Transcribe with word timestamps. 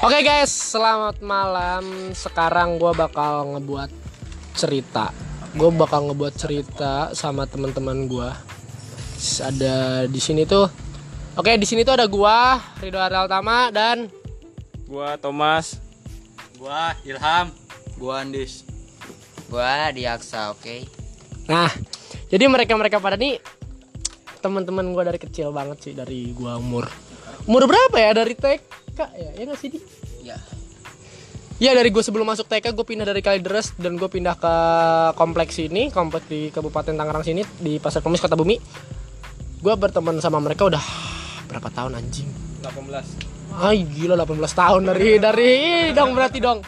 Oke 0.00 0.18
guys, 0.24 0.50
selamat 0.50 1.20
malam. 1.20 2.14
Sekarang 2.16 2.80
gue 2.80 2.92
bakal 2.96 3.56
ngebuat 3.56 3.90
cerita. 4.56 5.12
Gue 5.52 5.68
bakal 5.74 6.08
ngebuat 6.08 6.34
cerita 6.38 7.10
sama 7.12 7.44
teman-teman 7.44 8.06
gue. 8.06 8.30
Ada 9.44 10.08
di 10.08 10.20
sini 10.22 10.48
tuh. 10.48 10.90
Oke, 11.38 11.54
di 11.56 11.64
sini 11.68 11.86
tuh 11.86 11.94
ada 11.94 12.10
gua, 12.10 12.58
Ridho 12.82 12.98
Ariel 12.98 13.30
Tama 13.30 13.70
dan 13.70 14.10
Gua 14.90 15.14
Thomas. 15.14 15.78
Gua 16.58 16.90
Ilham, 17.06 17.54
gua 17.94 18.26
Andis. 18.26 18.66
Gua 19.46 19.94
diaksa, 19.94 20.50
oke. 20.50 20.82
Nah, 21.46 21.70
jadi 22.26 22.50
mereka-mereka 22.50 22.98
pada 22.98 23.14
nih 23.14 23.38
teman-teman 24.40 24.88
gua 24.96 25.04
dari 25.06 25.20
kecil 25.20 25.52
banget 25.52 25.78
sih 25.84 25.92
dari 25.92 26.32
gua 26.32 26.56
umur 26.56 26.88
umur 27.44 27.68
berapa 27.68 27.96
ya 27.96 28.10
dari 28.16 28.34
TK 28.34 28.98
ya 28.98 29.30
ya 29.36 29.42
nggak 29.46 29.60
sih 29.60 29.70
di 29.70 29.80
Ya. 30.20 30.36
Ya 31.60 31.76
dari 31.76 31.92
gue 31.92 32.00
sebelum 32.00 32.24
masuk 32.24 32.48
TK 32.48 32.72
gue 32.72 32.86
pindah 32.88 33.04
dari 33.04 33.20
Kalideres 33.20 33.76
dan 33.76 34.00
gue 34.00 34.08
pindah 34.08 34.32
ke 34.40 34.54
kompleks 35.12 35.60
ini 35.60 35.92
kompleks 35.92 36.24
di 36.24 36.48
Kabupaten 36.48 36.96
Tangerang 36.96 37.20
sini 37.20 37.44
di 37.60 37.76
Pasar 37.76 38.00
Kemis 38.00 38.20
Kota 38.20 38.32
Bumi. 38.32 38.56
Gue 39.60 39.74
berteman 39.76 40.16
sama 40.24 40.40
mereka 40.40 40.64
udah 40.64 40.80
berapa 41.52 41.68
tahun 41.68 42.00
anjing? 42.00 42.32
18. 42.64 43.60
Ay 43.60 43.84
gila 43.84 44.16
18 44.16 44.40
tahun 44.40 44.82
dari 44.88 45.20
dari 45.20 45.52
dong 45.92 46.16
berarti 46.16 46.38
dong. 46.40 46.64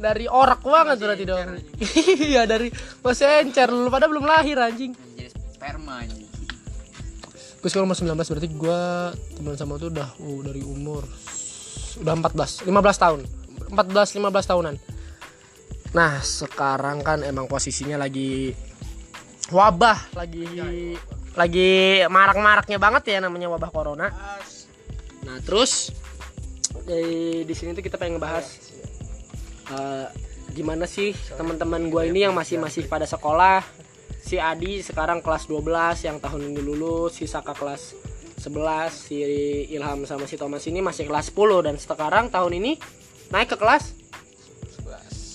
Dari 0.00 0.24
orak 0.24 0.64
banget 0.64 0.96
berarti 1.04 1.24
dong. 1.28 1.44
Iya 2.32 2.48
dari 2.48 2.72
masih 3.04 3.44
encer 3.44 3.68
lu 3.68 3.92
pada 3.92 4.08
belum 4.08 4.24
lahir 4.24 4.56
anjing. 4.56 4.96
Jadi 5.20 5.36
sperma 5.52 6.00
anjing. 6.00 6.29
Gue 7.60 7.68
sekarang 7.68 7.92
umur 7.92 7.98
19 8.00 8.16
berarti 8.16 8.48
gue 8.48 8.80
teman 9.36 9.56
sama 9.56 9.76
tuh 9.76 9.92
udah 9.92 10.08
uh, 10.16 10.40
dari 10.40 10.64
umur 10.64 11.04
udah 12.00 12.14
14 12.16 12.64
15 12.64 12.72
tahun. 13.04 13.20
14 13.68 14.16
15 14.16 14.50
tahunan. 14.50 14.74
Nah 15.92 16.12
sekarang 16.24 17.04
kan 17.04 17.20
emang 17.20 17.44
posisinya 17.44 18.00
lagi 18.00 18.56
wabah 19.52 20.16
lagi 20.16 20.46
lagi 21.36 22.02
marak-maraknya 22.08 22.80
banget 22.80 23.12
ya 23.12 23.18
namanya 23.28 23.52
wabah 23.52 23.68
corona. 23.68 24.08
Nah 25.28 25.36
terus 25.44 25.92
di 26.88 27.44
di 27.44 27.54
sini 27.54 27.76
tuh 27.76 27.84
kita 27.84 28.00
pengen 28.00 28.16
ngebahas 28.16 28.46
eh, 29.68 30.08
gimana 30.56 30.88
sih 30.88 31.14
teman-teman 31.36 31.92
gue 31.92 32.02
ini 32.10 32.26
yang 32.26 32.34
masih 32.34 32.58
masih 32.58 32.88
pada 32.90 33.06
sekolah 33.06 33.62
si 34.20 34.36
Adi 34.36 34.84
sekarang 34.84 35.24
kelas 35.24 35.48
12 35.48 36.06
yang 36.06 36.16
tahun 36.20 36.52
ini 36.52 36.60
lulus 36.60 37.18
si 37.18 37.24
Saka 37.26 37.56
kelas 37.56 37.96
11 38.40 38.88
si 38.92 39.16
Ilham 39.72 40.04
sama 40.08 40.24
si 40.24 40.36
Thomas 40.36 40.64
ini 40.64 40.80
masih 40.80 41.08
kelas 41.08 41.32
10 41.32 41.66
dan 41.66 41.74
sekarang 41.76 42.32
tahun 42.32 42.56
ini 42.56 42.72
naik 43.28 43.52
ke 43.52 43.56
kelas 43.56 43.96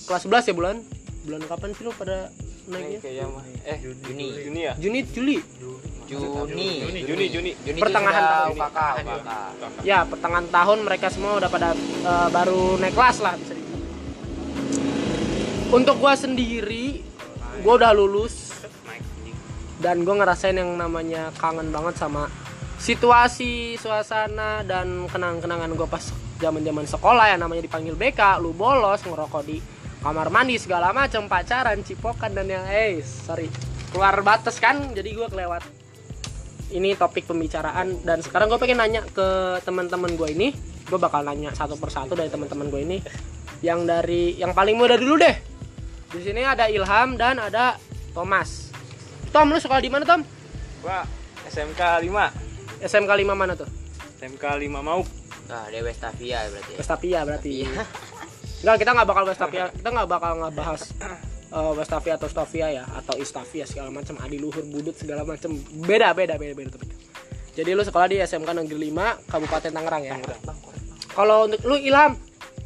kelas 0.05 0.21
11 0.25 0.49
ya 0.49 0.53
bulan 0.53 0.77
bulan 1.25 1.41
kapan 1.49 1.73
sih 1.73 1.83
lu 1.85 1.91
pada 1.93 2.29
naiknya 2.65 2.97
Kayaknya 3.01 3.25
mah. 3.29 3.43
Eh, 3.65 3.77
Juni. 3.81 4.27
Juni 4.41 4.59
ya? 4.65 4.73
Juni 4.77 4.99
Juli 5.05 5.37
Juni. 6.05 6.69
Juni, 7.05 7.25
Juni. 7.29 7.51
Juni 7.65 7.79
Pertengahan 7.81 8.21
sudah 8.21 8.37
tahun. 8.37 8.57
UKK. 8.61 8.79
ya 9.81 9.99
pertengahan 10.05 10.47
tahun 10.53 10.77
mereka 10.85 11.07
semua 11.09 11.37
udah 11.41 11.49
pada 11.49 11.73
eh, 11.77 12.27
baru 12.29 12.77
naik 12.77 12.93
kelas 12.93 13.17
lah 13.25 13.33
bisa 13.37 13.53
dibilang. 13.57 13.83
untuk 15.73 15.95
gua 15.97 16.13
sendiri 16.13 17.01
gua 17.65 17.73
udah 17.81 17.91
lulus 17.97 18.44
dan 19.85 20.01
gue 20.01 20.15
ngerasain 20.17 20.57
yang 20.57 20.73
namanya 20.73 21.29
kangen 21.37 21.69
banget 21.69 22.01
sama 22.01 22.25
situasi 22.81 23.77
suasana 23.77 24.65
dan 24.65 25.05
kenang-kenangan 25.05 25.69
gue 25.77 25.85
pas 25.85 26.01
zaman-zaman 26.41 26.89
sekolah 26.89 27.29
ya. 27.29 27.37
Namanya 27.37 27.69
dipanggil 27.69 27.93
BK 27.93 28.41
lu 28.41 28.57
bolos 28.57 29.05
ngerokok 29.05 29.43
di 29.45 29.61
kamar 30.01 30.33
mandi 30.33 30.57
segala 30.57 30.89
macam 30.89 31.29
pacaran 31.29 31.85
cipokan 31.85 32.33
dan 32.33 32.49
yang 32.49 32.65
eh 32.65 32.97
sorry 33.05 33.45
keluar 33.93 34.17
batas 34.25 34.57
kan? 34.57 34.89
Jadi 34.89 35.13
gue 35.13 35.27
kelewat 35.29 35.61
ini 36.73 36.97
topik 36.97 37.29
pembicaraan. 37.29 38.01
Dan 38.01 38.25
sekarang 38.25 38.49
gue 38.49 38.57
pengen 38.57 38.81
nanya 38.81 39.05
ke 39.05 39.61
teman-teman 39.61 40.17
gue 40.17 40.33
ini. 40.33 40.49
Gue 40.89 40.97
bakal 40.97 41.21
nanya 41.21 41.53
satu 41.53 41.77
persatu 41.77 42.17
dari 42.17 42.33
teman-teman 42.33 42.73
gue 42.73 42.81
ini. 42.81 42.97
Yang 43.61 43.79
dari 43.85 44.33
yang 44.41 44.57
paling 44.57 44.73
muda 44.73 44.97
dulu 44.97 45.21
deh. 45.21 45.35
Di 46.09 46.25
sini 46.25 46.41
ada 46.41 46.65
Ilham 46.73 47.21
dan 47.21 47.37
ada 47.37 47.77
Thomas 48.17 48.64
Tom 49.35 49.51
lu 49.51 49.59
sekolah 49.59 49.83
di 49.83 49.91
mana 49.91 50.07
Tom? 50.07 50.23
Gua 50.79 51.03
SMK 51.51 52.07
5. 52.07 52.87
SMK 52.87 53.11
5 53.11 53.35
mana 53.35 53.51
tuh 53.59 53.67
SMK 54.15 54.45
5 54.47 54.79
mau. 54.79 55.03
Nah, 55.51 55.67
Dewa 55.67 55.91
Stavia 55.91 56.47
berarti. 56.47 56.79
ya. 57.11 57.21
Berarti. 57.27 57.53
Enggak 58.63 58.77
kita 58.81 58.91
nggak 58.95 59.07
bakal 59.11 59.23
Westapia 59.27 59.67
kita 59.75 59.89
nggak 59.91 60.07
bakal 60.07 60.31
ngebahas 60.39 60.81
uh, 61.51 61.75
Westapia 61.75 62.15
atau 62.15 62.31
Stavia 62.31 62.67
ya 62.71 62.83
atau 62.95 63.19
Istavia 63.19 63.67
segala 63.67 63.91
macam 63.91 64.15
Adi 64.23 64.39
Luhur 64.39 64.63
Budut 64.63 64.95
segala 64.95 65.27
macam 65.27 65.51
beda 65.83 66.15
beda 66.15 66.39
beda 66.39 66.53
beda 66.55 66.69
topik 66.79 66.89
jadi 67.55 67.71
lu 67.71 67.83
sekolah 67.87 68.07
di 68.11 68.19
SMK 68.19 68.51
Negeri 68.51 68.91
5 68.91 69.31
Kabupaten 69.31 69.71
Tangerang 69.71 70.03
ya? 70.03 70.19
Kalau 71.15 71.47
untuk 71.47 71.63
lu 71.63 71.79
Ilham? 71.79 72.19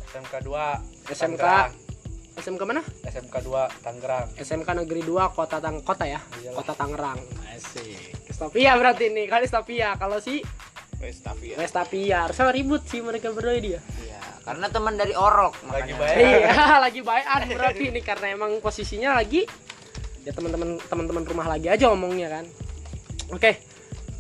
SMK 0.10 0.34
2 0.42 1.14
SMK 1.14 1.46
SMK 2.40 2.62
mana? 2.64 2.82
SMK 3.04 3.36
2 3.44 3.84
Tangerang. 3.84 4.28
SMK 4.36 4.70
Negeri 4.74 5.02
2 5.04 5.36
Kota 5.36 5.58
Tang 5.60 5.84
Kota 5.84 6.06
ya? 6.08 6.20
Kota 6.56 6.74
Tangerang. 6.74 7.20
Asik. 7.52 8.16
Stavia 8.32 8.72
berarti 8.80 9.12
nih 9.12 9.28
kali 9.28 9.46
Stavia 9.46 10.00
kalau 10.00 10.24
si? 10.24 10.40
Wes 11.00 11.24
tapi 11.24 11.52
ya. 11.52 11.56
Westapia 11.56 12.28
harusnya 12.28 12.52
ribut 12.52 12.84
sih 12.84 13.00
mereka 13.00 13.32
berdua 13.32 13.56
dia 13.56 13.80
Iya, 13.80 14.20
karena 14.44 14.68
teman 14.68 15.00
dari 15.00 15.16
Orok 15.16 15.56
Lagi 15.72 15.96
baik. 15.96 16.16
iya 16.20 16.76
lagi 16.84 17.00
bayan 17.00 17.48
berarti 17.56 17.84
ini 17.88 18.04
karena 18.04 18.36
emang 18.36 18.60
posisinya 18.60 19.16
lagi 19.16 19.48
ya 20.28 20.36
teman-teman 20.36 20.76
teman-teman 20.92 21.24
rumah 21.24 21.48
lagi 21.48 21.72
aja 21.72 21.88
ngomongnya 21.96 22.28
kan. 22.28 22.46
Oke 23.32 23.64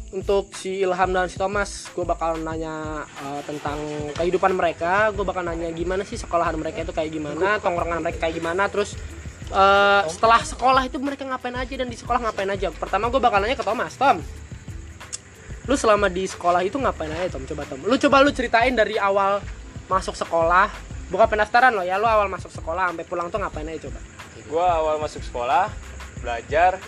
untuk 0.09 0.50
si 0.58 0.81
Ilham 0.81 1.14
dan 1.14 1.30
si 1.30 1.38
Thomas 1.38 1.86
gue 1.94 2.02
bakal 2.02 2.42
nanya 2.42 3.06
eh, 3.06 3.42
tentang 3.46 3.78
kehidupan 4.18 4.58
mereka. 4.58 5.14
Gue 5.14 5.22
bakal 5.22 5.46
nanya 5.46 5.70
gimana 5.70 6.02
sih 6.02 6.18
sekolahan 6.18 6.58
mereka 6.58 6.81
itu 6.81 6.94
kayak 6.94 7.14
gimana 7.14 7.62
tongkrongan 7.62 8.02
mereka 8.02 8.25
kayak 8.25 8.42
gimana 8.42 8.66
terus 8.68 8.97
eh, 9.53 10.03
setelah 10.09 10.42
sekolah 10.42 10.84
itu 10.90 10.97
mereka 10.97 11.30
ngapain 11.30 11.53
aja 11.53 11.74
dan 11.78 11.88
di 11.88 11.97
sekolah 11.97 12.20
ngapain 12.25 12.50
aja. 12.50 12.74
Pertama 12.74 13.14
gue 13.14 13.22
bakal 13.22 13.42
nanya 13.42 13.58
ke 13.58 13.66
Thomas 13.66 13.94
Tom 13.96 14.22
lu 15.70 15.78
selama 15.78 16.09
di 16.09 16.26
sekolah 16.26 16.66
itu 16.66 16.81
ngapain 16.81 17.14
aja 17.14 17.38
Tom? 17.38 17.46
Coba 17.46 17.62
Tom. 17.70 17.86
Lu 17.86 17.94
coba 18.02 18.26
lu 18.26 18.34
ceritain 18.34 18.74
dari 18.74 18.97
awal 18.97 19.38
masuk 19.86 20.18
sekolah. 20.18 20.66
Bukan 21.14 21.30
penasaran 21.30 21.78
loh 21.78 21.86
ya 21.86 22.02
lu 22.02 22.09
awal 22.09 22.26
masuk 22.26 22.50
sekolah 22.50 22.90
sampai 22.90 23.06
pulang 23.06 23.30
tuh 23.30 23.38
ngapain 23.38 23.70
aja 23.70 23.86
coba? 23.86 24.02
Gua 24.50 24.66
awal 24.81 24.97
masuk 24.97 25.22
sekolah 25.22 25.70
belajar 26.26 26.81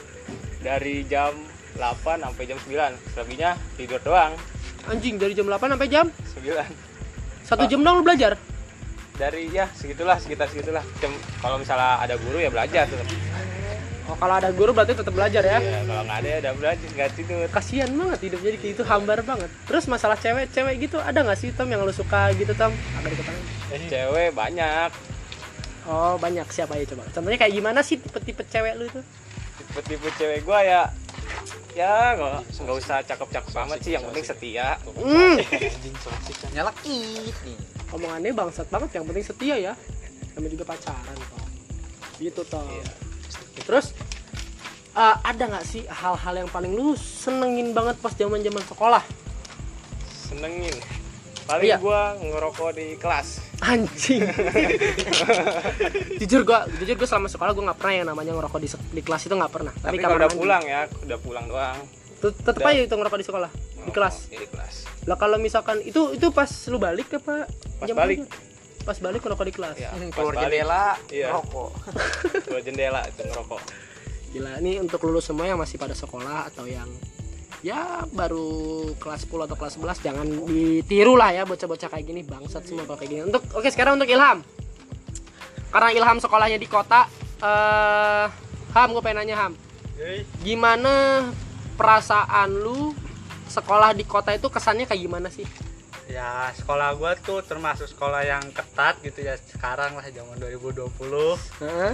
dari 0.65 1.05
jam 1.05 1.50
8 1.73 1.83
sampai 2.19 2.43
jam 2.45 2.57
9. 2.57 2.67
Selebihnya 3.09 3.49
tidur 3.75 3.99
doang. 4.01 4.33
anjing 4.83 5.15
dari 5.15 5.31
jam 5.31 5.45
8 5.45 5.61
sampai 5.69 5.87
jam 5.87 6.05
9. 6.09 6.65
satu 7.43 7.63
jam 7.65 7.79
dong 7.79 7.95
lu 7.95 8.03
belajar 8.03 8.33
Dari 9.13 9.45
ya 9.47 9.69
segitulah, 9.71 10.17
sekitar 10.17 10.47
segitulah. 10.47 10.81
Jam 10.97 11.11
kalau 11.37 11.55
misalnya 11.55 11.99
ada 11.99 12.15
guru 12.15 12.37
ya 12.37 12.49
belajar 12.49 12.85
tetap. 12.85 13.05
oh 14.03 14.17
kalau 14.17 14.35
ada 14.35 14.49
guru 14.49 14.71
berarti 14.71 14.91
tetap 14.91 15.11
belajar 15.11 15.39
ya 15.41 15.59
Ya, 15.59 15.85
kalau 15.85 16.01
nggak 16.01 16.17
ada 16.17 16.27
ya 16.27 16.37
udah 16.41 16.53
belajar, 16.55 16.87
nggak 16.89 17.09
tidur. 17.13 17.45
kasihan 17.47 17.89
banget 17.91 18.19
hidup 18.23 18.39
jadi 18.41 18.57
kayak 18.57 18.71
gitu 18.73 18.83
hambar 18.83 19.19
banget 19.21 19.49
terus 19.63 19.85
masalah 19.85 20.17
cewek-cewek 20.17 20.75
gitu 20.81 20.97
ada 20.97 21.21
nggak 21.21 21.37
sih 21.37 21.49
Tom 21.51 21.69
yang 21.69 21.81
lu 21.81 21.93
suka 21.93 22.33
gitu 22.33 22.51
Tom 22.51 22.73
agak 22.97 23.09
deket 23.13 23.25
tangan. 23.25 23.43
Cewek 23.87 24.29
banyak. 24.33 24.89
oh 25.83 26.13
banyak 26.17 26.47
siapa 26.47 26.73
ya 26.75 26.85
coba 26.85 27.03
contohnya 27.07 27.37
kayak 27.37 27.53
gimana 27.53 27.79
sih 27.81 27.95
tipe-tipe 27.97 28.41
cewek 28.43 28.73
lu 28.75 28.85
itu 28.87 29.01
Tipe-tipe 29.61 30.09
cewek 30.15 30.39
gua 30.41 30.59
ya 30.61 30.81
ya 31.71 32.19
nggak 32.19 32.51
nggak 32.61 32.77
usah 32.83 32.99
cakep-cakep 33.07 33.53
amat 33.63 33.79
sih 33.79 33.91
yang 33.95 34.03
penting 34.09 34.25
setia. 34.27 34.75
Hmm. 34.83 35.39
Nyelekit 36.51 37.35
nih. 37.47 37.57
omongannya 37.91 38.31
bangsat 38.31 38.67
banget 38.71 38.99
yang 38.99 39.05
penting 39.07 39.25
setia 39.25 39.55
ya. 39.59 39.73
Namanya 40.35 40.51
juga 40.55 40.65
pacaran 40.71 41.17
Tom 41.27 41.51
gitu 42.21 42.45
Tom 42.45 42.69
terus 43.65 43.97
eh, 44.93 45.15
ada 45.25 45.43
nggak 45.49 45.65
sih 45.65 45.83
hal-hal 45.89 46.45
yang 46.45 46.49
paling 46.53 46.71
lu 46.77 46.93
senengin 46.95 47.73
banget 47.73 47.97
pas 47.97 48.13
zaman 48.13 48.45
zaman 48.45 48.63
sekolah? 48.69 49.03
Senengin 50.07 50.77
paling 51.43 51.65
Iya. 51.65 51.77
gua 51.77 52.01
ngerokok 52.15 52.69
di 52.73 52.87
kelas 52.95 53.27
anjing 53.59 54.21
jujur 56.19 56.41
gua 56.43 56.65
jujur 56.75 56.95
gua 56.95 57.07
selama 57.07 57.27
sekolah 57.27 57.51
gua 57.51 57.63
nggak 57.67 57.79
pernah 57.79 57.93
yang 57.95 58.07
namanya 58.07 58.31
ngerokok 58.33 58.59
di, 58.59 58.67
di 58.69 59.01
kelas 59.01 59.21
itu 59.23 59.33
nggak 59.33 59.51
pernah 59.51 59.73
tapi 59.75 59.95
kamar 59.95 60.01
kalau 60.01 60.17
udah 60.17 60.27
mandi. 60.27 60.39
pulang 60.39 60.63
ya 60.63 60.81
udah 60.87 61.17
pulang 61.19 61.45
doang 61.45 61.77
Tet- 62.17 62.37
tetep 62.39 62.61
aja 62.61 62.81
itu 62.81 62.93
ngerokok 62.93 63.17
di 63.17 63.25
sekolah 63.25 63.49
di 63.49 63.59
Ngerokok 63.81 63.93
kelas 63.93 64.15
ya, 64.27 64.37
di 64.37 64.47
kelas 64.47 64.75
lah 65.03 65.17
kalau 65.17 65.37
misalkan 65.37 65.77
itu 65.81 66.01
itu 66.11 66.27
pas 66.29 66.49
lu 66.67 66.77
balik 66.77 67.07
apa 67.11 67.49
Pas 67.75 67.87
jam 67.87 67.95
balik. 67.95 68.21
belajar? 68.21 68.49
pas 68.81 68.97
balik 68.99 69.21
ngerokok 69.21 69.45
di 69.45 69.53
kelas 69.53 69.75
ya 69.75 69.89
pas 69.89 70.01
Keluar 70.11 70.33
balik 70.35 70.45
jendela, 70.47 70.85
Iya. 71.07 71.27
rokok. 71.31 71.69
keluar 72.45 72.61
jendela 72.61 73.01
itu 73.03 73.21
ngerokok 73.23 73.61
gila 74.31 74.51
ini 74.57 74.79
untuk 74.79 74.99
lulus 75.01 75.25
semua 75.27 75.43
yang 75.43 75.57
masih 75.57 75.75
pada 75.75 75.91
sekolah 75.91 76.47
atau 76.47 76.63
yang 76.63 76.87
ya 77.61 78.05
baru 78.09 78.89
kelas 78.97 79.29
10 79.29 79.45
atau 79.45 79.57
kelas 79.57 79.77
11 79.77 80.05
jangan 80.05 80.27
ditiru 80.49 81.13
lah 81.13 81.29
ya 81.29 81.45
bocah-bocah 81.45 81.89
kayak 81.93 82.05
gini 82.05 82.21
bangsat 82.25 82.65
semua 82.65 82.85
kayak 82.85 83.09
gini. 83.09 83.21
Untuk 83.29 83.45
oke 83.53 83.69
sekarang 83.69 84.01
untuk 84.01 84.09
Ilham. 84.09 84.41
Karena 85.71 85.89
Ilham 85.93 86.17
sekolahnya 86.17 86.57
di 86.57 86.67
kota 86.67 87.05
eh 87.41 88.25
Ham 88.71 88.89
gue 88.95 89.03
pengen 89.03 89.23
nanya 89.23 89.35
Ham. 89.45 89.53
Gimana 90.41 91.27
perasaan 91.77 92.49
lu 92.49 92.95
sekolah 93.51 93.91
di 93.91 94.07
kota 94.07 94.31
itu 94.31 94.47
kesannya 94.47 94.87
kayak 94.87 95.01
gimana 95.03 95.27
sih? 95.27 95.45
Ya 96.11 96.51
sekolah 96.55 96.95
gua 96.99 97.15
tuh 97.15 97.39
termasuk 97.39 97.87
sekolah 97.87 98.27
yang 98.27 98.43
ketat 98.51 98.99
gitu 98.99 99.23
ya 99.23 99.39
sekarang 99.39 99.95
lah 99.95 100.03
zaman 100.11 100.39
2020 100.43 100.91
Heeh. 101.63 101.93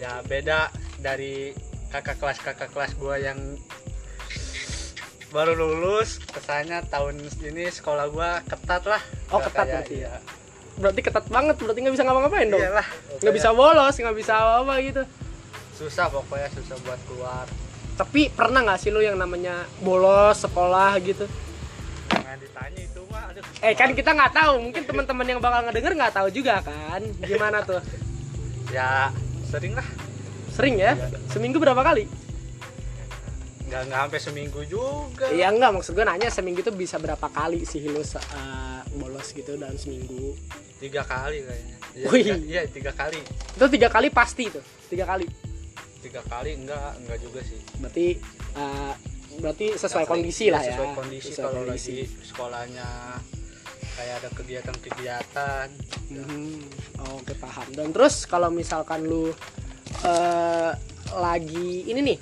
ya 0.00 0.24
beda 0.24 0.72
dari 1.00 1.52
kakak 1.92 2.16
kelas 2.16 2.38
kakak 2.40 2.72
kelas 2.72 2.96
gua 2.96 3.20
yang 3.20 3.36
baru 5.36 5.52
lulus 5.52 6.16
kesannya 6.32 6.80
tahun 6.88 7.20
ini 7.44 7.68
sekolah 7.68 8.08
gua 8.08 8.40
ketat 8.48 8.88
lah. 8.88 9.02
Oh, 9.28 9.36
ketat 9.44 9.68
kayak- 9.68 9.84
berarti 9.84 9.96
ya? 10.00 10.08
iya. 10.08 10.14
berarti 10.76 11.00
ketat 11.00 11.26
banget 11.32 11.56
berarti 11.60 11.78
nggak 11.84 11.94
bisa 11.96 12.04
ngapa-ngapain 12.08 12.48
dong? 12.48 12.60
Iyalah. 12.60 12.88
Nggak 13.20 13.34
bisa 13.36 13.48
bolos 13.52 13.94
nggak 13.96 14.16
bisa 14.16 14.32
apa 14.64 14.74
gitu. 14.80 15.02
Susah 15.76 16.08
pokoknya 16.08 16.48
susah 16.56 16.76
buat 16.84 17.00
keluar. 17.04 17.44
Tapi 18.00 18.32
pernah 18.32 18.64
nggak 18.64 18.80
sih 18.80 18.88
lu 18.88 19.04
yang 19.04 19.20
namanya 19.20 19.68
bolos 19.84 20.40
sekolah 20.40 20.96
gitu? 21.04 21.28
Nggak 22.12 22.36
ditanya 22.40 22.80
itu 22.80 23.00
mah 23.12 23.28
aduh. 23.28 23.44
Eh 23.60 23.72
kan 23.76 23.92
kita 23.92 24.12
nggak 24.12 24.32
tahu. 24.36 24.54
Mungkin 24.68 24.82
teman-teman 24.88 25.26
yang 25.28 25.40
bakal 25.40 25.60
ngedenger 25.68 25.92
nggak 25.96 26.14
tahu 26.16 26.28
juga 26.32 26.60
kan? 26.64 27.00
Gimana 27.24 27.60
tuh? 27.64 27.80
Ya 28.72 29.12
sering 29.48 29.76
lah. 29.76 29.84
Sering 30.52 30.76
ya? 30.80 30.92
Seminggu 31.28 31.56
berapa 31.60 31.80
kali 31.80 32.25
nggak 33.66 33.80
nggak 33.84 34.00
sampai 34.00 34.20
seminggu 34.20 34.60
juga. 34.64 35.26
Iya 35.28 35.50
enggak 35.50 35.70
maksud 35.74 35.92
gue 35.92 36.04
nanya 36.04 36.30
seminggu 36.30 36.62
tuh 36.62 36.70
bisa 36.70 36.96
berapa 36.96 37.26
kali 37.26 37.62
sih 37.62 37.82
lu 37.82 37.98
uh, 37.98 38.06
bolos 38.94 39.30
gitu 39.30 39.58
dalam 39.58 39.74
seminggu? 39.74 40.38
Tiga 40.78 41.02
kali 41.02 41.42
kayaknya. 41.42 41.76
Iya, 41.92 42.06
Wih. 42.06 42.22
tiga- 42.22 42.44
iya 42.44 42.60
tiga 42.68 42.92
kali. 42.92 43.18
Itu 43.52 43.66
tiga 43.66 43.88
kali 43.88 44.08
pasti 44.08 44.46
tuh 44.46 44.62
tiga 44.86 45.02
kali? 45.02 45.26
Tiga 45.98 46.22
kali 46.22 46.54
enggak 46.54 46.94
enggak 47.00 47.18
juga 47.18 47.40
sih. 47.42 47.58
Berarti 47.76 48.06
uh, 48.54 48.94
berarti 49.36 49.66
sesuai 49.74 50.04
Nggak 50.04 50.12
kondisi 50.14 50.38
sering. 50.38 50.54
lah 50.54 50.60
Iya, 50.60 50.66
ya. 50.66 50.72
sesuai 50.72 50.90
kondisi 50.94 51.26
Sesuai 51.28 51.42
kalau 51.42 51.60
kondisi. 51.60 51.90
lagi 51.90 51.98
sekolahnya 52.22 52.88
kayak 53.96 54.14
ada 54.16 54.28
kegiatan-kegiatan. 54.30 55.66
Mhm. 56.06 56.46
oke 57.18 57.32
paham. 57.36 57.66
Dan 57.74 57.90
terus 57.90 58.24
kalau 58.24 58.46
misalkan 58.46 59.02
lu 59.02 59.34
eh 60.02 60.70
lagi 61.12 61.86
ini 61.86 62.00
nih 62.04 62.18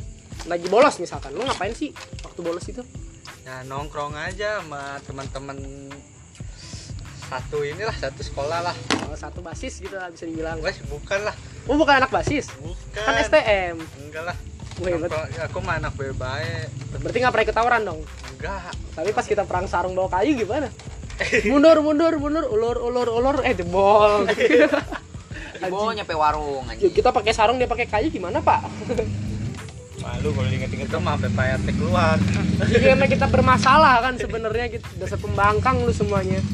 lagi 0.46 0.66
bolos 0.68 0.96
misalkan. 1.00 1.32
Lu 1.32 1.42
ngapain 1.46 1.72
sih 1.72 1.90
waktu 2.22 2.40
bolos 2.44 2.66
itu? 2.68 2.82
Ya 3.44 3.60
nongkrong 3.68 4.16
aja 4.16 4.60
sama 4.60 4.98
teman-teman 5.04 5.58
satu 7.24 7.64
inilah 7.64 7.96
satu 7.96 8.20
sekolah 8.20 8.60
lah. 8.60 8.76
Oh, 9.08 9.16
satu 9.16 9.40
basis 9.40 9.80
gitu 9.80 9.96
lah 9.96 10.12
bisa 10.12 10.28
dibilang. 10.28 10.60
Wes 10.60 10.80
bukan 10.86 11.24
lah. 11.24 11.34
Oh 11.64 11.76
bukan 11.80 12.04
anak 12.04 12.12
basis? 12.12 12.52
Bukan. 12.60 13.04
Kan 13.04 13.14
STM 13.24 13.76
enggak 14.08 14.24
lah. 14.32 14.36
Wih, 14.82 14.98
ya, 15.38 15.46
aku 15.46 15.62
mah 15.62 15.78
anak 15.78 15.94
baik. 15.94 16.66
Berarti 16.98 17.16
nggak 17.22 17.30
pernah 17.30 17.46
ikut 17.46 17.56
tawuran 17.56 17.82
dong? 17.86 18.00
Enggak. 18.34 18.74
Tapi 18.98 19.10
pas 19.14 19.26
kita 19.26 19.42
perang 19.46 19.70
sarung 19.70 19.94
bawa 19.94 20.10
kayu 20.10 20.34
gimana? 20.34 20.66
Mundur 21.50 21.78
mundur 21.78 22.18
mundur. 22.18 22.44
Ulur 22.50 22.82
ulur 22.82 23.08
ulur. 23.14 23.36
Eh 23.46 23.54
jebol. 23.54 24.26
Dibawa 25.64 25.96
nyampe 25.96 26.12
warung 26.12 26.66
Yuk, 26.66 26.72
anjing. 26.76 26.92
kita 26.92 27.08
pakai 27.14 27.32
sarung 27.32 27.56
dia 27.56 27.70
pakai 27.70 27.86
kayu 27.88 28.08
gimana 28.12 28.42
pak 28.44 28.68
malu 30.04 30.28
kalau 30.30 30.46
diinget-inget 30.46 30.86
itu 30.86 30.98
mah 31.00 31.16
sampai 31.16 31.56
RT 31.56 31.68
keluar. 31.74 32.16
Karena 32.60 33.06
kita 33.06 33.26
bermasalah 33.26 34.04
kan 34.04 34.14
sebenarnya 34.14 34.68
kita 34.68 34.84
dasar 34.96 35.16
pembangkang 35.16 35.80
lu 35.80 35.90
semuanya. 35.90 36.44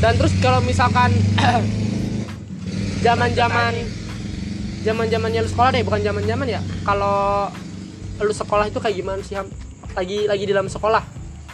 Dan 0.00 0.16
terus 0.16 0.32
kalau 0.40 0.60
misalkan 0.60 1.12
zaman 3.04 3.30
zaman 3.32 3.72
zaman 4.80 5.06
zamannya 5.06 5.40
lu 5.40 5.50
sekolah 5.50 5.70
deh 5.70 5.84
bukan 5.84 6.00
zaman 6.00 6.24
zaman 6.24 6.46
ya. 6.48 6.60
Kalau 6.82 7.52
lu 8.16 8.32
sekolah 8.32 8.66
itu 8.66 8.78
kayak 8.78 8.96
gimana 8.96 9.20
sih 9.20 9.36
lagi 9.92 10.24
lagi 10.24 10.44
di 10.44 10.52
dalam 10.52 10.68
sekolah? 10.68 11.04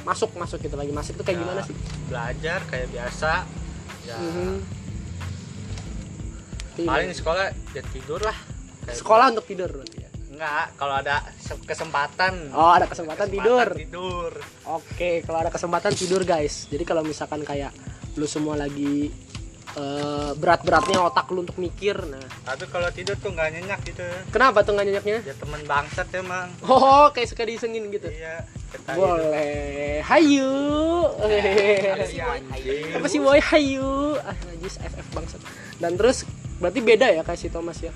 Masuk 0.02 0.34
masuk 0.34 0.58
gitu. 0.60 0.74
Lagi 0.74 0.90
masuk 0.90 1.18
itu 1.18 1.24
kayak 1.24 1.36
Ya, 1.36 1.42
gimana 1.42 1.60
sih? 1.62 1.74
belajar 2.06 2.58
kayak 2.66 2.88
biasa. 2.88 3.32
Ya. 4.06 4.16
Mhm. 4.16 4.54
Kayak 6.72 6.86
paling 6.86 7.08
gimana? 7.10 7.18
sekolah 7.18 7.44
ya 7.70 7.82
tidur 7.90 8.20
lah. 8.22 8.36
Kayak 8.80 8.96
sekolah 8.96 9.24
untuk 9.30 9.44
tidur 9.44 9.68
berarti 9.68 9.98
enggak 10.40 10.72
kalau 10.74 10.96
ada 10.96 11.20
se- 11.36 11.60
kesempatan 11.60 12.48
oh 12.50 12.72
ada 12.72 12.88
kesempatan, 12.88 13.28
tidur 13.28 13.66
tidur 13.76 14.32
Oke, 14.64 15.20
kalau 15.20 15.38
ada 15.38 15.50
kesempatan 15.50 15.92
tidur 15.92 16.22
guys. 16.22 16.64
Jadi 16.66 16.80
kalau 16.82 17.02
misalkan 17.02 17.42
kayak 17.42 17.76
lu 18.14 18.24
semua 18.24 18.54
lagi 18.54 19.12
eh, 19.70 20.30
berat-beratnya 20.32 20.96
otak 21.04 21.28
lu 21.28 21.42
untuk 21.42 21.54
mikir, 21.56 21.94
nah 22.06 22.24
tapi 22.42 22.64
kalau 22.66 22.88
tidur 22.88 23.14
tuh 23.14 23.30
nggak 23.30 23.48
nyenyak 23.52 23.80
gitu 23.84 24.02
kenapa 24.30 24.62
tuh 24.62 24.72
nggak 24.72 24.86
nyenyaknya? 24.88 25.18
ya 25.22 25.34
temen 25.34 25.60
bangsat 25.62 26.08
emang 26.12 26.48
Oh, 26.62 27.06
kayak 27.10 27.28
suka 27.28 27.44
disengin 27.44 27.86
gitu. 27.88 28.08
iya 28.08 28.42
Boleh. 28.88 30.00
Hayu. 30.00 30.50
Apa 31.10 32.06
sih, 32.06 32.18
boy? 32.18 32.38
Apa 32.94 33.06
sih 33.06 33.20
boy? 33.20 33.38
Hayu. 33.40 34.14
Ah, 34.20 34.34
najis 34.48 34.78
FF 34.78 35.06
bangsat. 35.10 35.40
Dan 35.76 35.94
terus 35.94 36.22
berarti 36.56 36.80
beda 36.80 37.06
ya 37.10 37.22
kayak 37.22 37.36
si 37.36 37.48
Thomas 37.48 37.78
ya. 37.78 37.90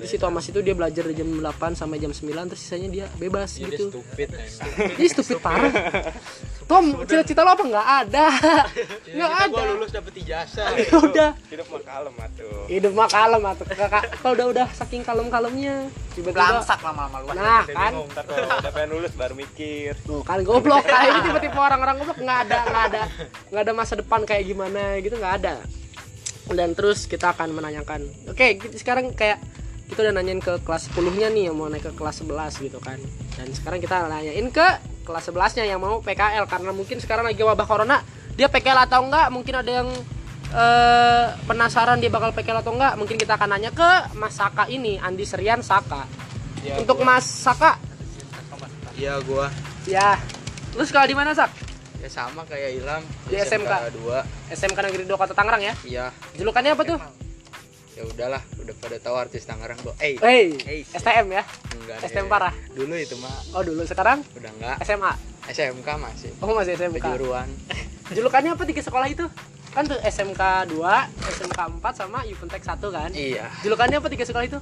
Jadi 0.00 0.06
si 0.08 0.16
Thomas 0.16 0.44
itu 0.48 0.58
dia 0.64 0.72
belajar 0.72 1.04
dari 1.04 1.16
jam 1.20 1.28
8 1.28 1.76
sampai 1.76 2.00
jam 2.00 2.08
9 2.08 2.24
terus 2.48 2.60
sisanya 2.64 2.88
dia 2.88 3.06
bebas 3.20 3.60
dia 3.60 3.68
gitu. 3.68 3.92
stupid 3.92 4.28
Dia 4.96 5.08
stupid 5.12 5.38
parah. 5.44 5.72
Tom, 6.64 7.04
cita-cita 7.04 7.44
lo 7.44 7.52
apa? 7.52 7.64
Nggak 7.66 7.88
ada. 8.06 8.26
Nggak 9.10 9.30
ada. 9.36 9.44
gua 9.50 9.64
lulus 9.76 9.90
dapet 9.90 10.12
ijazah 10.22 10.66
udah 11.10 11.30
hidup 11.50 11.66
mah 11.66 11.82
kalem 11.82 12.14
atuh 12.14 12.64
hidup 12.70 12.92
mah 12.94 13.08
kalem 13.10 13.42
atau 13.42 13.64
kakak 13.66 14.04
kalau 14.22 14.32
udah 14.38 14.46
udah 14.54 14.66
saking 14.76 15.02
kalem 15.02 15.26
kalemnya 15.26 15.76
tiba-tiba 16.14 16.38
Belangsak 16.38 16.78
lama-lama 16.82 17.16
lu. 17.22 17.26
nah 17.34 17.62
kan 17.66 17.92
udah 17.98 18.70
pengen 18.70 18.88
lulus 18.94 19.12
baru 19.18 19.34
mikir 19.34 19.98
tuh 20.06 20.22
kan 20.22 20.40
goblok 20.46 20.86
kayak 20.86 21.06
ini 21.10 21.18
tiba-tiba 21.26 21.58
orang-orang 21.58 21.94
goblok 21.98 22.18
nggak 22.22 22.38
ada 22.48 22.58
nggak 22.66 22.84
ada 22.92 23.02
nggak 23.50 23.62
ada 23.66 23.72
masa 23.74 23.94
depan 23.98 24.20
kayak 24.22 24.44
gimana 24.46 24.82
gitu 25.02 25.14
nggak 25.18 25.34
ada 25.42 25.54
dan 26.50 26.74
terus 26.74 27.06
kita 27.06 27.30
akan 27.34 27.54
menanyakan 27.54 28.06
oke 28.30 28.46
gitu, 28.58 28.74
sekarang 28.78 29.14
kayak 29.14 29.38
kita 29.90 30.06
udah 30.06 30.14
nanyain 30.14 30.38
ke 30.38 30.62
kelas 30.62 30.94
10 30.94 31.18
nya 31.18 31.28
nih 31.28 31.50
yang 31.50 31.58
mau 31.58 31.66
naik 31.66 31.90
ke 31.90 31.92
kelas 31.98 32.22
11 32.22 32.62
gitu 32.62 32.78
kan. 32.78 32.96
Dan 33.34 33.50
sekarang 33.50 33.82
kita 33.82 34.06
nanyain 34.06 34.48
ke 34.54 34.66
kelas 35.02 35.34
11 35.34 35.58
nya 35.58 35.64
yang 35.66 35.82
mau 35.82 35.98
PKL 35.98 36.46
karena 36.46 36.70
mungkin 36.70 37.02
sekarang 37.02 37.26
lagi 37.26 37.42
wabah 37.42 37.66
corona 37.66 37.98
dia 38.38 38.46
PKL 38.46 38.86
atau 38.86 39.02
enggak? 39.02 39.26
Mungkin 39.34 39.54
ada 39.58 39.70
yang 39.82 39.88
eh, 40.54 41.26
penasaran 41.44 41.98
dia 41.98 42.08
bakal 42.08 42.30
PKL 42.30 42.62
atau 42.62 42.72
enggak? 42.78 42.94
Mungkin 42.94 43.18
kita 43.18 43.34
akan 43.34 43.58
nanya 43.58 43.74
ke 43.74 44.14
Mas 44.14 44.38
Saka 44.38 44.70
ini 44.70 44.96
Andi 45.02 45.26
Serian 45.26 45.58
Saka. 45.66 46.06
Ya, 46.62 46.78
untuk 46.78 47.02
Mas 47.02 47.26
Saka. 47.26 47.76
Iya 48.94 49.18
gua. 49.26 49.50
Ya. 49.88 50.20
Lu 50.78 50.86
sekolah 50.86 51.08
di 51.10 51.16
mana 51.18 51.34
Sak? 51.34 51.50
Ya 52.00 52.08
sama 52.08 52.48
kayak 52.48 52.80
Ilham 52.80 53.02
Di 53.28 53.36
SMK? 53.36 53.92
2 53.92 54.54
SMK 54.56 54.78
Negeri 54.88 55.04
2 55.04 55.20
Kota 55.20 55.34
Tangerang 55.36 55.60
ya? 55.60 55.74
Iya. 55.84 56.06
Julukannya 56.38 56.72
apa 56.72 56.84
tuh 56.86 56.96
ya 58.00 58.08
udahlah 58.08 58.42
udah 58.56 58.74
pada 58.80 58.96
tahu 58.96 59.14
artis 59.20 59.44
Tangerang 59.44 59.76
kok 59.76 59.92
eh 60.00 60.16
Hey, 60.16 60.56
Hey. 60.64 60.80
STM 60.88 61.36
ya? 61.36 61.44
Enggak 61.76 61.96
STM 62.08 62.24
deh. 62.24 62.32
parah? 62.32 62.52
dulu 62.72 62.96
itu 62.96 63.12
mah 63.20 63.36
oh 63.52 63.60
dulu. 63.60 63.84
Sekarang? 63.84 64.24
Udah 64.32 64.50
enggak. 64.56 64.76
SMA 64.88 65.12
SMK 65.52 65.88
masih. 66.00 66.30
Oh 66.40 66.56
masih 66.56 66.80
SMK 66.80 66.96
kejuruan. 66.96 67.48
Julukannya 68.16 68.56
apa 68.56 68.64
tiga 68.64 68.80
sekolah 68.80 69.06
itu? 69.10 69.28
Kan 69.70 69.84
tuh 69.86 70.00
SMK 70.00 70.42
2 70.72 70.80
SMK 71.36 71.60
4 71.78 72.00
sama 72.00 72.24
Yupentek 72.24 72.62
1 72.64 72.80
kan? 72.90 73.10
Iya. 73.12 73.52
Julukannya 73.60 74.00
apa 74.00 74.08
tiga 74.08 74.24
sekolah 74.24 74.46
itu? 74.48 74.58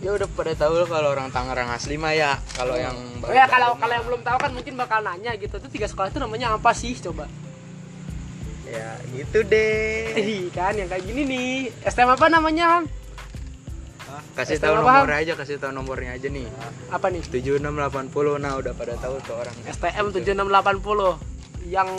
Ya 0.00 0.16
udah 0.16 0.28
pada 0.32 0.52
tahu 0.56 0.80
kalau 0.88 1.12
orang 1.12 1.28
Tangerang 1.30 1.70
asli 1.70 1.94
mah 1.94 2.16
ya. 2.16 2.40
Kalau 2.56 2.74
yang 2.74 2.96
oh 3.20 3.32
ya 3.32 3.44
kalau 3.46 3.76
kalau 3.76 3.92
yang 3.92 4.04
belum 4.08 4.22
tahu 4.24 4.38
kan 4.40 4.50
mungkin 4.50 4.74
bakal 4.74 5.04
nanya 5.04 5.36
gitu. 5.38 5.60
Tuh 5.60 5.70
tiga 5.70 5.86
sekolah 5.86 6.10
itu 6.10 6.18
namanya 6.18 6.56
apa 6.56 6.72
sih? 6.74 6.96
Coba 6.96 7.28
ya 8.70 8.88
gitu 9.10 9.38
deh. 9.42 10.14
Ih, 10.14 10.46
kan 10.54 10.78
yang 10.78 10.86
kayak 10.86 11.02
gini 11.02 11.22
nih. 11.26 11.50
STM 11.82 12.14
apa 12.14 12.26
namanya 12.30 12.86
Hah? 14.06 14.22
kasih 14.38 14.58
STM 14.58 14.64
tahu 14.64 14.74
apa, 14.78 14.82
nomor 14.94 15.10
Ham? 15.10 15.22
aja 15.22 15.32
kasih 15.34 15.56
tahu 15.58 15.72
nomornya 15.74 16.10
aja 16.14 16.28
nih. 16.30 16.46
Apa 16.94 17.06
nih? 17.10 17.22
7680 17.26 18.42
nah 18.42 18.52
udah 18.58 18.72
pada 18.74 18.94
tahu 18.98 19.18
tuh 19.26 19.34
orang. 19.38 19.54
STM 19.66 20.06
7680 20.14 21.66
yang 21.68 21.90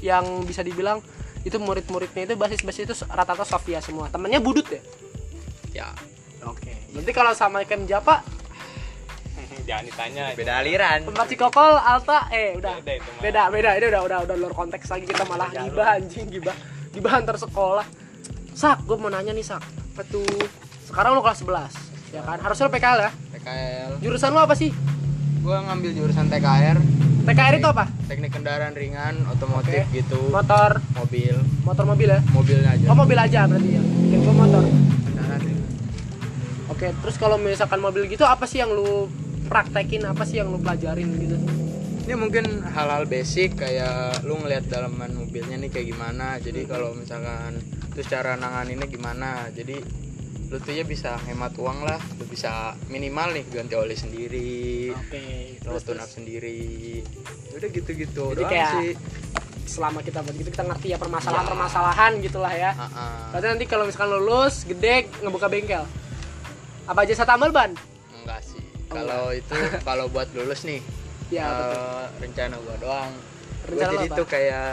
yang 0.00 0.24
bisa 0.46 0.64
dibilang 0.64 1.02
itu 1.42 1.58
murid-muridnya 1.58 2.22
itu 2.22 2.34
basis-basis 2.38 2.82
itu 2.86 2.94
rata-rata 3.10 3.42
Sofia 3.42 3.82
semua. 3.82 4.06
Temennya 4.08 4.38
budut 4.38 4.66
ya? 4.70 4.82
Ya. 5.74 5.88
Oke. 6.46 6.74
Berarti 6.94 7.12
kalau 7.14 7.32
sama 7.34 7.62
Kem 7.66 7.86
Japa 7.86 8.22
jangan 9.68 9.84
ditanya. 9.86 10.24
Beda 10.34 10.52
aliran. 10.60 10.98
Tempat 11.08 11.26
Cikokol 11.30 11.72
Alta 11.78 12.28
eh 12.32 12.56
udah. 12.56 12.80
Beda 12.80 12.92
itu 12.96 13.08
mah. 13.08 13.22
beda 13.22 13.42
beda. 13.52 13.70
Ini 13.78 13.86
udah 13.92 14.02
udah 14.06 14.18
udah 14.28 14.36
luar 14.36 14.52
konteks 14.56 14.86
lagi 14.90 15.04
kita 15.06 15.24
malah 15.28 15.48
gibah 15.52 15.88
anjing 15.98 16.26
gibah. 16.28 16.56
Gibah 16.92 17.12
antar 17.18 17.36
sekolah. 17.36 17.86
Sak 18.52 18.84
gue 18.84 18.96
mau 19.00 19.08
nanya 19.08 19.32
nih 19.32 19.44
sak. 19.44 19.62
Apa 19.96 20.02
tuh? 20.08 20.28
Sekarang 20.88 21.16
lu 21.16 21.24
kelas 21.24 21.40
11 21.44 21.92
ya 22.12 22.20
kan? 22.20 22.38
Harusnya 22.38 22.68
lu 22.68 22.72
PKL 22.76 22.98
ya? 23.00 23.10
PKL 23.32 23.90
jurusan 24.04 24.30
lu 24.36 24.40
apa 24.40 24.54
sih? 24.54 24.70
Gua 25.42 25.58
ngambil 25.66 25.90
jurusan 25.98 26.30
TKR, 26.30 26.78
TKR 27.26 27.54
itu 27.58 27.66
apa? 27.66 27.90
Teknik 28.06 28.30
kendaraan 28.30 28.78
ringan, 28.78 29.26
otomotif 29.26 29.90
Oke. 29.90 29.98
gitu, 29.98 30.30
motor. 30.30 30.78
Mobil, 30.94 31.34
motor 31.66 31.82
mobil 31.82 32.08
ya? 32.14 32.20
Mobilnya 32.30 32.70
aja. 32.78 32.86
oh 32.86 32.94
mobil 32.94 33.18
aja 33.18 33.40
berarti 33.50 33.70
ya? 33.74 33.82
Gua 34.22 34.34
motor. 34.38 34.62
Kendaraan 34.62 35.40
ringan. 35.42 35.66
oke 36.70 36.86
terus 37.02 37.16
kalau 37.18 37.36
misalkan 37.42 37.82
mobil 37.82 38.06
gitu 38.06 38.22
apa 38.22 38.46
sih 38.46 38.62
yang 38.62 38.70
lu 38.70 39.10
praktekin 39.44 40.02
apa 40.04 40.22
sih 40.22 40.36
yang 40.36 40.48
lu 40.48 40.58
pelajarin 40.58 41.08
gitu 41.18 41.36
Ini 42.02 42.14
mungkin 42.14 42.44
hal-hal 42.64 43.04
basic 43.04 43.54
kayak 43.56 44.22
lu 44.22 44.34
ngelihat 44.36 44.66
dalaman 44.66 45.14
mobilnya 45.14 45.54
nih 45.56 45.70
kayak 45.70 45.86
gimana. 45.88 46.34
Jadi 46.36 46.66
kalau 46.66 46.90
misalkan 46.92 47.62
terus 47.88 48.06
cara 48.06 48.34
nanganinnya 48.34 48.84
gimana. 48.86 49.46
Jadi 49.48 49.78
lu 50.44 50.58
tuh 50.58 50.72
ya 50.72 50.82
bisa 50.82 51.14
hemat 51.22 51.54
uang 51.54 51.78
lah. 51.80 52.02
Lu 52.12 52.26
bisa 52.26 52.74
minimal 52.88 53.32
nih 53.32 53.44
ganti 53.46 53.74
oli 53.74 53.94
sendiri, 53.94 54.90
oke 54.90 55.22
lo 55.62 55.78
terus, 55.78 55.82
tune 55.86 56.02
up 56.02 56.10
sendiri. 56.10 57.06
Udah 57.52 57.68
gitu-gitu 57.70 58.24
Jadi 58.32 58.44
kayak- 58.44 58.74
sih. 58.76 58.92
selama 59.64 60.02
kita 60.02 60.20
begitu 60.20 60.50
kita 60.50 60.66
ngerti 60.66 60.90
ya 60.90 60.98
permasalahan-permasalahan 60.98 62.18
gitulah 62.20 62.50
ya 62.50 62.74
Ah-ah. 62.74 63.30
berarti 63.30 63.46
nanti 63.48 63.64
kalau 63.64 63.86
misalkan 63.86 64.10
lulus 64.12 64.66
gede 64.66 65.08
ngebuka 65.16 65.46
bengkel 65.46 65.86
apa 66.84 67.00
jasa 67.04 67.22
tambal 67.22 67.48
ban 67.48 67.72
Kalau 68.92 69.24
itu 69.32 69.56
kalau 69.82 70.06
buat 70.12 70.28
lulus 70.36 70.64
nih 70.68 70.80
ya 71.36 71.48
betul 71.48 71.80
eh, 71.80 72.06
rencana 72.20 72.54
gua 72.60 72.76
doang. 72.76 73.12
Gua 73.16 73.68
Rencana 73.72 73.92
jadi 73.96 74.06
apa? 74.08 74.18
tuh 74.18 74.26
kayak 74.28 74.72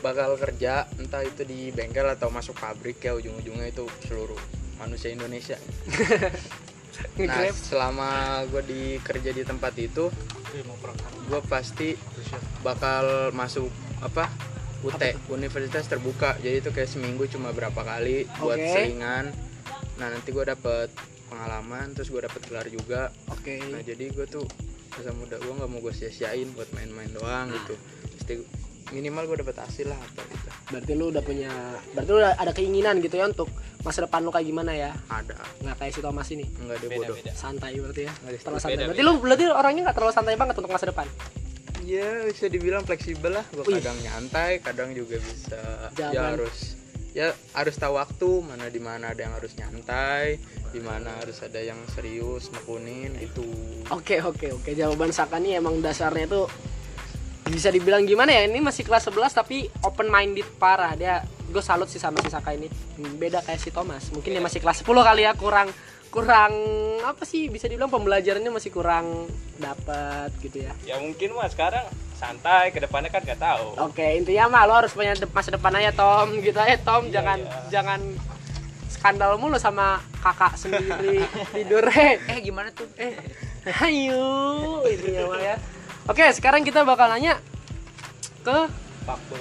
bakal 0.00 0.30
kerja 0.40 0.88
entah 0.96 1.20
itu 1.20 1.44
di 1.44 1.68
bengkel 1.76 2.08
atau 2.08 2.32
masuk 2.32 2.56
pabrik 2.56 3.04
ya 3.04 3.12
ujung-ujungnya 3.12 3.68
itu 3.68 3.84
seluruh 4.08 4.40
manusia 4.80 5.12
Indonesia. 5.12 5.60
Nah, 7.16 7.48
selama 7.52 8.44
gue 8.52 8.62
di 8.66 8.82
kerja 9.00 9.32
di 9.32 9.40
tempat 9.40 9.72
itu, 9.80 10.12
gue 11.32 11.40
pasti 11.48 11.96
bakal 12.60 13.32
masuk 13.32 13.72
apa 14.04 14.28
UT 14.84 15.00
Universitas 15.32 15.88
Terbuka. 15.88 16.36
Jadi 16.40 16.60
itu 16.64 16.70
kayak 16.72 16.90
seminggu 16.90 17.28
cuma 17.28 17.52
berapa 17.52 17.76
kali 17.76 18.28
buat 18.40 18.56
Oke. 18.56 18.68
selingan. 18.72 19.32
Nah 20.00 20.08
nanti 20.08 20.32
gue 20.32 20.44
dapet 20.44 20.88
pengalaman, 21.30 21.94
terus 21.94 22.10
gue 22.10 22.20
dapet 22.20 22.42
gelar 22.44 22.66
juga. 22.66 23.08
oke 23.26 23.54
Nah 23.70 23.80
jadi 23.80 24.10
gue 24.10 24.26
tuh 24.26 24.44
masa 24.90 25.14
muda 25.14 25.38
gue 25.38 25.48
nggak 25.48 25.70
mau 25.70 25.78
gue 25.78 25.94
sia-siain 25.94 26.50
buat 26.50 26.66
main-main 26.74 27.08
doang 27.08 27.48
gitu. 27.48 27.74
Pasti 28.12 28.34
minimal 28.90 29.22
gue 29.24 29.38
dapet 29.40 29.54
hasil 29.54 29.86
lah 29.86 29.94
apa 29.94 30.18
gitu. 30.26 30.50
berarti 30.66 30.92
lu 30.98 31.14
udah 31.14 31.22
punya 31.22 31.50
berarti 31.94 32.10
lu 32.10 32.18
udah 32.18 32.34
ada 32.34 32.50
keinginan 32.50 32.98
gitu 32.98 33.14
ya 33.14 33.30
untuk 33.30 33.46
masa 33.86 34.02
depan 34.02 34.18
lu 34.18 34.34
kayak 34.34 34.50
gimana 34.50 34.74
ya 34.74 34.90
Ada, 35.06 35.38
nggak 35.62 35.76
kayak 35.78 35.92
si 35.94 36.00
Thomas 36.02 36.26
ini 36.30 36.42
nggak 36.42 36.78
beda 36.80 36.96
bodoh. 36.98 37.14
beda 37.14 37.30
santai 37.30 37.78
berarti 37.78 38.02
ya 38.02 38.12
Nggak 38.12 38.18
ada 38.26 38.34
terlalu 38.34 38.34
istilah. 38.34 38.58
santai 38.58 38.74
Beda, 38.74 38.86
berarti 38.90 39.02
lu 39.06 39.12
berarti 39.22 39.44
orangnya 39.46 39.82
nggak 39.86 39.94
terlalu 39.94 40.10
santai 40.12 40.34
banget 40.34 40.54
untuk 40.58 40.72
masa 40.74 40.86
depan 40.90 41.06
Ya 41.80 42.08
bisa 42.26 42.46
dibilang 42.46 42.82
fleksibel 42.84 43.30
lah. 43.30 43.44
Gue 43.56 43.64
kadang 43.72 43.96
nyantai, 44.04 44.60
kadang 44.60 44.92
juga 44.92 45.16
bisa. 45.16 45.88
Ya 45.96 46.12
Zaman. 46.12 46.36
harus 46.36 46.76
ya 47.10 47.34
harus 47.58 47.74
tahu 47.74 47.98
waktu 47.98 48.28
mana 48.42 48.70
di 48.70 48.78
mana 48.78 49.10
ada 49.10 49.20
yang 49.26 49.34
harus 49.34 49.52
nyantai, 49.58 50.38
di 50.70 50.80
mana 50.82 51.18
harus 51.18 51.42
ada 51.42 51.58
yang 51.58 51.78
serius 51.90 52.54
nekunin 52.54 53.18
gitu. 53.18 53.46
oke 53.90 54.16
oke 54.22 54.46
oke. 54.62 54.70
Jawaban 54.74 55.10
Saka 55.10 55.42
nih 55.42 55.58
emang 55.58 55.82
dasarnya 55.82 56.30
tuh 56.30 56.46
bisa 57.50 57.68
dibilang 57.74 58.06
gimana 58.06 58.30
ya? 58.30 58.46
Ini 58.46 58.62
masih 58.62 58.86
kelas 58.86 59.10
11 59.10 59.34
tapi 59.34 59.66
open 59.82 60.06
minded 60.06 60.46
parah. 60.56 60.94
Dia 60.94 61.26
gue 61.26 61.62
salut 61.62 61.90
sih 61.90 61.98
sama 61.98 62.22
si 62.22 62.30
Saka 62.30 62.54
ini. 62.54 62.70
Hmm, 62.70 63.18
beda 63.18 63.42
kayak 63.42 63.58
si 63.58 63.74
Thomas. 63.74 64.14
Mungkin 64.14 64.30
dia 64.30 64.42
masih 64.42 64.62
kelas 64.62 64.86
10 64.86 64.94
kali 65.02 65.26
ya 65.26 65.34
kurang 65.34 65.68
kurang 66.14 66.54
apa 67.02 67.26
sih? 67.26 67.50
Bisa 67.50 67.66
dibilang 67.66 67.90
pembelajarannya 67.90 68.54
masih 68.54 68.70
kurang 68.70 69.26
dapat 69.58 70.30
gitu 70.38 70.62
ya. 70.62 70.72
Ya 70.86 71.02
mungkin 71.02 71.34
mah 71.34 71.50
sekarang 71.50 71.90
santai 72.20 72.68
ke 72.68 72.84
depannya 72.84 73.08
kan 73.08 73.24
nggak 73.24 73.40
tahu 73.40 73.80
Oke, 73.88 74.04
intinya 74.20 74.52
mah 74.52 74.62
lo 74.68 74.76
harus 74.84 74.92
punya 74.92 75.16
masa 75.32 75.56
depan 75.56 75.72
aja 75.80 75.96
Tom, 75.96 76.36
gitu 76.36 76.60
aja 76.60 76.76
Tom, 76.84 77.08
jangan 77.08 77.40
iya. 77.40 77.80
jangan 77.80 78.00
skandal 78.92 79.40
mulu 79.40 79.56
sama 79.56 80.04
kakak 80.20 80.60
sendiri 80.60 81.24
tidur 81.56 81.88
eh 81.88 82.20
Eh 82.28 82.38
gimana 82.44 82.68
tuh? 82.76 82.84
eh 83.00 83.16
ayo 83.80 84.84
intinya 84.84 85.32
mah 85.32 85.40
ya. 85.40 85.56
Oke, 86.08 86.28
sekarang 86.36 86.60
kita 86.60 86.84
bakal 86.84 87.08
nanya 87.08 87.40
ke 88.44 88.58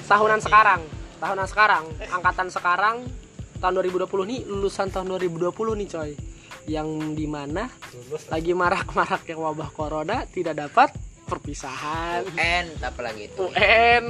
tahunan 0.07 0.39
sekarang, 0.43 0.83
tahunan 1.19 1.47
sekarang, 1.47 1.83
angkatan 2.11 2.47
sekarang 2.51 2.95
tahun 3.59 3.73
2020 3.83 4.07
nih 4.31 4.39
lulusan 4.47 4.87
tahun 4.87 5.19
2020 5.19 5.51
nih 5.51 5.87
coy 5.91 6.11
yang 6.69 6.87
di 7.17 7.25
mana 7.27 7.67
lagi 8.29 8.51
marak-maraknya 8.55 9.35
wabah 9.35 9.69
corona 9.73 10.23
tidak 10.29 10.55
dapat 10.67 10.95
perpisahan 11.29 12.25
N 12.33 12.65
apalagi 12.79 13.29
itu. 13.29 13.45
UN 13.47 14.05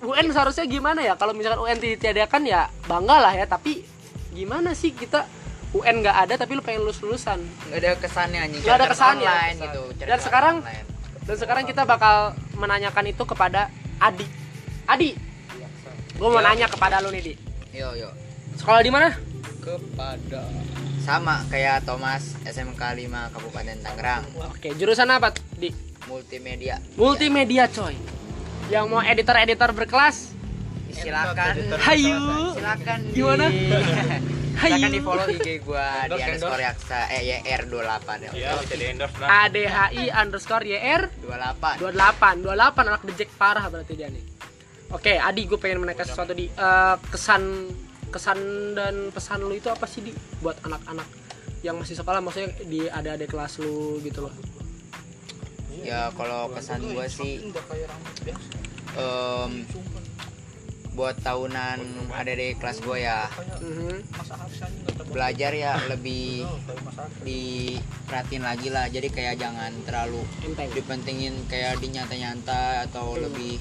UN 0.00 0.26
seharusnya 0.28 0.64
gimana 0.64 1.00
ya 1.00 1.12
kalau 1.14 1.32
misalkan 1.32 1.60
UN 1.60 1.76
ditiadakan 1.76 2.42
ya 2.42 2.68
bangga 2.84 3.16
lah 3.18 3.32
ya 3.32 3.44
tapi 3.44 3.84
gimana 4.30 4.72
sih 4.72 4.92
kita 4.92 5.24
UN 5.70 6.00
nggak 6.00 6.16
ada 6.20 6.34
tapi 6.36 6.52
lu 6.52 6.60
pengen 6.60 6.82
lulus 6.82 6.98
lulusan 6.98 7.40
Nggak 7.66 7.78
ada 7.78 7.90
kesannya 7.96 8.38
anjing. 8.40 8.60
Nggak 8.60 8.76
ada 8.76 8.86
kesannya. 8.86 9.28
Online 9.28 9.58
gitu. 9.60 9.82
Dan 9.98 10.18
sekarang 10.18 10.56
online. 10.60 10.86
dan 11.20 11.36
sekarang 11.36 11.64
kita 11.64 11.82
bakal 11.84 12.14
menanyakan 12.54 13.04
itu 13.06 13.22
kepada 13.24 13.68
Adi 13.96 14.26
Adi 14.84 15.10
gue 16.12 16.28
mau 16.28 16.36
Ya. 16.36 16.48
nanya 16.48 16.66
kepada 16.66 17.00
lu 17.00 17.08
nih 17.10 17.22
di 17.22 17.34
Yo 17.70 17.92
yo. 17.94 18.10
sekolah 18.54 18.80
di 18.80 18.88
mana 18.88 19.08
Kepada 19.58 20.44
Sama 21.00 21.40
kayak 21.48 21.84
Thomas 21.84 22.36
SMK 22.42 22.76
5 22.76 23.08
Kabupaten 23.30 23.76
Tangerang. 23.78 24.24
oke 24.38 24.68
jurusan 24.74 25.08
apa 25.08 25.30
di 25.54 25.72
Multimedia. 26.02 26.76
multimedia 26.94 27.64
coy 27.66 27.94
yang 28.68 28.86
mau 28.86 29.02
editor 29.02 29.36
editor 29.36 29.70
berkelas 29.70 30.32
Silakan. 30.90 31.54
hayu 31.78 32.16
Silakan. 32.52 32.98
di- 33.04 33.12
Gimana? 33.12 33.46
Silakan 33.50 34.20
Hayu. 34.60 34.88
di 34.90 35.00
follow 35.00 35.26
IG 35.26 35.46
gua 35.62 35.86
di 36.04 36.12
Endorse, 36.12 36.24
underscore 36.26 36.62
yaksa 36.62 36.98
eh 37.08 37.20
YR 37.40 37.62
28 37.64 38.20
ya. 38.20 38.30
ya 38.34 38.50
bisa 38.58 38.74
di 38.74 38.84
endorse 38.86 39.16
lah 39.16 39.28
ADHI 39.42 40.04
underscore 40.12 40.64
YR 40.66 41.02
28. 41.20 41.80
28 41.80 42.44
28 42.44 42.48
anak 42.84 43.02
dejek 43.06 43.30
parah 43.34 43.64
berarti 43.66 43.92
dia 43.94 44.08
nih 44.08 44.24
oke 44.90 45.12
Adi 45.14 45.42
gue 45.46 45.56
pengen 45.56 45.78
menanyakan 45.80 46.06
sesuatu 46.06 46.32
di 46.32 46.46
Eh, 46.46 46.96
kesan 47.08 47.42
kesan 48.10 48.38
dan 48.74 49.08
pesan 49.08 49.40
lu 49.40 49.54
itu 49.54 49.66
apa 49.66 49.86
sih 49.86 50.02
di 50.02 50.12
buat 50.40 50.58
anak-anak 50.60 51.06
yang 51.60 51.76
masih 51.76 51.94
sekolah 51.94 52.18
maksudnya 52.18 52.50
di 52.60 52.84
ada 52.84 53.14
adik 53.14 53.30
kelas 53.30 53.56
lu 53.58 54.00
gitu 54.00 54.26
loh 54.26 54.34
Ya 55.80 56.10
kalau 56.12 56.50
kesan 56.52 56.82
gua 56.92 57.06
sih 57.06 57.40
em, 58.98 59.50
buat 60.90 61.16
tahunan 61.22 61.78
ada 62.10 62.32
di 62.34 62.58
kelas 62.58 62.82
gua 62.82 62.98
ya 62.98 63.18
belajar 65.10 65.54
ya 65.54 65.78
lebih 65.88 66.44
diperhatiin 67.24 68.44
lagi 68.44 68.68
lah. 68.68 68.86
Jadi 68.90 69.08
kayak 69.08 69.38
jangan 69.38 69.72
terlalu 69.86 70.22
dipentingin 70.74 71.34
kayak 71.46 71.78
dinyata-nyata 71.78 72.90
atau 72.90 73.16
lebih 73.16 73.58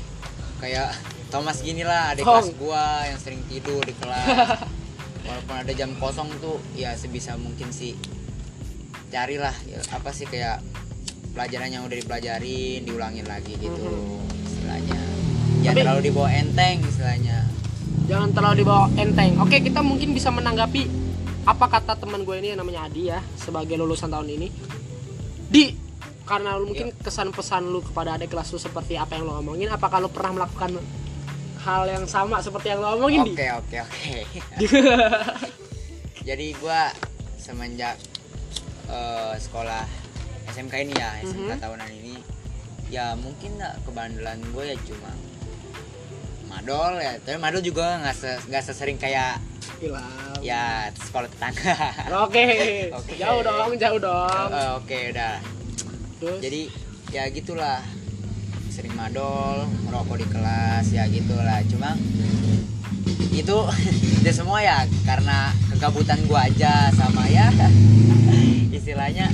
kayak 0.60 0.92
Thomas 1.30 1.62
gini 1.62 1.86
lah 1.86 2.12
ada 2.12 2.22
Tong. 2.26 2.42
kelas 2.42 2.50
gua 2.58 3.06
yang 3.06 3.20
sering 3.22 3.42
tidur 3.48 3.82
di 3.86 3.94
kelas. 3.98 4.66
Walaupun 5.30 5.56
ada 5.62 5.72
jam 5.78 5.94
kosong 6.02 6.30
tuh 6.42 6.58
ya 6.74 6.98
sebisa 6.98 7.38
mungkin 7.38 7.70
sih. 7.70 7.94
Carilah 9.10 9.54
ya, 9.66 9.82
apa 9.94 10.14
sih 10.14 10.26
kayak 10.30 10.62
pelajaran 11.34 11.70
yang 11.70 11.84
udah 11.86 11.98
dipelajarin 11.98 12.80
diulangin 12.86 13.26
lagi 13.26 13.54
gitu 13.58 13.90
istilahnya. 14.46 15.00
Jangan 15.60 15.76
Tapi- 15.76 15.82
terlalu 15.84 16.02
dibawa 16.10 16.30
enteng 16.34 16.76
istilahnya. 16.86 17.38
Jangan 18.10 18.30
terlalu 18.34 18.56
dibawa 18.66 18.86
enteng. 18.98 19.32
Oke 19.42 19.58
kita 19.62 19.82
mungkin 19.86 20.14
bisa 20.14 20.30
menanggapi 20.34 20.90
apa 21.46 21.66
kata 21.66 21.98
teman 21.98 22.22
gue 22.28 22.36
ini 22.38 22.54
yang 22.54 22.60
namanya 22.62 22.86
Adi 22.90 23.10
ya 23.10 23.20
sebagai 23.38 23.78
lulusan 23.78 24.10
tahun 24.10 24.28
ini. 24.30 24.48
Di 25.50 25.90
karena 26.30 26.62
lu 26.62 26.70
mungkin 26.70 26.94
kesan 26.94 27.34
pesan 27.34 27.74
lu 27.74 27.82
kepada 27.82 28.14
adik 28.14 28.30
kelas 28.30 28.54
lu 28.54 28.62
seperti 28.62 28.94
apa 29.02 29.18
yang 29.18 29.26
lo 29.26 29.42
omongin 29.42 29.66
apakah 29.74 29.98
lu 29.98 30.14
pernah 30.14 30.38
melakukan 30.38 30.78
hal 31.66 31.90
yang 31.90 32.06
sama 32.06 32.38
seperti 32.38 32.70
yang 32.70 32.86
lo 32.86 33.02
omongin 33.02 33.34
oke 33.34 33.48
oke 33.66 33.78
oke. 33.82 34.14
Jadi 36.30 36.54
gua 36.62 36.94
semenjak 37.42 37.98
eh, 38.94 39.34
sekolah 39.42 39.99
SMK 40.50 40.74
ini 40.82 40.94
ya 40.94 41.10
SMK 41.22 41.52
Mhm. 41.52 41.60
tahunan 41.60 41.90
ini. 41.94 42.16
Ya 42.90 43.14
mungkin 43.14 43.56
nggak 43.56 43.86
kebandelan 43.86 44.40
gue 44.46 44.64
ya 44.66 44.76
cuma 44.84 45.12
madol 46.48 46.98
ya. 46.98 47.14
Tapi 47.20 47.38
madol 47.38 47.62
juga 47.62 48.00
nggak 48.00 48.16
se 48.16 48.32
nggak 48.46 48.64
sesering 48.64 48.98
kayak 48.98 49.38
Hilang. 49.78 50.36
ya 50.42 50.90
sekolah 50.92 51.30
tetangga. 51.30 51.76
Oke, 52.26 52.46
Oke. 52.92 53.14
jauh 53.16 53.42
dong, 53.42 53.72
jauh 53.76 54.00
dong. 54.00 54.50
Eh, 54.50 54.70
oke 54.74 55.00
udah. 55.14 55.36
Terus, 56.20 56.40
jadi 56.42 56.62
ya 57.10 57.24
gitulah. 57.30 57.80
Sering 58.70 58.92
madol 58.94 59.68
merokok 59.84 60.18
di 60.18 60.28
kelas 60.28 60.86
ya 60.90 61.04
gitulah. 61.06 61.60
Cuma 61.66 61.94
itu 63.30 63.58
itu 64.20 64.32
semua 64.32 64.60
ya 64.60 64.78
karena 65.06 65.52
kegabutan 65.70 66.20
gua 66.26 66.48
aja 66.48 66.90
sama 66.92 67.24
ya. 67.26 67.48
Istilahnya 68.76 69.30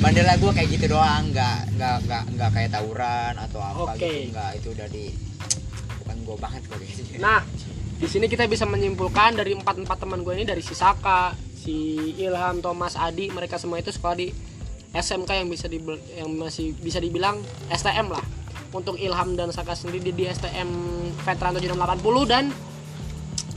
bandela 0.00 0.32
gue 0.40 0.50
kayak 0.56 0.68
gitu 0.72 0.96
doang 0.96 1.28
nggak 1.28 1.76
nggak 1.76 1.96
nggak 2.08 2.22
nggak 2.32 2.50
kayak 2.56 2.70
tawuran 2.72 3.36
atau 3.36 3.60
apa 3.60 3.92
Oke. 3.92 4.00
gitu 4.00 4.32
nggak 4.32 4.50
itu 4.56 4.68
udah 4.72 4.88
di 4.88 5.04
bukan 6.00 6.16
gue 6.24 6.36
banget 6.40 6.62
gue 6.64 6.78
Nah, 7.20 7.44
di 8.00 8.08
sini 8.08 8.32
kita 8.32 8.48
bisa 8.48 8.64
menyimpulkan 8.64 9.36
dari 9.36 9.52
empat 9.52 9.76
empat 9.76 10.00
teman 10.00 10.24
gue 10.24 10.32
ini 10.32 10.48
dari 10.48 10.64
si 10.64 10.72
Saka, 10.72 11.36
si 11.52 12.08
Ilham, 12.16 12.64
Thomas, 12.64 12.96
Adi, 12.96 13.28
mereka 13.28 13.60
semua 13.60 13.76
itu 13.76 13.92
sekolah 13.92 14.16
di 14.16 14.32
SMK 14.96 15.30
yang 15.36 15.48
bisa 15.52 15.68
di 15.68 15.76
yang 16.16 16.32
masih 16.32 16.72
bisa 16.80 16.96
dibilang 16.96 17.36
STM 17.68 18.08
lah. 18.08 18.24
Untuk 18.72 18.96
Ilham 18.96 19.36
dan 19.36 19.52
Saka 19.52 19.76
sendiri 19.76 20.00
di, 20.00 20.12
di 20.16 20.24
STM 20.32 20.70
Veteran 21.28 21.60
7680 21.60 22.32
dan 22.32 22.44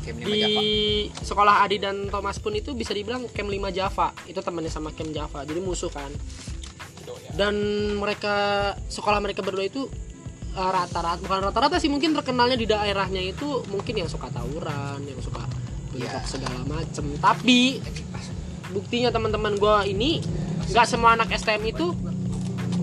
kayak 0.03 0.19
di 0.19 0.43
sekolah 1.15 1.63
Adi 1.63 1.79
dan 1.79 2.11
Thomas 2.11 2.37
pun 2.37 2.51
itu 2.51 2.75
bisa 2.75 2.91
dibilang 2.91 3.25
Camp 3.31 3.47
5 3.47 3.71
Java. 3.71 4.11
Itu 4.27 4.43
temannya 4.43 4.69
sama 4.69 4.91
Camp 4.91 5.15
Java. 5.15 5.47
Jadi 5.47 5.59
musuh 5.63 5.89
kan. 5.89 6.11
Dan 7.33 7.55
mereka 7.97 8.69
sekolah 8.91 9.17
mereka 9.23 9.41
berdua 9.41 9.65
itu 9.65 9.89
uh, 10.53 10.69
rata-rata 10.69 11.19
bukan 11.23 11.39
rata-rata 11.49 11.75
sih 11.81 11.89
mungkin 11.89 12.13
terkenalnya 12.13 12.59
di 12.59 12.69
daerahnya 12.69 13.21
itu 13.23 13.65
mungkin 13.73 14.05
yang 14.05 14.09
suka 14.11 14.29
tawuran, 14.29 15.01
yang 15.07 15.21
suka 15.23 15.41
Iya. 15.93 16.25
segala 16.25 16.65
macem. 16.65 17.05
Tapi 17.21 17.77
buktinya 18.73 19.13
teman-teman 19.13 19.53
gua 19.61 19.85
ini 19.85 20.17
nggak 20.73 20.85
semua 20.89 21.13
anak 21.13 21.29
STM 21.37 21.69
itu 21.69 21.93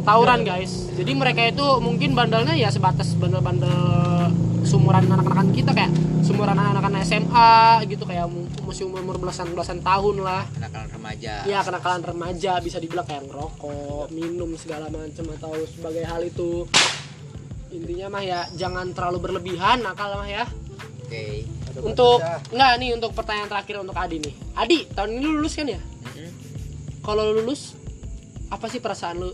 tawuran 0.04 0.40
guys. 0.42 0.88
Jadi 0.96 1.12
mereka 1.16 1.44
itu 1.46 1.64
mungkin 1.80 2.16
bandelnya 2.16 2.54
ya 2.56 2.68
sebatas 2.72 3.12
bandel-bandel 3.16 3.80
sumuran 4.64 5.08
anak-anak 5.08 5.50
kita 5.56 5.72
kayak 5.72 5.90
sumuran 6.20 6.54
anak-anak 6.54 7.02
SMA 7.02 7.82
gitu 7.88 8.04
kayak 8.04 8.28
masih 8.62 8.86
umur 8.86 9.02
umur 9.02 9.16
belasan 9.18 9.50
belasan 9.50 9.80
tahun 9.82 10.22
lah. 10.22 10.46
kenakalan 10.52 10.88
remaja 10.94 11.32
Iya 11.48 11.60
kenakalan 11.64 12.02
remaja 12.04 12.52
bisa 12.62 12.78
dibilang 12.78 13.06
kayak 13.08 13.26
ngerokok, 13.26 14.12
minum 14.14 14.54
segala 14.54 14.86
macam 14.92 15.26
atau 15.34 15.52
sebagai 15.66 16.04
hal 16.06 16.22
itu. 16.22 16.68
Intinya 17.70 18.06
mah 18.10 18.22
ya 18.22 18.40
jangan 18.54 18.94
terlalu 18.94 19.18
berlebihan 19.30 19.82
nakal 19.82 20.14
mah 20.18 20.28
ya. 20.28 20.44
oke 21.06 21.24
Untuk 21.82 22.18
enggak 22.50 22.72
nih 22.78 22.90
untuk 22.94 23.10
pertanyaan 23.14 23.50
terakhir 23.50 23.82
untuk 23.82 23.96
Adi 23.96 24.16
nih. 24.22 24.34
Adi, 24.58 24.78
tahun 24.90 25.18
ini 25.18 25.22
lu 25.22 25.38
lulus 25.40 25.54
kan 25.54 25.66
ya? 25.66 25.80
Mm-mm. 25.80 26.30
Kalau 27.00 27.22
lu 27.30 27.42
lulus 27.42 27.74
apa 28.50 28.66
sih 28.66 28.82
perasaan 28.82 29.22
lu 29.22 29.30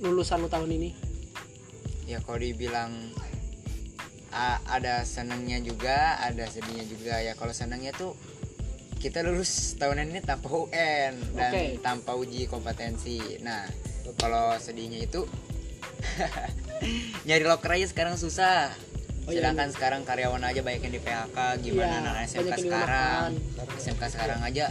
lulusan 0.00 0.38
lu 0.38 0.48
tahun 0.48 0.70
ini? 0.72 0.90
ya 2.04 2.20
kalau 2.20 2.36
dibilang 2.36 2.92
a- 4.28 4.60
ada 4.68 5.00
senangnya 5.02 5.56
juga 5.58 6.20
ada 6.20 6.44
sedihnya 6.44 6.84
juga 6.84 7.16
ya 7.16 7.32
kalau 7.32 7.48
senangnya 7.50 7.90
tuh 7.90 8.12
kita 8.98 9.20
lulus 9.20 9.72
tahunan 9.74 10.08
ini 10.08 10.20
tanpa 10.20 10.48
UN 10.48 11.16
dan 11.32 11.50
Oke. 11.50 11.80
tanpa 11.80 12.12
uji 12.12 12.44
kompetensi 12.44 13.40
nah 13.40 13.64
kalau 14.16 14.52
sedihnya 14.54 15.00
itu 15.00 15.24
nyari 17.26 17.40
loker 17.42 17.72
aja 17.72 17.86
sekarang 17.86 18.16
susah 18.16 18.68
Oh, 19.24 19.32
iya, 19.32 19.40
sedangkan 19.40 19.72
sekarang 19.72 20.04
karyawan 20.04 20.44
aja 20.44 20.60
banyak 20.60 20.84
yang 20.84 20.92
di 20.92 21.00
PHK 21.00 21.36
gimana 21.64 21.88
Iya, 21.88 21.96
anak 22.04 22.14
SMK 22.28 22.54
sekarang 22.60 23.28
dirumahkan. 23.32 23.80
SMK 23.80 24.02
sekarang 24.12 24.40
aja 24.44 24.66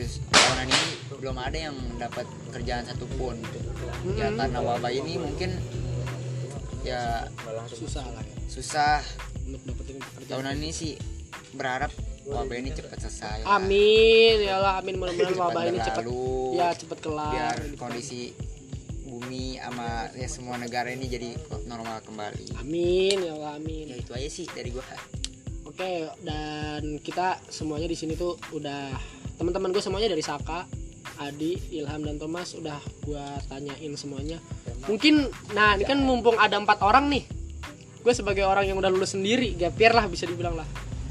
tahunan 0.00 0.66
ini 0.68 0.84
belum 1.20 1.36
ada 1.36 1.58
yang 1.68 1.76
dapat 2.00 2.24
kerjaan 2.50 2.88
satupun 2.88 3.36
ya 4.16 4.32
Mm-mm. 4.32 4.40
karena 4.40 4.58
wabah 4.60 4.92
ini 4.92 5.20
mungkin 5.20 5.50
ya 6.82 7.28
Susah 7.70 8.02
lah 8.10 8.24
ya. 8.26 8.36
susah. 8.50 8.98
Tahunan 10.26 10.54
ini 10.58 10.70
sih 10.74 10.92
berharap 11.54 11.92
wabah 12.26 12.56
ini 12.58 12.74
cepat 12.74 12.98
selesai 13.06 13.46
lah. 13.46 13.58
Amin, 13.60 14.42
ya 14.42 14.58
Allah, 14.58 14.82
amin. 14.82 14.98
Mudah-mudahan 14.98 15.36
wabah 15.38 15.62
ini 15.70 15.78
cepat 15.78 16.04
ya 16.52 16.68
cepat 16.74 16.98
kelar. 17.00 17.32
biar 17.32 17.56
kondisi 17.78 18.34
bumi 19.06 19.60
sama 19.60 20.08
ya 20.16 20.28
semua 20.28 20.56
negara 20.58 20.90
ini 20.90 21.06
jadi 21.06 21.36
normal 21.68 22.02
kembali. 22.02 22.58
Amin, 22.58 23.16
ya 23.22 23.32
Allah, 23.36 23.52
amin. 23.62 23.92
ya 23.92 23.96
itu 24.00 24.10
aja 24.10 24.28
sih 24.28 24.46
dari 24.50 24.74
gua. 24.74 24.82
Oke, 25.68 26.10
dan 26.20 26.98
kita 27.00 27.38
semuanya 27.48 27.88
di 27.88 27.96
sini 27.96 28.18
tuh 28.18 28.36
udah 28.52 28.92
teman-teman 29.42 29.74
gue 29.74 29.82
semuanya 29.82 30.14
dari 30.14 30.22
Saka, 30.22 30.70
Adi, 31.18 31.58
Ilham 31.74 32.06
dan 32.06 32.14
Thomas 32.14 32.54
udah 32.54 32.78
gua 33.02 33.42
tanyain 33.50 33.90
semuanya. 33.98 34.38
Mungkin, 34.86 35.26
nah 35.50 35.74
ini 35.74 35.82
kan 35.82 35.98
mumpung 35.98 36.38
ada 36.38 36.62
empat 36.62 36.78
orang 36.78 37.10
nih, 37.10 37.26
gue 38.06 38.12
sebagai 38.14 38.46
orang 38.46 38.70
yang 38.70 38.78
udah 38.78 38.86
lulus 38.86 39.18
sendiri, 39.18 39.58
gapir 39.58 39.90
lah 39.90 40.06
bisa 40.06 40.30
dibilang 40.30 40.54
lah. 40.54 40.66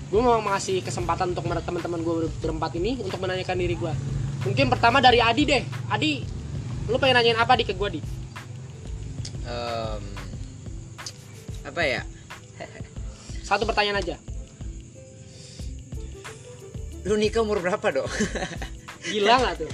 Gue 0.08 0.24
mau 0.24 0.40
ngasih 0.40 0.80
kesempatan 0.80 1.36
untuk 1.36 1.44
teman-teman 1.44 2.00
gue 2.00 2.32
berempat 2.40 2.72
ini 2.80 3.04
untuk 3.04 3.20
menanyakan 3.20 3.56
diri 3.60 3.76
gue. 3.76 3.94
Mungkin 4.48 4.72
pertama 4.72 5.04
dari 5.04 5.20
Adi 5.20 5.44
deh, 5.44 5.64
Adi, 5.92 6.24
lu 6.88 6.96
pengen 7.04 7.20
nanyain 7.20 7.36
apa 7.36 7.60
di 7.60 7.68
ke 7.68 7.76
gue 7.76 8.00
di? 8.00 8.02
Em, 9.44 10.04
apa 11.68 11.82
ya 11.84 12.02
Satu 13.44 13.68
pertanyaan 13.68 14.00
aja. 14.00 14.16
Lu 17.06 17.16
nikah 17.18 17.42
umur 17.42 17.60
berapa 17.64 17.88
dok 17.90 18.10
Gila 19.10 19.34
nggak 19.42 19.56
tuh? 19.66 19.72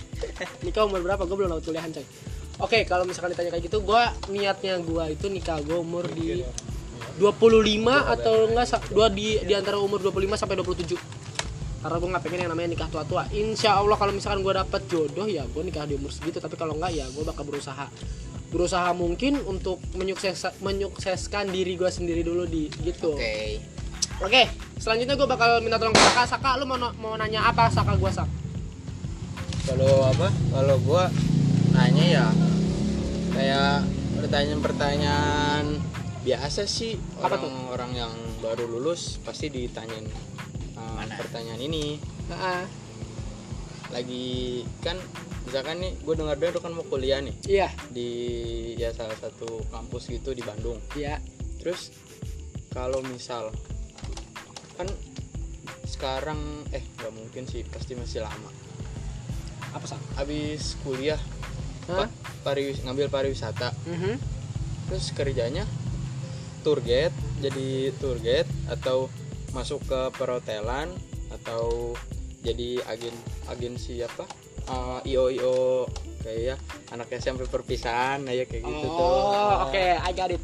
Nikah 0.64 0.88
umur 0.88 1.04
berapa? 1.04 1.28
Gue 1.28 1.36
belum 1.36 1.52
tahu 1.60 1.72
kuliahan 1.72 1.92
coy. 1.92 2.06
Oke, 2.64 2.80
kalau 2.88 3.04
misalkan 3.06 3.36
ditanya 3.36 3.52
kayak 3.54 3.66
gitu, 3.70 3.84
gue 3.84 4.02
niatnya 4.34 4.80
gue 4.82 5.04
itu 5.14 5.28
nikah 5.30 5.60
gue 5.62 5.78
umur 5.78 6.08
di 6.10 6.42
25 7.20 8.16
atau 8.18 8.36
enggak 8.50 8.82
dua 8.90 9.08
di 9.12 9.38
di 9.46 9.54
antara 9.54 9.78
umur 9.78 10.00
25 10.02 10.40
sampai 10.40 10.56
27. 10.58 10.96
Karena 11.78 11.98
gue 12.02 12.10
nggak 12.10 12.24
pengen 12.26 12.40
yang 12.48 12.52
namanya 12.56 12.70
nikah 12.74 12.90
tua-tua. 12.90 13.30
Insya 13.36 13.78
Allah 13.78 14.00
kalau 14.00 14.16
misalkan 14.16 14.42
gue 14.42 14.54
dapet 14.56 14.82
jodoh 14.90 15.28
ya 15.30 15.46
gue 15.46 15.62
nikah 15.62 15.86
di 15.86 16.00
umur 16.00 16.10
segitu. 16.10 16.42
Tapi 16.42 16.56
kalau 16.58 16.74
enggak 16.80 16.96
ya 16.98 17.06
gue 17.12 17.24
bakal 17.28 17.46
berusaha 17.46 17.86
berusaha 18.48 18.90
mungkin 18.96 19.44
untuk 19.44 19.84
menyukses 20.00 20.56
menyukseskan 20.64 21.52
diri 21.52 21.76
gue 21.76 21.92
sendiri 21.92 22.24
dulu 22.26 22.48
di 22.48 22.72
gitu. 22.82 23.20
Oke 24.22 24.42
selanjutnya 24.78 25.16
gue 25.18 25.28
bakal 25.28 25.50
minta 25.62 25.78
tolong 25.78 25.94
ke 25.94 26.02
Saka. 26.02 26.24
Saka, 26.26 26.50
lu 26.62 26.66
mau 26.66 26.78
mau 26.98 27.14
nanya 27.18 27.50
apa 27.50 27.70
Saka 27.70 27.94
gue 27.98 28.12
Sak? 28.12 28.30
kalau 29.68 30.00
apa 30.08 30.32
kalau 30.56 30.80
gua 30.80 31.12
nanya 31.76 32.06
ya 32.08 32.26
kayak 33.36 33.84
pertanyaan-pertanyaan 34.16 35.76
biasa 36.24 36.64
sih 36.64 36.96
Apa 37.20 37.36
tuh? 37.36 37.52
orang-orang 37.52 37.92
yang 38.08 38.14
baru 38.40 38.64
lulus 38.64 39.20
pasti 39.22 39.52
ditanyain 39.52 40.08
uh, 40.80 41.04
Mana? 41.04 41.20
pertanyaan 41.20 41.60
ini 41.60 42.00
Nah, 42.28 42.68
lagi 43.88 44.64
kan 44.84 45.00
misalkan 45.48 45.80
nih 45.80 45.96
gue 46.04 46.16
dengar 46.20 46.36
dengar 46.36 46.60
kan 46.60 46.76
mau 46.76 46.84
kuliah 46.84 47.24
nih 47.24 47.32
iya, 47.48 47.72
di 47.88 48.10
ya 48.76 48.92
salah 48.92 49.16
satu 49.16 49.64
kampus 49.72 50.12
gitu 50.12 50.36
di 50.36 50.44
Bandung 50.44 50.76
iya. 51.00 51.24
terus 51.64 51.96
kalau 52.76 53.00
misal 53.00 53.48
kan 54.78 54.88
sekarang 55.84 56.40
eh 56.70 56.84
nggak 56.96 57.12
mungkin 57.12 57.44
sih 57.44 57.66
pasti 57.66 57.94
masih 57.94 58.22
lama 58.22 58.50
Apa 59.68 59.86
Sak? 59.86 60.00
habis 60.16 60.78
kuliah 60.82 61.20
pa- 61.86 62.12
pariwis 62.44 62.82
ngambil 62.82 63.08
pariwisata 63.08 63.74
Mhm. 63.86 64.16
terus 64.88 65.12
kerjanya 65.12 65.66
tour 66.62 66.80
guide 66.80 67.12
jadi 67.40 67.92
tour 67.96 68.18
guide 68.18 68.48
atau 68.68 69.12
masuk 69.52 69.84
ke 69.84 70.00
perhotelan 70.14 70.92
atau 71.30 71.94
jadi 72.40 72.80
agen 72.86 73.16
agensi 73.48 74.00
apa 74.02 74.24
Eh, 74.68 75.00
io 75.08 75.32
io 75.32 75.88
kayak 76.20 76.42
ya 76.44 76.56
anak 76.92 77.08
SMP 77.14 77.48
perpisahan 77.48 78.28
ya 78.28 78.44
kayak 78.44 78.68
gitu 78.68 78.84
tuh 78.84 79.00
Oh, 79.00 79.64
oke, 79.64 79.80
I 79.80 80.12
got 80.12 80.28
it. 80.28 80.44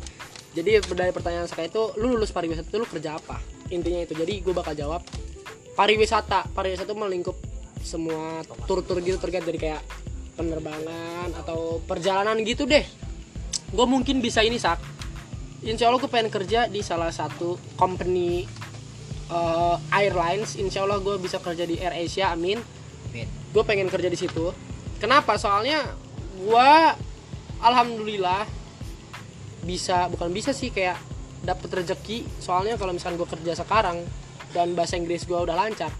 Jadi 0.55 0.79
dari 0.87 1.11
pertanyaan 1.11 1.43
saya 1.43 1.67
itu, 1.67 1.91
lu 1.97 2.15
lulus 2.15 2.31
pariwisata 2.31 2.63
itu 2.63 2.79
lu 2.79 2.87
kerja 2.87 3.19
apa? 3.19 3.35
Intinya 3.71 4.03
itu. 4.03 4.17
Jadi 4.17 4.43
gue 4.43 4.53
bakal 4.55 4.73
jawab 4.73 5.05
pariwisata. 5.77 6.49
Pariwisata 6.51 6.89
itu 6.89 6.97
melingkup 6.97 7.37
semua 7.83 8.41
tur-tur 8.67 9.03
gitu 9.03 9.19
terkait 9.19 9.43
dari 9.43 9.59
kayak 9.59 9.83
penerbangan 10.39 11.31
atau 11.37 11.83
perjalanan 11.83 12.39
gitu 12.43 12.65
deh. 12.65 12.83
Gue 13.71 13.85
mungkin 13.85 14.19
bisa 14.19 14.41
ini 14.41 14.57
sak. 14.57 14.81
Insya 15.63 15.87
Allah 15.87 15.99
gue 16.03 16.11
pengen 16.11 16.27
kerja 16.27 16.67
di 16.67 16.83
salah 16.83 17.13
satu 17.13 17.55
company 17.79 18.43
eh, 19.31 19.75
airlines. 19.95 20.59
Insya 20.59 20.83
Allah 20.83 20.99
gue 20.99 21.15
bisa 21.21 21.39
kerja 21.39 21.63
di 21.63 21.79
Air 21.79 22.03
Asia. 22.03 22.33
Amin. 22.33 22.59
gue 23.53 23.61
pengen 23.61 23.93
kerja 23.93 24.09
di 24.09 24.17
situ 24.17 24.49
kenapa 24.97 25.37
soalnya 25.37 25.83
gue 26.33 26.71
alhamdulillah 27.61 28.47
bisa 29.61 30.09
bukan 30.09 30.33
bisa 30.33 30.51
sih 30.51 30.73
kayak 30.73 30.97
dapet 31.43 31.69
rezeki 31.69 32.23
soalnya 32.39 32.79
kalau 32.79 32.95
misalkan 32.95 33.19
gue 33.19 33.27
kerja 33.27 33.53
sekarang 33.59 33.99
dan 34.55 34.73
bahasa 34.73 34.95
Inggris 34.95 35.27
gue 35.27 35.35
udah 35.35 35.53
lancar 35.53 35.91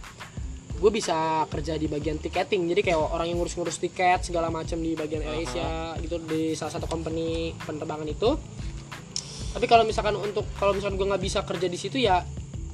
gue 0.83 0.91
bisa 0.91 1.47
kerja 1.47 1.79
di 1.79 1.87
bagian 1.87 2.19
tiketing. 2.19 2.67
Jadi 2.67 2.91
kayak 2.91 2.99
orang 2.99 3.31
yang 3.31 3.39
ngurus-ngurus 3.39 3.79
tiket 3.79 4.27
segala 4.27 4.51
macam 4.51 4.75
di 4.83 4.99
bagian 4.99 5.23
AirAsia 5.23 5.95
gitu 6.03 6.19
di 6.27 6.51
salah 6.59 6.75
satu 6.75 6.91
company 6.91 7.55
penerbangan 7.63 8.03
itu. 8.03 8.35
Tapi 9.55 9.63
kalau 9.63 9.87
misalkan 9.87 10.19
untuk 10.19 10.43
kalau 10.59 10.75
misalkan 10.75 10.99
gue 10.99 11.07
nggak 11.07 11.23
bisa 11.23 11.39
kerja 11.47 11.71
di 11.71 11.79
situ 11.79 12.03
ya 12.03 12.19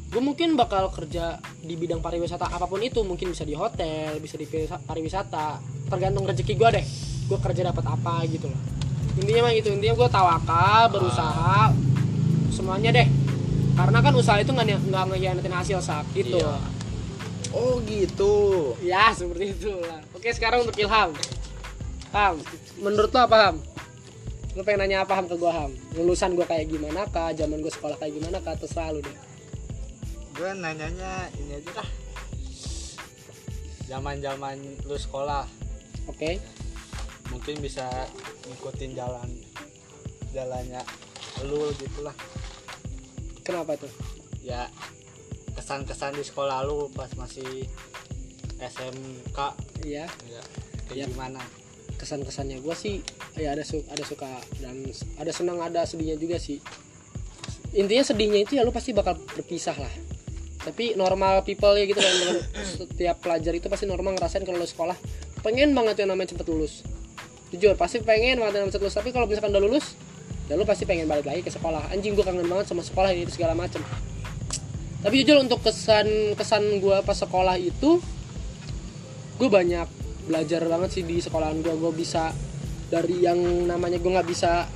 gue 0.09 0.21
mungkin 0.25 0.57
bakal 0.57 0.89
kerja 0.89 1.37
di 1.61 1.77
bidang 1.77 2.01
pariwisata 2.01 2.49
apa 2.49 2.65
pun 2.65 2.81
itu. 2.81 3.05
Mungkin 3.05 3.29
bisa 3.29 3.45
di 3.45 3.53
hotel 3.53 4.17
bisa 4.17 4.41
di 4.41 4.49
pariwisata. 4.65 5.61
Tergantung 5.93 6.25
rezeki 6.25 6.57
gue 6.57 6.69
deh 6.81 6.85
gue 7.29 7.37
kerja 7.37 7.61
dapat 7.69 7.85
apa 7.85 8.25
gitu 8.25 8.49
loh. 8.49 8.61
Intinya 9.21 9.45
mah 9.45 9.53
gitu. 9.53 9.69
Intinya 9.69 9.93
gue 9.93 10.09
tawakal 10.09 10.89
berusaha 10.89 11.77
semuanya 12.59 12.91
deh. 12.91 13.07
Karena 13.79 14.03
kan 14.03 14.11
usaha 14.11 14.35
itu 14.43 14.51
nggak 14.51 14.91
nggak 14.91 15.03
ngehianatin 15.07 15.55
hasil 15.55 15.79
sak 15.79 16.03
gitu 16.11 16.35
Iya. 16.35 16.59
oh 17.55 17.79
gitu. 17.87 18.35
Ya 18.83 19.15
seperti 19.15 19.55
itu 19.55 19.71
lah. 19.79 20.03
Oke 20.11 20.35
sekarang 20.35 20.67
untuk 20.67 20.75
Ilham. 20.75 21.15
Ham 22.11 22.35
menurut 22.83 23.15
lo 23.15 23.19
apa 23.23 23.37
Ham? 23.47 23.55
Lo 24.57 24.61
pengen 24.67 24.83
nanya 24.83 25.07
apa 25.07 25.15
Ham 25.15 25.31
ke 25.31 25.39
gue 25.39 25.47
Ham? 25.47 25.71
Lulusan 25.95 26.35
gue 26.35 26.43
kayak 26.43 26.67
gimana 26.67 27.07
kah? 27.07 27.31
Zaman 27.31 27.63
gue 27.63 27.71
sekolah 27.71 27.95
kayak 27.95 28.19
gimana 28.19 28.43
kah? 28.43 28.59
Terserah 28.59 28.91
lu 28.91 28.99
deh. 28.99 29.17
Gue 30.35 30.49
nanyanya 30.59 31.31
ini 31.39 31.63
aja 31.63 31.71
dah. 31.79 31.89
Zaman 33.87 34.19
zaman 34.19 34.57
lu 34.83 34.97
sekolah. 34.99 35.47
Oke. 36.11 36.43
Mungkin 37.31 37.61
bisa 37.63 37.87
ngikutin 38.49 38.97
jalan 38.97 39.29
jalannya 40.29 40.81
lu 41.47 41.73
gitulah 41.77 42.13
kenapa 43.49 43.75
tuh? 43.75 43.91
Ya 44.39 44.69
kesan-kesan 45.51 46.13
di 46.13 46.23
sekolah 46.23 46.63
lu 46.63 46.87
pas 46.89 47.09
masih 47.13 47.65
SMK 48.57 49.39
iya. 49.83 50.05
Ya 50.25 50.41
kayak 50.85 50.95
Ya. 50.95 51.05
gimana? 51.05 51.41
Kesan-kesannya 51.95 52.59
gue 52.59 52.75
sih 52.75 52.95
ya 53.35 53.51
ada 53.51 53.61
su- 53.61 53.85
ada 53.85 54.01
suka 54.01 54.25
dan 54.57 54.87
ada 55.15 55.29
senang 55.29 55.59
ada 55.59 55.83
sedihnya 55.83 56.15
juga 56.15 56.37
sih. 56.37 56.57
Intinya 57.71 58.01
sedihnya 58.03 58.39
itu 58.41 58.55
ya 58.55 58.63
lu 58.63 58.71
pasti 58.71 58.89
bakal 58.91 59.19
berpisah 59.29 59.75
lah. 59.75 59.93
Tapi 60.59 60.93
normal 60.93 61.43
people 61.43 61.71
ya 61.73 61.85
gitu 61.85 61.97
kan 61.97 62.13
setiap 62.79 63.19
pelajar 63.19 63.53
itu 63.53 63.67
pasti 63.67 63.85
normal 63.85 64.15
ngerasain 64.15 64.41
kalau 64.41 64.57
lu 64.57 64.65
sekolah 64.65 64.95
pengen 65.39 65.71
banget 65.71 66.03
yang 66.03 66.11
namanya 66.11 66.33
cepet 66.33 66.47
lulus. 66.47 66.81
Jujur 67.49 67.73
pasti 67.75 67.99
pengen 67.99 68.39
banget 68.39 68.57
yang 68.57 68.63
namanya 68.63 68.75
cepet 68.75 68.85
lulus. 68.85 68.97
Tapi 68.97 69.09
kalau 69.11 69.25
misalkan 69.25 69.51
udah 69.51 69.63
lulus 69.63 69.85
ya 70.49 70.57
lu 70.57 70.65
pasti 70.65 70.89
pengen 70.89 71.05
balik 71.05 71.29
lagi 71.29 71.45
ke 71.45 71.53
sekolah. 71.53 71.93
Anjing 71.93 72.17
gue 72.17 72.25
kangen 72.25 72.49
banget 72.49 72.73
sama 72.73 72.81
sekolah 72.81 73.13
ini 73.13 73.29
segala 73.29 73.53
macem. 73.53 73.85
Tapi 74.99 75.23
jujur 75.23 75.39
untuk 75.39 75.61
kesan 75.61 76.33
kesan 76.35 76.81
gue 76.81 76.97
pas 77.05 77.15
sekolah 77.15 77.55
itu 77.61 78.01
gue 79.39 79.49
banyak 79.49 79.87
belajar 80.27 80.61
banget 80.67 80.89
sih 80.99 81.03
di 81.07 81.23
sekolahan 81.23 81.63
gue 81.63 81.71
gue 81.71 81.91
bisa 81.95 82.35
dari 82.91 83.23
yang 83.23 83.39
namanya 83.69 84.01
gue 84.01 84.11
nggak 84.11 84.27
bisa 84.27 84.67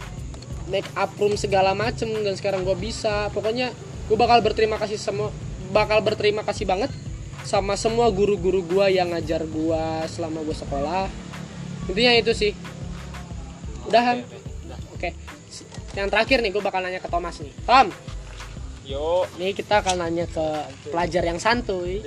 make 0.72 0.88
up 0.96 1.12
room 1.20 1.36
segala 1.36 1.76
macem 1.76 2.08
dan 2.22 2.38
sekarang 2.38 2.62
gue 2.64 2.78
bisa. 2.78 3.34
Pokoknya 3.34 3.74
gue 4.08 4.16
bakal 4.16 4.46
berterima 4.46 4.78
kasih 4.78 5.02
semua 5.02 5.34
bakal 5.74 6.06
berterima 6.06 6.46
kasih 6.46 6.70
banget 6.70 6.94
sama 7.44 7.76
semua 7.76 8.14
guru-guru 8.14 8.62
gue 8.64 8.94
yang 8.94 9.10
ngajar 9.10 9.44
gue 9.44 9.84
selama 10.06 10.46
gue 10.46 10.54
sekolah. 10.56 11.10
Intinya 11.90 12.14
itu 12.14 12.32
sih. 12.32 12.54
Udahan 13.90 14.24
yang 15.94 16.10
terakhir 16.10 16.42
nih 16.42 16.50
gue 16.50 16.60
bakal 16.60 16.82
nanya 16.82 16.98
ke 16.98 17.08
Thomas 17.08 17.38
nih. 17.38 17.54
Tom. 17.64 17.88
Yo, 18.84 19.24
nih 19.40 19.56
kita 19.56 19.80
akan 19.80 19.96
nanya 19.98 20.28
ke 20.28 20.44
pelajar 20.92 21.24
yang 21.24 21.40
santuy. 21.40 22.04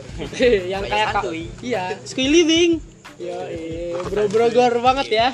Yang 0.72 0.82
kayak 0.88 1.06
kak 1.10 1.22
santuy. 1.22 1.44
iya 1.60 2.00
school 2.02 2.26
living. 2.26 2.80
Yo, 3.18 3.36
bro 4.06 4.24
bro 4.26 4.46
gor 4.48 4.74
banget 4.80 5.08
ya. 5.12 5.28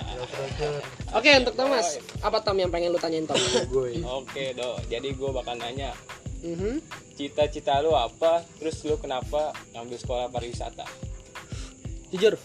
Oke 1.13 1.31
untuk 1.37 1.55
Thomas 1.55 2.03
apa 2.19 2.43
Tom 2.43 2.59
yang 2.59 2.69
pengen 2.69 2.91
lu 2.91 2.99
tanyain 2.99 3.23
Tom? 3.23 3.39
Oke 4.19 4.51
do. 4.51 4.75
Jadi 4.91 5.15
gue 5.15 5.31
bakal 5.31 5.55
nanya, 5.55 5.95
Mhm. 6.43 6.83
cita-cita 7.15 7.79
lu 7.79 7.95
apa? 7.95 8.43
Terus 8.59 8.83
lu 8.83 8.99
kenapa 8.99 9.55
ngambil 9.71 9.97
sekolah 9.97 10.27
pariwisata? 10.29 10.83
jujur 12.11 12.39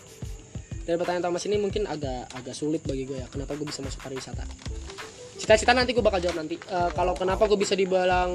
dari 0.82 0.98
pertanyaan 0.98 1.30
Thomas 1.30 1.46
ini 1.46 1.62
mungkin 1.62 1.86
agak 1.86 2.34
agak 2.34 2.58
sulit 2.58 2.82
bagi 2.82 3.06
gue 3.06 3.22
ya 3.22 3.30
kenapa 3.30 3.54
gue 3.54 3.62
bisa 3.62 3.86
masuk 3.86 4.02
pariwisata 4.02 4.42
cita-cita 5.40 5.72
nanti 5.72 5.96
gue 5.96 6.04
bakal 6.04 6.20
jawab 6.20 6.44
nanti. 6.44 6.60
Eh, 6.60 6.90
kalau 6.92 7.16
kenapa 7.16 7.48
gue 7.48 7.56
bisa 7.56 7.74
dibilang 7.74 8.30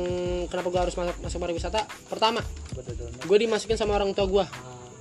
kenapa 0.49 0.69
gue 0.73 0.81
harus 0.81 0.97
masuk 0.97 1.17
masuk 1.21 1.39
pariwisata? 1.39 1.85
Pertama 2.09 2.41
gue 3.29 3.39
dimasukin 3.39 3.77
sama 3.77 4.01
orang 4.01 4.17
tua 4.17 4.25
gue 4.25 4.45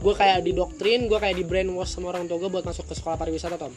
gue 0.03 0.13
kayak 0.13 0.43
didoktrin 0.43 1.07
gue 1.07 1.15
kayak 1.15 1.39
di 1.39 1.47
brainwash 1.47 1.95
sama 1.95 2.11
orang 2.11 2.27
tua 2.27 2.35
gue 2.43 2.51
buat 2.51 2.67
masuk 2.67 2.91
ke 2.91 2.93
sekolah 2.99 3.15
pariwisata 3.15 3.55
Tom. 3.55 3.71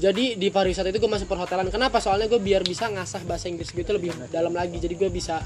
Jadi 0.00 0.36
di 0.36 0.48
pariwisata 0.52 0.92
itu 0.92 1.00
gue 1.00 1.08
masuk 1.12 1.28
perhotelan. 1.32 1.72
Kenapa? 1.72 1.96
Soalnya 2.00 2.28
gue 2.28 2.40
biar 2.40 2.60
bisa 2.60 2.92
ngasah 2.92 3.24
bahasa 3.24 3.48
Inggris 3.48 3.72
gue 3.72 3.84
itu 3.84 3.92
lebih 3.96 4.12
dalam 4.28 4.52
lagi. 4.52 4.76
Jadi 4.76 4.96
gue 5.00 5.08
bisa 5.08 5.40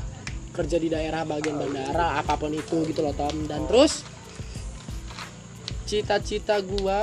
kerja 0.55 0.79
di 0.79 0.87
daerah 0.87 1.27
bagian 1.27 1.59
bandara 1.59 2.19
apa 2.23 2.39
pun 2.39 2.51
itu 2.51 2.83
gitu 2.91 3.07
loh 3.07 3.15
Tom. 3.15 3.47
Dan 3.47 3.71
terus 3.71 4.03
cita-cita 5.87 6.59
gue 6.59 6.99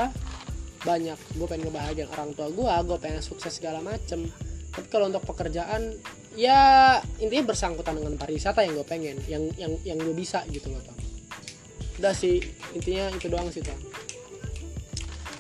banyak. 0.84 1.20
Gue 1.40 1.48
pengen 1.48 1.72
ngebahagiain 1.72 2.12
orang 2.12 2.36
tua 2.36 2.52
gue 2.52 2.72
gue 2.92 2.98
pengen 3.00 3.24
sukses 3.24 3.56
segala 3.56 3.80
macem 3.80 4.28
tapi 4.72 4.88
kalau 4.88 5.12
untuk 5.12 5.24
pekerjaan 5.28 5.96
ya 6.40 6.98
intinya 7.20 7.52
bersangkutan 7.52 8.00
dengan 8.00 8.16
pariwisata 8.16 8.64
yang 8.64 8.80
gue 8.80 8.88
pengen 8.88 9.18
yang 9.28 9.44
yang 9.60 9.72
yang 9.84 9.98
gue 10.00 10.16
bisa 10.16 10.48
gitu 10.48 10.72
loh 10.72 10.80
Tom 10.80 10.96
udah 12.00 12.14
sih 12.16 12.40
intinya 12.72 13.12
itu 13.12 13.28
doang 13.28 13.52
sih 13.52 13.60
Tom 13.60 13.78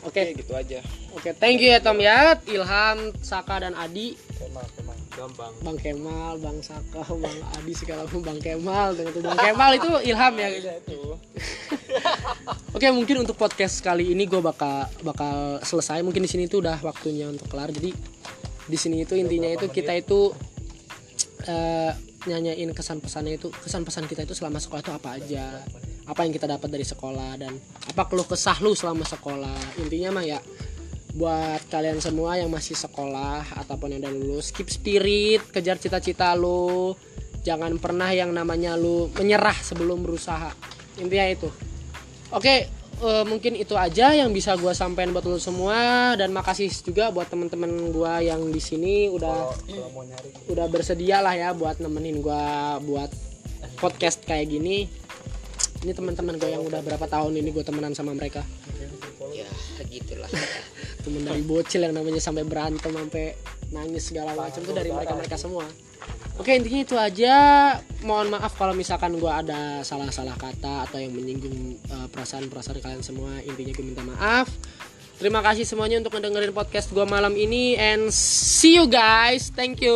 oke 0.01 0.11
Oke, 0.11 0.33
gitu 0.33 0.57
aja. 0.57 0.81
Oke, 1.13 1.29
thank 1.37 1.61
you 1.61 1.69
ya 1.69 1.77
Tom 1.77 2.01
ya, 2.01 2.33
Ilham, 2.49 3.13
Saka 3.21 3.61
dan 3.61 3.77
Adi, 3.77 4.17
Kemal 4.33 4.65
Kemal 4.73 4.97
gampang 5.11 5.53
Bang 5.61 5.77
Kemal, 5.77 6.33
Bang 6.39 6.59
Saka, 6.63 7.03
Bang 7.03 7.37
Adi 7.59 7.73
segala 7.75 8.07
macam, 8.07 8.23
Bang 8.23 8.39
Kemal, 8.39 8.95
dengan 8.95 9.11
itu 9.11 9.19
Bang 9.21 9.39
Kemal 9.39 9.71
itu 9.77 9.89
Ilham 10.07 10.33
ya. 10.39 10.47
Itu. 10.81 10.99
Oke, 12.75 12.87
mungkin 12.89 13.21
untuk 13.21 13.35
podcast 13.35 13.83
kali 13.83 14.15
ini 14.15 14.25
gue 14.25 14.39
bakal 14.41 14.87
bakal 15.05 15.59
selesai. 15.61 16.01
Mungkin 16.01 16.23
di 16.23 16.29
sini 16.31 16.47
tuh 16.47 16.63
udah 16.63 16.79
waktunya 16.81 17.27
untuk 17.27 17.51
kelar. 17.51 17.69
Jadi 17.69 17.91
di 18.71 18.79
sini 18.79 19.03
itu 19.03 19.19
intinya 19.19 19.51
itu 19.51 19.67
kita 19.67 19.91
itu 19.99 20.31
eh, 21.43 21.91
nyanyain 22.23 22.71
kesan 22.71 23.03
pesannya 23.03 23.35
itu 23.35 23.51
kesan 23.51 23.83
pesan 23.83 24.07
kita 24.07 24.23
itu 24.23 24.31
selama 24.31 24.63
sekolah 24.63 24.79
itu 24.79 24.93
apa 24.95 25.09
aja. 25.19 25.45
Apa 26.07 26.23
yang 26.23 26.31
kita 26.31 26.47
dapat 26.47 26.71
dari 26.71 26.87
sekolah 26.87 27.35
dan 27.35 27.51
apa 27.91 28.03
keluh 28.07 28.23
kesah 28.23 28.55
lu 28.63 28.71
selama 28.71 29.03
sekolah. 29.03 29.83
Intinya 29.83 30.15
mah 30.15 30.25
ya 30.25 30.39
buat 31.11 31.67
kalian 31.67 31.99
semua 31.99 32.39
yang 32.39 32.47
masih 32.47 32.79
sekolah 32.79 33.43
ataupun 33.59 33.91
yang 33.91 34.07
udah 34.07 34.13
lulus 34.15 34.55
keep 34.55 34.71
spirit 34.71 35.43
kejar 35.51 35.75
cita-cita 35.75 36.31
lu. 36.39 36.95
Jangan 37.43 37.75
pernah 37.81 38.07
yang 38.13 38.31
namanya 38.31 38.79
lu 38.79 39.11
menyerah 39.17 39.57
sebelum 39.59 40.05
berusaha. 40.05 40.55
Intinya 41.01 41.27
itu. 41.27 41.49
Oke 42.31 42.80
eh, 43.01 43.25
mungkin 43.25 43.57
itu 43.57 43.73
aja 43.73 44.13
yang 44.13 44.29
bisa 44.31 44.53
gua 44.55 44.71
sampaikan 44.71 45.11
buat 45.11 45.25
lu 45.25 45.41
semua. 45.41 46.13
Dan 46.15 46.31
makasih 46.31 46.69
juga 46.85 47.09
buat 47.09 47.27
teman-teman 47.27 47.91
gua 47.91 48.21
yang 48.21 48.39
di 48.53 48.61
sini 48.61 49.09
udah 49.09 49.51
udah 50.47 50.65
bersedia 50.69 51.19
lah 51.19 51.33
ya 51.33 51.49
buat 51.51 51.81
nemenin 51.81 52.21
gua 52.21 52.77
buat 52.79 53.11
podcast 53.81 54.23
kayak 54.23 54.53
gini. 54.53 54.85
Ini 55.81 55.97
teman-teman 55.97 56.37
gue 56.37 56.45
yang 56.45 56.61
udah 56.61 56.77
berapa 56.85 57.09
tahun 57.09 57.41
ini 57.41 57.49
gue 57.57 57.65
temenan 57.65 57.97
sama 57.97 58.13
mereka. 58.13 58.45
Ya 59.33 59.49
gitulah. 59.89 60.29
Temen 61.01 61.25
dari 61.25 61.41
bocil 61.41 61.81
yang 61.89 61.97
namanya 61.97 62.21
sampai 62.21 62.45
berantem 62.45 62.93
sampai 62.93 63.33
nangis 63.73 64.13
segala 64.13 64.37
macam 64.37 64.61
itu 64.61 64.73
dari 64.77 64.93
mereka 64.93 65.17
mereka 65.17 65.41
semua 65.41 65.65
oke 66.41 66.49
intinya 66.49 66.81
itu 66.81 66.95
aja. 66.97 67.35
Mohon 68.01 68.37
maaf 68.39 68.57
kalau 68.57 68.73
misalkan 68.73 69.17
gue 69.17 69.29
ada 69.29 69.85
salah-salah 69.85 70.33
kata 70.37 70.89
atau 70.89 70.97
yang 70.97 71.13
menyinggung 71.13 71.77
eh, 71.77 72.07
perasaan-perasaan 72.09 72.81
kalian 72.81 73.03
semua. 73.05 73.37
Intinya 73.45 73.71
gue 73.73 73.85
minta 73.85 74.03
maaf. 74.05 74.49
Terima 75.21 75.45
kasih 75.45 75.69
semuanya 75.69 76.01
untuk 76.01 76.17
mendengarin 76.17 76.49
podcast 76.49 76.89
gue 76.89 77.05
malam 77.05 77.37
ini 77.37 77.77
and 77.77 78.09
see 78.09 78.73
you 78.73 78.89
guys. 78.89 79.53
Thank 79.53 79.85
you. 79.85 79.93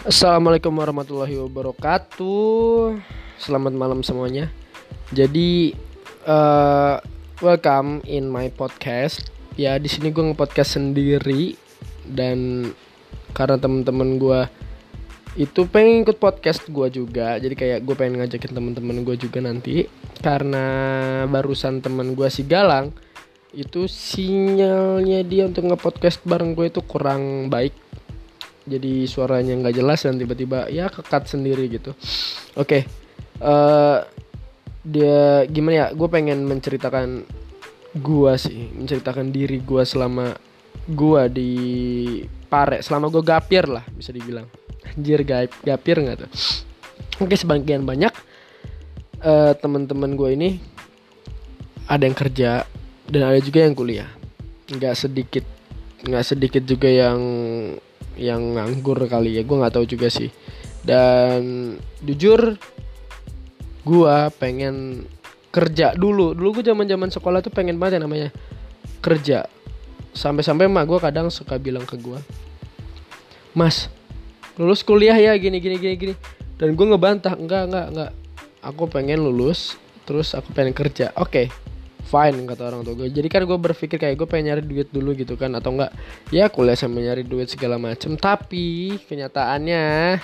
Assalamualaikum 0.00 0.72
warahmatullahi 0.72 1.36
wabarakatuh. 1.44 2.98
Selamat 3.36 3.76
malam 3.76 4.00
semuanya. 4.00 4.48
Jadi 5.10 5.74
eh, 6.26 6.96
welcome 7.42 7.98
in 8.06 8.30
my 8.30 8.46
podcast. 8.54 9.26
Ya 9.58 9.74
di 9.76 9.90
sini 9.90 10.14
gue 10.14 10.22
nge-podcast 10.22 10.78
sendiri 10.78 11.58
dan 12.06 12.70
karena 13.34 13.58
temen-temen 13.58 14.22
gue 14.22 14.40
itu 15.34 15.66
pengen 15.66 16.06
ikut 16.06 16.22
podcast 16.22 16.70
gue 16.70 16.88
juga. 16.94 17.42
Jadi 17.42 17.58
kayak 17.58 17.82
gue 17.82 17.94
pengen 17.98 18.22
ngajakin 18.22 18.54
temen-temen 18.54 19.02
gue 19.02 19.16
juga 19.18 19.42
nanti 19.42 19.90
karena 20.22 20.64
barusan 21.26 21.82
temen 21.82 22.14
gue 22.14 22.30
si 22.30 22.46
Galang 22.46 22.94
itu 23.50 23.90
sinyalnya 23.90 25.26
dia 25.26 25.50
untuk 25.50 25.66
nge-podcast 25.66 26.22
bareng 26.22 26.54
gue 26.54 26.70
itu 26.70 26.86
kurang 26.86 27.50
baik 27.50 27.74
jadi 28.62 29.10
suaranya 29.10 29.58
nggak 29.58 29.74
jelas 29.74 30.06
dan 30.06 30.22
tiba-tiba 30.22 30.70
ya 30.70 30.86
kekat 30.86 31.26
sendiri 31.26 31.66
gitu 31.66 31.90
oke 32.54 32.86
eh 33.42 33.98
dia 34.80 35.44
gimana 35.48 35.74
ya 35.74 35.86
gue 35.92 36.08
pengen 36.08 36.48
menceritakan 36.48 37.24
gua 37.98 38.38
sih 38.38 38.70
menceritakan 38.70 39.34
diri 39.34 39.58
gua 39.60 39.82
selama 39.82 40.38
gua 40.86 41.26
di 41.26 41.52
pare 42.50 42.82
selama 42.82 43.10
gue 43.10 43.22
gapir 43.22 43.70
lah 43.70 43.86
bisa 43.94 44.10
dibilang. 44.10 44.46
Anjir 44.90 45.22
gap 45.22 45.54
gapir 45.62 46.02
nggak 46.02 46.26
tuh? 46.26 46.30
Oke 47.22 47.38
sebagian 47.38 47.86
banyak 47.86 48.10
eh 49.20 49.52
teman-teman 49.60 50.16
gue 50.16 50.30
ini 50.34 50.50
ada 51.86 52.02
yang 52.02 52.16
kerja 52.16 52.66
dan 53.06 53.22
ada 53.22 53.38
juga 53.38 53.62
yang 53.62 53.74
kuliah. 53.78 54.10
Nggak 54.66 54.94
sedikit 54.98 55.44
nggak 56.02 56.24
sedikit 56.26 56.62
juga 56.66 56.88
yang 56.90 57.20
yang 58.18 58.58
nganggur 58.58 58.98
kali 59.06 59.38
ya 59.38 59.42
gue 59.46 59.56
nggak 59.56 59.74
tahu 59.78 59.86
juga 59.86 60.10
sih. 60.10 60.30
Dan 60.82 61.76
jujur 62.02 62.58
gua 63.82 64.28
pengen 64.34 65.06
kerja 65.50 65.92
dulu. 65.98 66.32
Dulu 66.32 66.62
gue 66.62 66.64
zaman 66.70 66.86
zaman 66.86 67.10
sekolah 67.10 67.42
tuh 67.42 67.52
pengen 67.52 67.76
banget 67.76 67.98
yang 68.00 68.06
namanya 68.06 68.30
kerja. 69.02 69.46
Sampai-sampai 70.14 70.66
emak 70.66 70.86
gue 70.86 70.98
kadang 70.98 71.26
suka 71.30 71.58
bilang 71.58 71.86
ke 71.86 71.94
gua 71.98 72.18
mas 73.50 73.90
lulus 74.54 74.86
kuliah 74.86 75.18
ya 75.18 75.34
gini 75.34 75.58
gini 75.58 75.76
gini 75.78 75.94
gini. 75.98 76.14
Dan 76.54 76.76
gue 76.76 76.86
ngebantah 76.86 77.34
enggak 77.34 77.62
enggak 77.66 77.86
enggak. 77.90 78.10
Aku 78.62 78.86
pengen 78.86 79.24
lulus 79.26 79.74
terus 80.06 80.34
aku 80.34 80.54
pengen 80.54 80.74
kerja. 80.74 81.10
Oke 81.18 81.50
fine 82.00 82.42
kata 82.42 82.74
orang 82.74 82.82
tua 82.82 82.96
gue 82.98 83.12
jadi 83.12 83.28
kan 83.30 83.46
gue 83.46 83.54
berpikir 83.54 84.00
kayak 84.00 84.18
gue 84.18 84.26
pengen 84.26 84.50
nyari 84.50 84.62
duit 84.66 84.88
dulu 84.90 85.14
gitu 85.14 85.34
kan 85.34 85.50
atau 85.58 85.74
enggak. 85.74 85.90
Ya 86.30 86.46
kuliah 86.46 86.78
sambil 86.78 87.06
nyari 87.06 87.26
duit 87.26 87.50
segala 87.50 87.78
macem. 87.78 88.14
Tapi 88.14 88.98
kenyataannya 89.06 90.18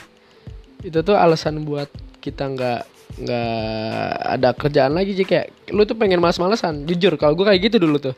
itu 0.87 0.99
tuh 1.03 1.17
alasan 1.19 1.67
buat 1.67 1.91
kita 2.23 2.47
nggak 2.47 2.96
nggak 3.17 4.13
ada 4.39 4.49
kerjaan 4.53 4.93
lagi 4.93 5.17
sih 5.17 5.25
kayak 5.25 5.73
lu 5.73 5.89
tuh 5.89 5.97
pengen 5.97 6.21
malas-malesan 6.21 6.85
jujur. 6.85 7.17
Kalau 7.17 7.33
gue 7.33 7.47
kayak 7.49 7.61
gitu 7.73 7.77
dulu 7.83 7.97
tuh. 8.01 8.15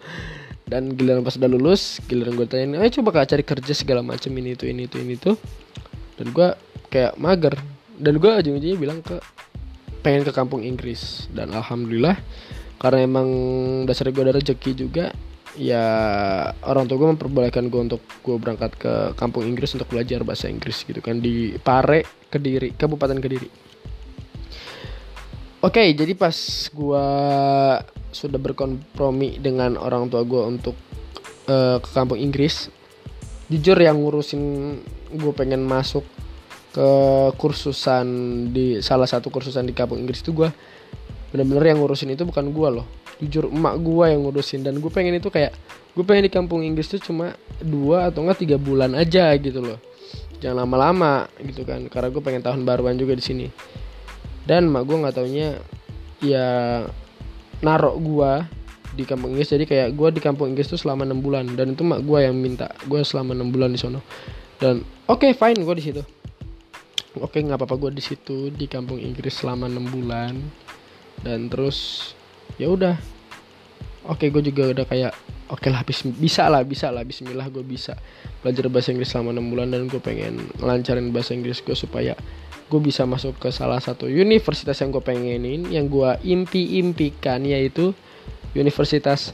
Dan 0.68 0.92
giliran 0.92 1.24
pas 1.24 1.32
udah 1.32 1.48
lulus 1.48 1.96
giliran 2.04 2.36
gue 2.36 2.44
tanyain 2.44 2.76
ayo 2.76 2.92
coba 3.00 3.22
kak 3.22 3.32
cari 3.32 3.40
kerja 3.40 3.72
segala 3.72 4.04
macem 4.04 4.28
ini 4.36 4.52
tuh 4.52 4.68
ini 4.68 4.84
tuh 4.84 5.00
ini 5.00 5.14
tuh. 5.16 5.38
Dan 6.20 6.34
gue 6.34 6.48
kayak 6.92 7.16
mager. 7.16 7.54
Dan 7.98 8.18
gue 8.20 8.30
ujung-ujungnya 8.30 8.78
bilang 8.78 9.00
ke 9.00 9.16
pengen 10.02 10.26
ke 10.26 10.32
kampung 10.34 10.60
Inggris. 10.66 11.30
Dan 11.32 11.54
alhamdulillah 11.54 12.18
karena 12.78 12.98
emang 13.06 13.28
dasar 13.86 14.10
gue 14.14 14.22
ada 14.22 14.34
rezeki 14.38 14.72
juga 14.74 15.10
ya 15.58 15.82
orang 16.62 16.86
tua 16.86 16.96
gue 17.02 17.08
memperbolehkan 17.18 17.66
gue 17.66 17.80
untuk 17.82 18.02
gue 18.22 18.36
berangkat 18.38 18.78
ke 18.78 18.92
kampung 19.18 19.42
Inggris 19.42 19.74
untuk 19.74 19.90
belajar 19.90 20.22
bahasa 20.22 20.46
Inggris 20.46 20.86
gitu 20.86 21.02
kan 21.02 21.18
di 21.18 21.58
Pare 21.58 22.06
Kediri 22.30 22.78
Kabupaten 22.78 23.18
Kediri 23.18 23.67
Oke, 25.58 25.90
jadi 25.90 26.14
pas 26.14 26.30
gue 26.70 27.06
sudah 28.14 28.38
berkompromi 28.38 29.42
dengan 29.42 29.74
orang 29.74 30.06
tua 30.06 30.22
gue 30.22 30.38
untuk 30.46 30.78
eh, 31.50 31.82
ke 31.82 31.88
kampung 31.90 32.14
Inggris, 32.14 32.70
jujur 33.50 33.74
yang 33.74 33.98
ngurusin 33.98 34.42
gue 35.18 35.32
pengen 35.34 35.66
masuk 35.66 36.06
ke 36.70 36.88
kursusan 37.34 38.06
di 38.54 38.78
salah 38.78 39.10
satu 39.10 39.34
kursusan 39.34 39.66
di 39.66 39.74
kampung 39.74 39.98
Inggris 39.98 40.22
itu 40.22 40.30
gue 40.30 40.46
bener-bener 41.34 41.74
yang 41.74 41.82
ngurusin 41.82 42.14
itu 42.14 42.22
bukan 42.22 42.54
gue 42.54 42.68
loh. 42.78 42.86
Jujur 43.18 43.50
emak 43.50 43.82
gue 43.82 44.14
yang 44.14 44.30
ngurusin 44.30 44.62
dan 44.62 44.78
gue 44.78 44.90
pengen 44.94 45.18
itu 45.18 45.26
kayak 45.26 45.58
gue 45.90 46.04
pengen 46.06 46.30
di 46.30 46.32
kampung 46.32 46.62
Inggris 46.62 46.86
tuh 46.86 47.02
cuma 47.02 47.34
dua 47.58 48.14
atau 48.14 48.22
enggak 48.22 48.46
tiga 48.46 48.62
bulan 48.62 48.94
aja 48.94 49.34
gitu 49.34 49.58
loh. 49.58 49.82
Jangan 50.38 50.62
lama-lama 50.62 51.26
gitu 51.42 51.66
kan 51.66 51.82
karena 51.90 52.14
gue 52.14 52.22
pengen 52.22 52.46
tahun 52.46 52.62
baruan 52.62 52.94
juga 52.94 53.18
di 53.18 53.26
sini 53.26 53.46
dan 54.48 54.72
emak 54.72 54.88
gue 54.88 54.96
nggak 54.96 55.14
taunya 55.14 55.60
ya 56.24 56.48
narok 57.60 57.96
gue 58.00 58.32
di 58.96 59.04
kampung 59.04 59.36
Inggris. 59.36 59.52
Jadi 59.52 59.68
kayak 59.68 59.94
gue 59.94 60.08
di 60.16 60.20
kampung 60.24 60.48
Inggris 60.50 60.72
tuh 60.72 60.80
selama 60.80 61.04
enam 61.04 61.20
bulan. 61.20 61.44
Dan 61.52 61.76
itu 61.76 61.84
mak 61.84 62.00
gue 62.02 62.18
yang 62.24 62.34
minta. 62.34 62.72
Gue 62.88 63.04
selama 63.04 63.36
enam 63.36 63.52
bulan 63.52 63.70
di 63.70 63.78
sono. 63.78 64.00
Dan 64.58 64.82
oke 65.06 65.30
fine 65.36 65.60
gue 65.62 65.76
di 65.76 65.84
situ. 65.84 66.02
Oke 67.20 67.44
nggak 67.44 67.60
apa-apa 67.60 67.76
gue 67.76 68.00
di 68.00 68.02
situ 68.02 68.48
di 68.48 68.66
kampung 68.66 68.96
Inggris 68.98 69.38
selama 69.38 69.68
enam 69.68 69.86
bulan. 69.86 70.34
Dan 71.20 71.52
terus 71.52 72.10
ya 72.56 72.72
udah. 72.72 72.96
Oke 74.08 74.32
gue 74.32 74.40
juga 74.40 74.72
udah 74.72 74.86
kayak 74.88 75.12
oke 75.52 75.68
lah 75.68 75.84
bis- 75.84 76.16
bisa 76.16 76.48
lah 76.48 76.64
bisa 76.64 76.88
lah 76.88 77.04
Bismillah 77.04 77.48
gue 77.52 77.60
bisa 77.60 77.96
belajar 78.40 78.64
bahasa 78.72 78.88
Inggris 78.96 79.12
selama 79.12 79.36
enam 79.36 79.52
bulan. 79.52 79.70
Dan 79.70 79.86
gue 79.86 80.00
pengen 80.00 80.48
ngelancarin 80.58 81.12
bahasa 81.12 81.36
Inggris 81.36 81.60
gue 81.62 81.76
supaya 81.76 82.16
gue 82.68 82.80
bisa 82.84 83.08
masuk 83.08 83.40
ke 83.40 83.48
salah 83.48 83.80
satu 83.80 84.04
universitas 84.04 84.76
yang 84.84 84.92
gue 84.92 85.00
pengenin 85.00 85.72
yang 85.72 85.88
gue 85.88 86.10
impi-impikan 86.20 87.40
yaitu 87.48 87.96
Universitas 88.52 89.32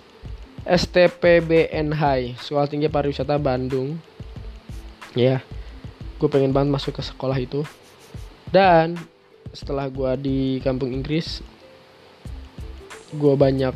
STPBN 0.62 1.92
High 1.92 2.38
Sekolah 2.38 2.70
Tinggi 2.70 2.86
Pariwisata 2.86 3.34
Bandung. 3.36 3.98
Ya 5.18 5.42
gue 6.18 6.28
pengen 6.30 6.54
banget 6.54 6.70
masuk 6.70 6.98
ke 6.98 7.02
sekolah 7.02 7.36
itu. 7.42 7.66
Dan 8.54 8.94
setelah 9.50 9.90
gue 9.90 10.10
di 10.22 10.38
kampung 10.62 10.94
Inggris 10.94 11.42
gue 13.14 13.34
banyak 13.34 13.74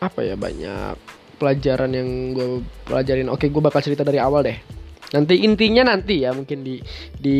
apa 0.00 0.20
ya 0.20 0.36
banyak 0.36 0.96
pelajaran 1.36 1.92
yang 1.92 2.08
gue 2.32 2.64
pelajarin. 2.88 3.28
Oke 3.28 3.52
gue 3.52 3.62
bakal 3.62 3.84
cerita 3.84 4.00
dari 4.00 4.16
awal 4.16 4.48
deh 4.48 4.77
nanti 5.08 5.40
intinya 5.40 5.88
nanti 5.88 6.24
ya 6.24 6.36
mungkin 6.36 6.60
di 6.60 6.76
di 7.16 7.38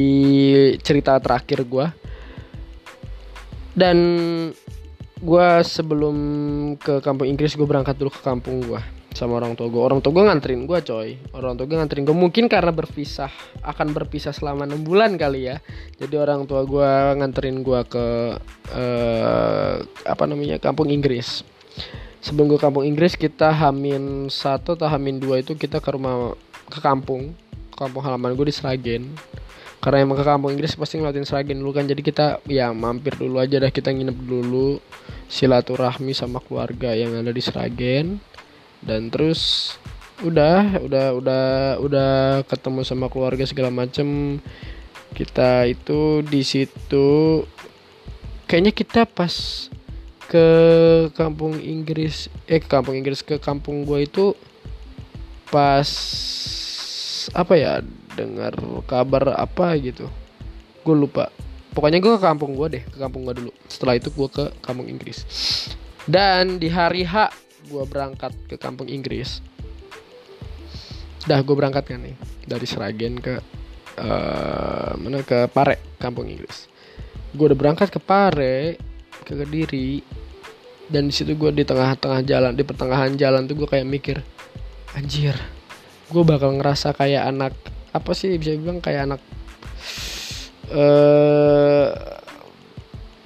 cerita 0.81 1.21
terakhir 1.21 1.69
gue 1.69 1.87
dan 3.77 3.99
gue 5.19 5.49
sebelum 5.67 6.17
ke 6.79 7.03
kampung 7.03 7.29
Inggris 7.29 7.59
gue 7.59 7.67
berangkat 7.67 7.99
dulu 7.99 8.11
ke 8.15 8.23
kampung 8.23 8.63
gue 8.63 8.81
sama 9.19 9.43
orang 9.43 9.59
tua 9.59 9.67
gue 9.67 9.83
orang 9.83 9.99
tua 9.99 10.15
gue 10.15 10.25
nganterin 10.31 10.63
gue 10.63 10.79
coy. 10.79 11.19
Orang 11.35 11.59
tua 11.59 11.67
gue 11.67 11.75
nganterin 11.75 12.07
gue 12.07 12.15
mungkin 12.15 12.47
karena 12.47 12.71
berpisah 12.71 13.33
akan 13.67 13.91
berpisah 13.91 14.31
selama 14.31 14.63
enam 14.63 14.87
bulan 14.87 15.19
kali 15.19 15.51
ya. 15.51 15.59
Jadi 15.99 16.15
orang 16.15 16.47
tua 16.47 16.63
gue 16.63 16.91
nganterin 17.19 17.67
gue 17.67 17.81
ke 17.91 18.07
eh, 18.79 19.75
apa 20.07 20.25
namanya 20.31 20.63
kampung 20.63 20.87
Inggris. 20.95 21.43
Sebelum 22.23 22.47
gue 22.47 22.61
kampung 22.63 22.87
Inggris 22.87 23.19
kita 23.19 23.51
hamin 23.51 24.31
satu 24.31 24.79
atau 24.79 24.87
hamin 24.87 25.19
dua 25.19 25.43
itu 25.43 25.59
kita 25.59 25.83
ke 25.83 25.91
rumah 25.91 26.39
ke 26.71 26.79
kampung 26.79 27.35
kampung 27.79 28.03
halaman 28.03 28.35
gue 28.35 28.51
di 28.51 28.55
Sragen. 28.55 29.15
Karena 29.79 30.03
emang 30.03 30.19
ke 30.19 30.27
kampung 30.27 30.51
Inggris 30.51 30.75
pasti 30.75 30.99
ngeliatin 30.99 31.23
Sragen 31.23 31.63
dulu 31.63 31.79
kan. 31.79 31.87
Jadi 31.87 32.03
kita 32.03 32.43
ya 32.51 32.75
mampir 32.75 33.15
dulu 33.15 33.39
aja 33.39 33.63
dah. 33.63 33.71
Kita 33.71 33.95
nginep 33.95 34.19
dulu 34.27 34.83
silaturahmi 35.31 36.11
sama 36.11 36.43
keluarga 36.43 36.99
yang 36.99 37.15
ada 37.15 37.31
di 37.31 37.39
Sragen. 37.39 38.19
Dan 38.83 39.15
terus 39.15 39.75
udah 40.27 40.83
udah 40.83 41.07
udah 41.15 41.45
udah 41.79 42.11
ketemu 42.51 42.83
sama 42.83 43.07
keluarga 43.07 43.47
segala 43.47 43.71
macem. 43.71 44.43
Kita 45.15 45.63
itu 45.71 46.27
di 46.27 46.43
situ 46.43 47.47
kayaknya 48.51 48.73
kita 48.75 49.07
pas 49.07 49.69
ke 50.29 50.49
kampung 51.17 51.57
Inggris 51.57 52.29
eh 52.45 52.61
ke 52.61 52.69
kampung 52.69 52.97
Inggris 52.97 53.25
ke 53.25 53.41
kampung 53.41 53.89
gua 53.89 54.05
itu 54.05 54.37
pas 55.49 55.89
apa 57.35 57.55
ya 57.59 57.73
dengar 58.17 58.57
kabar 58.89 59.37
apa 59.37 59.77
gitu. 59.79 60.09
Gue 60.83 60.97
lupa. 60.97 61.29
Pokoknya 61.77 62.01
gue 62.01 62.17
ke 62.17 62.23
kampung 62.23 62.57
gue 62.57 62.81
deh 62.81 62.85
ke 62.85 62.99
kampung 62.99 63.23
gue 63.29 63.35
dulu. 63.39 63.53
Setelah 63.69 64.01
itu 64.01 64.09
gue 64.11 64.29
ke 64.29 64.45
kampung 64.65 64.89
Inggris. 64.89 65.23
Dan 66.09 66.57
di 66.57 66.73
hari 66.73 67.05
H 67.05 67.31
gue 67.69 67.85
berangkat 67.85 68.33
ke 68.49 68.57
kampung 68.57 68.89
Inggris. 68.89 69.45
Dah 71.29 71.45
gue 71.45 71.55
berangkat 71.55 71.85
kan 71.85 72.01
nih 72.01 72.17
dari 72.49 72.67
Seragen 72.67 73.21
ke 73.21 73.39
eh, 74.01 74.93
mana 74.97 75.21
ke 75.23 75.47
Pare 75.53 75.99
kampung 76.01 76.27
Inggris. 76.27 76.67
Gue 77.37 77.53
udah 77.53 77.59
berangkat 77.59 77.93
ke 77.93 78.01
Pare 78.01 78.81
ke 79.23 79.37
Kediri. 79.37 80.01
Dan 80.89 81.13
di 81.13 81.13
situ 81.13 81.37
gue 81.37 81.53
di 81.53 81.69
tengah-tengah 81.69 82.25
jalan 82.25 82.57
di 82.57 82.65
pertengahan 82.65 83.13
jalan 83.13 83.45
tuh 83.45 83.61
gue 83.61 83.69
kayak 83.69 83.85
mikir 83.85 84.25
anjir 84.97 85.37
gue 86.09 86.23
bakal 86.25 86.57
ngerasa 86.57 86.97
kayak 86.97 87.23
anak 87.29 87.53
apa 87.93 88.11
sih 88.17 88.37
bisa 88.41 88.57
bilang 88.57 88.81
kayak 88.81 89.09
anak 89.09 89.21
eh 90.73 91.89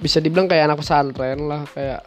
bisa 0.03 0.19
dibilang 0.19 0.51
kayak 0.51 0.67
anak 0.67 0.83
pesantren 0.83 1.39
lah 1.47 1.63
kayak 1.71 2.03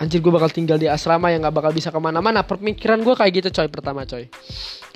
anjir 0.00 0.18
gue 0.24 0.32
bakal 0.32 0.48
tinggal 0.48 0.80
di 0.80 0.88
asrama 0.88 1.28
yang 1.28 1.44
nggak 1.44 1.54
bakal 1.54 1.72
bisa 1.76 1.92
ke 1.92 2.00
mana-mana. 2.00 2.40
Pemikiran 2.40 3.04
gue 3.04 3.14
kayak 3.14 3.32
gitu 3.44 3.48
coy 3.52 3.68
pertama 3.68 4.08
coy. 4.08 4.26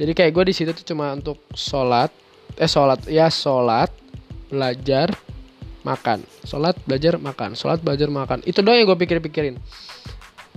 Jadi 0.00 0.12
kayak 0.16 0.32
gue 0.32 0.44
di 0.48 0.54
situ 0.56 0.72
tuh 0.72 0.84
cuma 0.88 1.12
untuk 1.12 1.38
sholat 1.52 2.08
eh 2.56 2.66
sholat 2.66 3.04
ya 3.06 3.28
sholat 3.28 3.92
belajar 4.48 5.12
makan. 5.84 6.24
Sholat 6.42 6.74
belajar 6.88 7.20
makan. 7.20 7.52
Sholat 7.54 7.78
belajar 7.84 8.08
makan. 8.08 8.42
Itu 8.48 8.64
doang 8.64 8.80
yang 8.80 8.88
gue 8.88 8.98
pikir-pikirin. 8.98 9.60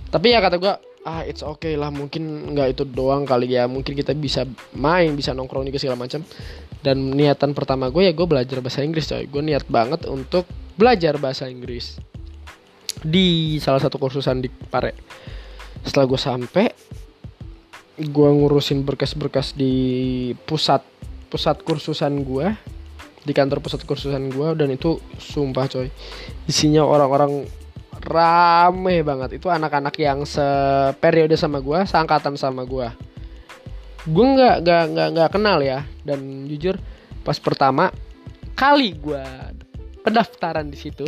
Tapi 0.10 0.27
ya 0.31 0.39
kata 0.39 0.57
gue 0.57 0.73
ah 1.01 1.25
it's 1.25 1.41
okay 1.41 1.73
lah 1.73 1.89
mungkin 1.89 2.53
nggak 2.53 2.77
itu 2.77 2.83
doang 2.85 3.25
kali 3.25 3.49
ya. 3.53 3.65
Mungkin 3.65 3.97
kita 3.97 4.13
bisa 4.13 4.45
main 4.77 5.13
bisa 5.17 5.33
nongkrong 5.33 5.65
juga 5.65 5.81
segala 5.81 5.97
macam. 5.97 6.21
Dan 6.81 7.13
niatan 7.13 7.53
pertama 7.53 7.93
gue 7.93 8.09
ya 8.09 8.13
gue 8.13 8.25
belajar 8.25 8.57
bahasa 8.61 8.81
Inggris 8.81 9.09
coy. 9.09 9.25
Gue 9.29 9.41
niat 9.45 9.65
banget 9.69 10.05
untuk 10.09 10.45
belajar 10.77 11.17
bahasa 11.21 11.45
Inggris 11.45 12.01
di 13.01 13.57
salah 13.57 13.81
satu 13.81 13.97
kursusan 13.97 14.41
di 14.41 14.49
Pare. 14.49 14.93
Setelah 15.81 16.05
gue 16.09 16.19
sampai 16.21 16.65
gue 18.01 18.29
ngurusin 18.33 18.81
berkas-berkas 18.81 19.53
di 19.53 20.33
pusat 20.49 20.81
pusat 21.29 21.61
kursusan 21.61 22.25
gue 22.25 22.49
di 23.21 23.33
kantor 23.37 23.61
pusat 23.61 23.85
kursusan 23.85 24.33
gue 24.33 24.47
dan 24.57 24.73
itu 24.73 24.97
sumpah 25.21 25.69
coy. 25.69 25.93
Isinya 26.49 26.81
orang-orang 26.81 27.61
rame 28.01 29.05
banget. 29.05 29.37
Itu 29.41 29.47
anak-anak 29.47 29.95
yang 30.01 30.25
seperiode 30.25 31.37
sama 31.37 31.61
gue 31.61 31.85
seangkatan 31.85 32.35
sama 32.35 32.65
gue 32.65 32.89
gue 34.01 34.25
nggak 34.33 34.65
nggak 34.65 34.83
nggak 34.97 35.07
nggak 35.13 35.29
kenal 35.29 35.61
ya. 35.61 35.85
Dan 36.01 36.49
jujur 36.49 36.75
pas 37.21 37.37
pertama 37.37 37.93
kali 38.57 38.97
gue 38.97 39.21
pendaftaran 40.01 40.69
di 40.69 40.77
situ 40.77 41.05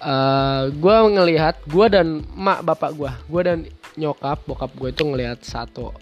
eh 0.00 0.64
gue 0.72 0.96
ngelihat 1.12 1.60
gue 1.68 1.86
dan 1.92 2.24
mak 2.32 2.64
bapak 2.64 2.96
gue 2.96 3.12
gue 3.28 3.42
dan 3.44 3.58
nyokap 4.00 4.40
bokap 4.48 4.72
gue 4.80 4.88
itu 4.88 5.04
ngelihat 5.04 5.44
satu 5.44 5.92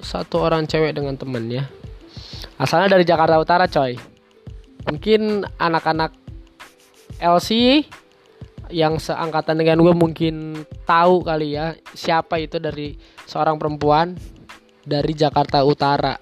satu 0.00 0.44
orang 0.44 0.68
cewek 0.68 0.92
dengan 0.92 1.16
temennya. 1.16 1.64
Asalnya 2.60 2.96
dari 2.96 3.04
Jakarta 3.08 3.40
Utara 3.40 3.64
coy. 3.64 3.96
Mungkin 4.86 5.42
anak-anak 5.58 6.12
LC 7.18 7.82
yang 8.70 8.98
seangkatan 8.98 9.58
dengan 9.58 9.78
gue 9.82 9.94
mungkin 9.94 10.66
tahu 10.86 11.22
kali 11.22 11.54
ya 11.54 11.74
siapa 11.94 12.42
itu 12.42 12.58
dari 12.58 12.98
seorang 13.26 13.58
perempuan 13.58 14.18
dari 14.86 15.12
Jakarta 15.14 15.66
Utara. 15.66 16.14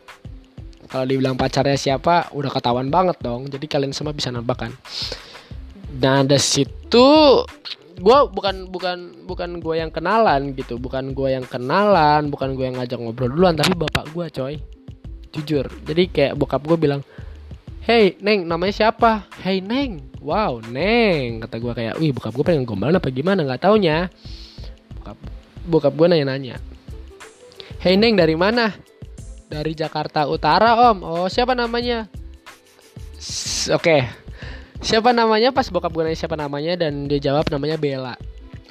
Kalau 0.89 1.05
dibilang 1.05 1.35
pacarnya 1.35 1.77
siapa 1.77 2.33
udah 2.33 2.51
ketahuan 2.53 2.89
banget 2.89 3.19
dong. 3.21 3.51
Jadi 3.51 3.67
kalian 3.67 3.93
semua 3.93 4.17
bisa 4.17 4.33
nebak 4.33 4.69
kan? 4.69 4.73
Nah 6.01 6.23
dari 6.25 6.43
situ 6.43 7.07
gue 7.95 8.19
bukan 8.35 8.67
bukan 8.69 9.27
bukan 9.27 9.51
gue 9.59 9.75
yang 9.81 9.91
kenalan 9.91 10.55
gitu. 10.55 10.79
Bukan 10.81 11.13
gue 11.13 11.35
yang 11.35 11.45
kenalan 11.45 12.31
bukan 12.31 12.55
gue 12.55 12.65
yang 12.71 12.77
ngajak 12.79 12.99
ngobrol 13.01 13.33
duluan. 13.33 13.59
Tapi 13.59 13.75
bapak 13.75 14.13
gue 14.15 14.27
coy. 14.31 14.55
Jujur. 15.35 15.67
Jadi 15.83 16.03
kayak 16.15 16.39
bokap 16.39 16.63
gue 16.63 16.79
bilang 16.79 17.03
Hey 17.85 18.17
Neng 18.25 18.49
namanya 18.49 18.73
siapa? 18.73 19.29
Hey 19.45 19.61
Neng. 19.61 20.01
Wow 20.25 20.65
Neng. 20.65 21.45
Kata 21.45 21.61
gue 21.61 21.69
kayak 21.77 22.01
Wih 22.01 22.17
bokap 22.17 22.33
gue 22.33 22.41
pengen 22.41 22.65
gombalan 22.65 22.97
apa 22.97 23.13
gimana? 23.13 23.45
Nggak 23.45 23.69
taunya. 23.69 24.09
Bokap, 24.97 25.19
bokap 25.69 25.93
gue 25.93 26.07
nanya-nanya. 26.09 26.57
Hey 27.85 28.01
Neng 28.01 28.17
dari 28.17 28.41
mana? 28.41 28.73
Dari 29.53 29.77
Jakarta 29.77 30.25
Utara 30.25 30.81
om. 30.89 31.05
Oh 31.05 31.29
siapa 31.29 31.53
namanya? 31.53 32.09
Oke. 33.69 34.09
Siapa 34.81 35.13
namanya? 35.13 35.53
Pas 35.53 35.69
bokap 35.69 35.93
gue 35.93 36.09
nanya 36.09 36.17
siapa 36.17 36.41
namanya 36.41 36.81
Dan 36.81 37.05
dia 37.05 37.21
jawab 37.21 37.53
namanya 37.53 37.77
Bella. 37.77 38.17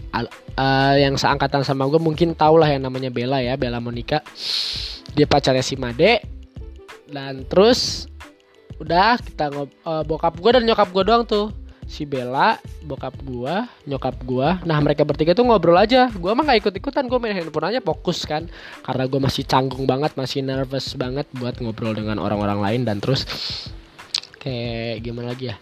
Al- 0.09 0.33
eh, 0.57 1.05
Yang 1.05 1.21
seangkatan 1.21 1.61
sama 1.61 1.85
gue 1.85 2.01
mungkin 2.01 2.33
tau 2.33 2.57
lah 2.57 2.65
yang 2.65 2.89
namanya 2.89 3.13
Bella 3.13 3.45
ya 3.45 3.61
Bella 3.61 3.77
Monica. 3.77 4.25
Dia 5.13 5.29
pacarnya 5.29 5.61
si 5.61 5.77
Made. 5.77 6.25
Dan 7.13 7.45
terus 7.45 8.09
udah 8.81 9.19
kita 9.19 9.51
ngob 9.53 9.69
eh, 9.69 10.03
bokap 10.07 10.33
gue 10.39 10.49
dan 10.53 10.63
nyokap 10.65 10.89
gue 10.89 11.03
doang 11.03 11.25
tuh. 11.27 11.51
Si 11.83 12.07
Bella 12.07 12.55
bokap 12.87 13.11
gue 13.27 13.55
nyokap 13.85 14.15
gue 14.23 14.47
nah 14.63 14.79
mereka 14.79 15.03
bertiga 15.03 15.35
tuh 15.35 15.43
ngobrol 15.43 15.75
aja. 15.75 16.07
Gue 16.15 16.31
mah 16.31 16.47
nggak 16.47 16.59
ikut 16.63 16.73
ikutan 16.79 17.05
gue 17.11 17.19
main 17.19 17.35
handphone 17.35 17.75
aja 17.75 17.83
fokus 17.83 18.23
kan. 18.23 18.47
Karena 18.81 19.03
gue 19.05 19.19
masih 19.19 19.43
canggung 19.43 19.83
banget 19.83 20.15
masih 20.15 20.41
nervous 20.41 20.95
banget 20.95 21.27
buat 21.35 21.59
ngobrol 21.59 21.91
dengan 21.91 22.23
orang-orang 22.23 22.63
lain 22.63 22.81
dan 22.87 22.97
terus 23.03 23.27
kayak 24.39 25.03
gimana 25.03 25.35
lagi 25.35 25.51
ya. 25.51 25.55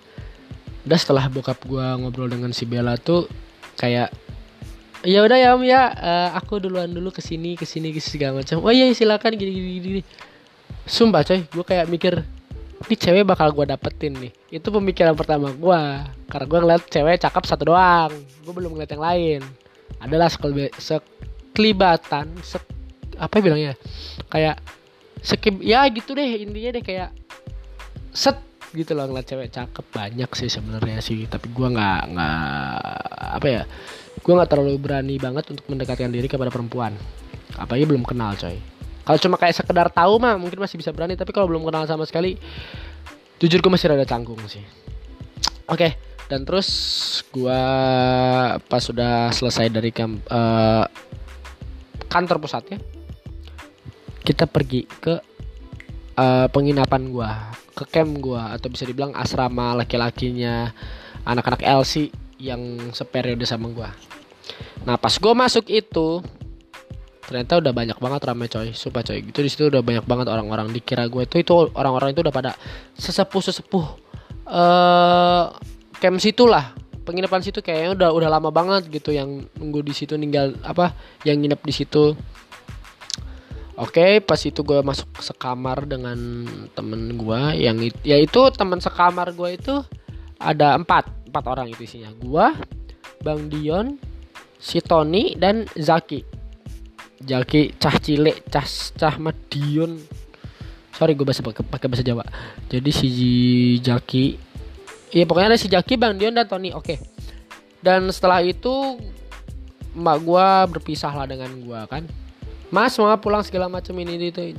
Udah 0.86 0.98
setelah 1.02 1.26
bokap 1.28 1.58
gue 1.66 1.86
ngobrol 2.00 2.30
dengan 2.30 2.54
si 2.54 2.70
Bella 2.70 2.96
tuh 3.02 3.26
kayak 3.82 4.14
ya 5.02 5.26
udah 5.26 5.38
ya 5.42 5.58
om 5.58 5.66
ya 5.66 5.90
eh, 5.98 6.30
aku 6.38 6.62
duluan 6.62 6.94
dulu 6.94 7.10
ke 7.10 7.26
sini 7.26 7.58
ke 7.58 7.66
sini 7.66 7.90
ke 7.90 7.98
sini 7.98 8.22
segala 8.22 8.46
macam. 8.46 8.62
Oh 8.62 8.70
iya 8.70 8.86
silakan 8.94 9.34
gini 9.34 9.52
gini 9.52 9.80
gini. 9.82 10.02
Sumpah 10.86 11.26
coy 11.26 11.50
gue 11.50 11.66
kayak 11.66 11.90
mikir 11.90 12.22
ini 12.88 12.96
cewek 12.98 13.24
bakal 13.28 13.54
gue 13.54 13.66
dapetin 13.70 14.14
nih. 14.18 14.32
Itu 14.50 14.74
pemikiran 14.74 15.14
pertama 15.14 15.54
gue 15.54 15.82
karena 16.32 16.46
gue 16.48 16.60
ngeliat 16.60 16.84
cewek 16.90 17.22
cakep 17.22 17.44
satu 17.46 17.64
doang. 17.74 18.12
Gue 18.42 18.54
belum 18.54 18.74
ngeliat 18.74 18.92
yang 18.96 19.04
lain. 19.04 19.42
Adalah 20.02 20.34
sekelbe- 20.34 20.74
sekelibatan 20.82 22.34
sek, 22.42 22.66
apa 23.22 23.34
ya 23.38 23.42
bilangnya? 23.44 23.74
Kayak 24.32 24.58
sekib 25.22 25.62
ya 25.62 25.86
gitu 25.94 26.18
deh 26.18 26.42
intinya 26.42 26.82
deh 26.82 26.84
kayak 26.84 27.10
set 28.10 28.42
gitu 28.74 28.98
loh 28.98 29.06
ngeliat 29.06 29.28
cewek 29.30 29.54
cakep. 29.54 29.86
Banyak 29.94 30.30
sih 30.34 30.50
sebenarnya 30.50 31.00
sih 31.06 31.30
tapi 31.30 31.54
gue 31.54 31.68
nggak 31.70 32.02
nggak 32.18 32.82
apa 33.38 33.48
ya? 33.48 33.64
Gue 34.22 34.34
nggak 34.34 34.50
terlalu 34.50 34.76
berani 34.82 35.16
banget 35.22 35.54
untuk 35.54 35.66
mendekatkan 35.70 36.10
diri 36.10 36.26
kepada 36.26 36.50
perempuan. 36.50 36.98
Apalagi 37.62 37.86
belum 37.86 38.02
kenal 38.08 38.34
coy 38.40 38.81
kalau 39.12 39.20
cuma 39.20 39.36
kayak 39.36 39.60
sekedar 39.60 39.92
tahu 39.92 40.24
mah 40.24 40.40
mungkin 40.40 40.64
masih 40.64 40.80
bisa 40.80 40.96
berani 40.96 41.20
tapi 41.20 41.36
kalau 41.36 41.52
belum 41.52 41.68
kenal 41.68 41.84
sama 41.84 42.08
sekali 42.08 42.40
jujur 43.44 43.60
gue 43.60 43.72
masih 43.72 43.92
rada 43.92 44.08
canggung 44.08 44.40
sih. 44.48 44.64
Oke 45.68 46.12
dan 46.32 46.48
terus 46.48 46.70
gua 47.36 47.60
pas 48.72 48.80
sudah 48.80 49.36
selesai 49.36 49.68
dari 49.68 49.92
kamp, 49.92 50.24
eh, 50.32 50.86
kantor 52.08 52.40
pusatnya 52.40 52.80
kita 54.24 54.48
pergi 54.48 54.88
ke 54.88 55.20
eh, 56.16 56.48
penginapan 56.48 57.12
gua 57.12 57.52
ke 57.76 57.84
camp 57.92 58.16
gua 58.24 58.56
atau 58.56 58.72
bisa 58.72 58.88
dibilang 58.88 59.12
asrama 59.12 59.76
laki-lakinya 59.76 60.72
anak-anak 61.28 61.68
LC 61.68 62.16
yang 62.40 62.96
seperiode 62.96 63.44
sama 63.44 63.68
gua. 63.68 63.92
Nah 64.88 64.96
pas 64.96 65.20
gua 65.20 65.36
masuk 65.36 65.68
itu 65.68 66.24
ternyata 67.32 67.64
udah 67.64 67.72
banyak 67.72 67.96
banget 67.96 68.22
rame 68.28 68.46
coy. 68.52 68.76
Sumpah 68.76 69.08
coy. 69.08 69.24
Gitu 69.24 69.40
di 69.40 69.48
situ 69.48 69.64
udah 69.72 69.80
banyak 69.80 70.04
banget 70.04 70.28
orang-orang. 70.28 70.68
Dikira 70.76 71.08
gue 71.08 71.24
itu 71.24 71.40
itu 71.40 71.54
orang-orang 71.72 72.12
itu 72.12 72.20
udah 72.20 72.36
pada 72.36 72.52
sesepuh 73.00 73.40
sesepuh 73.40 73.88
eh 74.52 75.46
camp 76.04 76.20
situ 76.20 76.44
lah 76.44 76.76
penginapan 77.08 77.40
situ 77.40 77.64
kayaknya 77.64 77.96
udah 77.96 78.10
udah 78.12 78.30
lama 78.30 78.50
banget 78.52 78.92
gitu 78.92 79.16
yang 79.16 79.48
nunggu 79.56 79.80
di 79.82 79.94
situ 79.96 80.20
ninggal 80.20 80.54
apa 80.62 80.92
yang 81.24 81.40
nginep 81.40 81.62
di 81.64 81.74
situ. 81.74 82.14
Oke, 83.80 84.22
pas 84.22 84.38
itu 84.46 84.62
gue 84.62 84.84
masuk 84.86 85.10
sekamar 85.24 85.90
dengan 85.90 86.46
temen 86.78 87.18
gue 87.18 87.42
yang 87.58 87.82
it- 87.82 88.04
ya 88.06 88.20
itu 88.20 88.38
teman 88.54 88.78
sekamar 88.78 89.34
gue 89.34 89.58
itu 89.58 89.82
ada 90.38 90.78
empat 90.78 91.10
empat 91.32 91.44
orang 91.50 91.72
itu 91.72 91.88
isinya. 91.88 92.14
Gue, 92.14 92.46
Bang 93.26 93.50
Dion, 93.50 93.98
si 94.62 94.84
Tony 94.84 95.34
dan 95.34 95.66
Zaki. 95.74 96.41
Jaki 97.22 97.78
cah 97.78 97.96
cilik 98.02 98.50
cah 98.50 98.66
cah 98.98 99.16
Madion 99.22 100.02
sorry 100.92 101.18
gue 101.18 101.26
bahasa 101.26 101.42
pakai 101.42 101.64
pakai 101.66 101.88
bahasa 101.90 102.06
Jawa. 102.06 102.26
Jadi 102.70 102.90
si 102.94 103.08
Jaki 103.82 104.38
iya 105.14 105.24
pokoknya 105.26 105.56
ada 105.56 105.60
si 105.60 105.68
Jaki 105.70 105.98
Bang 105.98 106.18
Dion 106.18 106.36
dan 106.36 106.46
Tony 106.46 106.74
oke. 106.74 106.98
Dan 107.82 108.10
setelah 108.14 108.46
itu 108.46 109.02
mbak 109.98 110.18
gue 110.22 110.48
berpisah 110.78 111.12
lah 111.12 111.26
dengan 111.26 111.50
gue 111.52 111.82
kan. 111.90 112.06
Mas 112.72 112.96
mau 112.96 113.12
pulang 113.20 113.44
segala 113.44 113.68
macam 113.68 113.92
ini 114.00 114.32
itu 114.32 114.56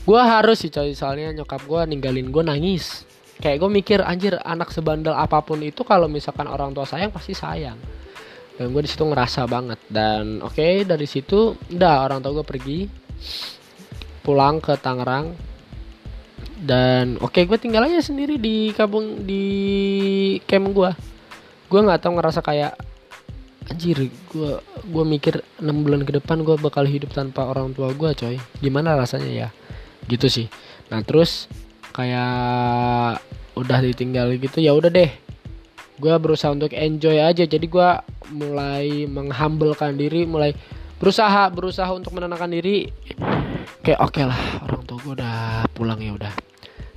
gue 0.00 0.20
harus 0.20 0.64
sih 0.64 0.72
coy 0.72 0.96
soalnya 0.96 1.42
nyokap 1.42 1.60
gue 1.66 1.80
ninggalin 1.90 2.30
gue 2.30 2.42
nangis. 2.44 3.04
Kayak 3.40 3.64
gue 3.64 3.70
mikir 3.72 3.98
anjir 4.04 4.36
anak 4.44 4.68
sebandel 4.68 5.16
apa 5.16 5.40
pun 5.40 5.64
itu 5.64 5.80
kalau 5.80 6.06
misalkan 6.06 6.44
orang 6.44 6.76
tua 6.76 6.84
sayang 6.84 7.08
pasti 7.08 7.32
sayang 7.32 7.99
dan 8.60 8.76
gue 8.76 8.84
di 8.84 8.92
situ 8.92 9.08
ngerasa 9.08 9.48
banget. 9.48 9.80
Dan 9.88 10.44
oke 10.44 10.84
dari 10.84 11.08
situ 11.08 11.56
udah 11.72 12.04
orang 12.04 12.20
tua 12.20 12.36
gue 12.36 12.44
pergi. 12.44 12.78
Pulang 14.20 14.60
ke 14.60 14.76
Tangerang. 14.76 15.32
Dan 16.60 17.16
oke 17.24 17.40
gue 17.40 17.56
tinggal 17.56 17.88
aja 17.88 18.04
sendiri 18.04 18.36
di 18.36 18.76
kampung 18.76 19.24
di 19.24 19.44
camp 20.44 20.76
gue 20.76 20.92
gue 21.70 21.80
nggak 21.80 22.02
tahu 22.02 22.18
ngerasa 22.18 22.42
kayak 22.42 22.74
anjir 23.70 24.12
gue 24.12 24.52
gue 24.84 25.04
mikir 25.08 25.40
enam 25.62 25.86
bulan 25.86 26.04
ke 26.04 26.20
depan 26.20 26.42
gue 26.44 26.58
bakal 26.60 26.84
hidup 26.84 27.16
tanpa 27.16 27.48
orang 27.48 27.72
tua 27.72 27.96
gue 27.96 28.12
coy. 28.12 28.36
Gimana 28.60 28.92
rasanya 28.92 29.32
ya? 29.32 29.48
Gitu 30.04 30.28
sih. 30.28 30.52
Nah 30.92 31.00
terus 31.00 31.48
kayak 31.96 33.24
udah 33.56 33.78
ditinggal 33.80 34.36
gitu 34.36 34.60
ya 34.60 34.76
udah 34.76 34.92
deh 34.92 35.29
gue 36.00 36.14
berusaha 36.16 36.48
untuk 36.50 36.72
enjoy 36.72 37.20
aja. 37.20 37.44
Jadi 37.44 37.66
gue 37.68 37.88
mulai 38.32 39.04
menghambelkan 39.04 40.00
diri 40.00 40.24
mulai 40.24 40.56
berusaha 40.96 41.52
berusaha 41.52 41.92
untuk 41.92 42.16
menenangkan 42.16 42.48
diri. 42.48 42.88
Kayak 43.84 44.00
oke 44.00 44.20
lah 44.24 44.40
orang 44.64 44.82
tua 44.88 44.98
gue 45.04 45.12
udah 45.20 45.68
pulang 45.76 46.00
ya 46.00 46.16
udah. 46.16 46.32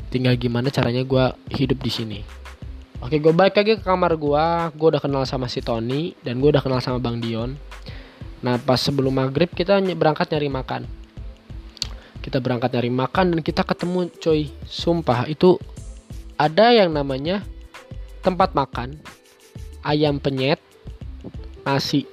Tinggal 0.07 0.39
gimana 0.39 0.71
caranya 0.71 1.03
gue 1.03 1.25
hidup 1.51 1.83
di 1.83 1.91
sini. 1.91 2.19
Oke 3.03 3.19
gue 3.19 3.35
balik 3.35 3.59
lagi 3.59 3.75
ke 3.75 3.83
kamar 3.83 4.15
gue 4.15 4.45
gue 4.79 4.87
udah 4.95 5.01
kenal 5.03 5.27
sama 5.27 5.51
si 5.51 5.59
Tony 5.59 6.15
dan 6.23 6.39
gue 6.39 6.47
udah 6.47 6.63
kenal 6.63 6.79
sama 6.79 7.03
Bang 7.03 7.19
Dion. 7.19 7.59
Nah 8.39 8.55
pas 8.63 8.79
sebelum 8.79 9.11
maghrib 9.11 9.51
kita 9.51 9.83
berangkat 9.95 10.31
nyari 10.31 10.47
makan. 10.47 10.81
Kita 12.23 12.39
berangkat 12.39 12.71
nyari 12.71 12.87
makan 12.87 13.25
dan 13.35 13.39
kita 13.43 13.67
ketemu 13.67 14.07
coy. 14.23 14.47
Sumpah 14.63 15.27
itu 15.27 15.59
ada 16.39 16.71
yang 16.71 16.91
namanya 16.95 17.43
tempat 18.23 18.55
makan 18.55 18.95
ayam 19.83 20.17
penyet 20.17 20.57
nasi. 21.67 22.07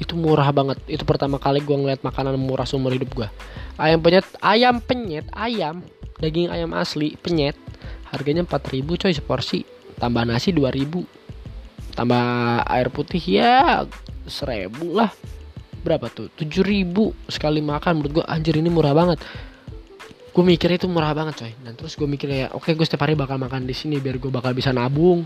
Itu 0.00 0.16
murah 0.18 0.48
banget. 0.50 0.80
Itu 0.88 1.04
pertama 1.04 1.36
kali 1.36 1.60
gue 1.60 1.76
ngeliat 1.76 2.00
makanan 2.02 2.34
murah 2.40 2.64
seumur 2.64 2.90
hidup 2.90 3.12
gue 3.12 3.28
ayam 3.76 4.00
penyet 4.00 4.26
ayam 4.40 4.80
penyet 4.80 5.26
ayam. 5.36 5.84
Daging 6.18 6.48
ayam 6.48 6.72
asli 6.72 7.14
penyet. 7.20 7.54
Harganya 8.08 8.44
4000 8.48 9.00
coy 9.00 9.12
seporsi. 9.12 9.60
Tambah 10.00 10.24
nasi 10.26 10.50
2000 10.50 11.22
tambah 11.92 12.24
air 12.72 12.88
putih 12.88 13.20
ya 13.20 13.84
seribu 14.24 14.96
lah. 14.96 15.12
Berapa 15.84 16.08
tuh? 16.08 16.32
7000 16.40 16.88
sekali 17.28 17.60
makan. 17.60 18.00
Menurut 18.00 18.22
gue 18.22 18.24
anjir 18.24 18.56
ini 18.56 18.72
murah 18.72 18.96
banget 18.96 19.20
gue 20.32 20.44
mikirnya 20.44 20.80
itu 20.80 20.88
murah 20.88 21.12
banget 21.12 21.44
coy. 21.44 21.52
Dan 21.60 21.72
terus 21.76 21.92
gue 21.94 22.08
mikir 22.08 22.28
ya 22.32 22.48
oke 22.52 22.72
gue 22.72 22.86
setiap 22.86 23.04
hari 23.04 23.14
bakal 23.14 23.36
makan 23.36 23.68
di 23.68 23.76
sini 23.76 24.00
biar 24.00 24.16
gue 24.16 24.32
bakal 24.32 24.56
bisa 24.56 24.72
nabung 24.72 25.24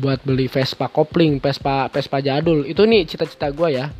buat 0.00 0.20
beli 0.24 0.48
Vespa 0.48 0.88
kopling 0.88 1.40
Vespa 1.40 1.88
Vespa 1.88 2.20
jadul. 2.20 2.68
Itu 2.68 2.84
nih 2.84 3.08
cita-cita 3.08 3.48
gue 3.50 3.68
ya. 3.72 3.90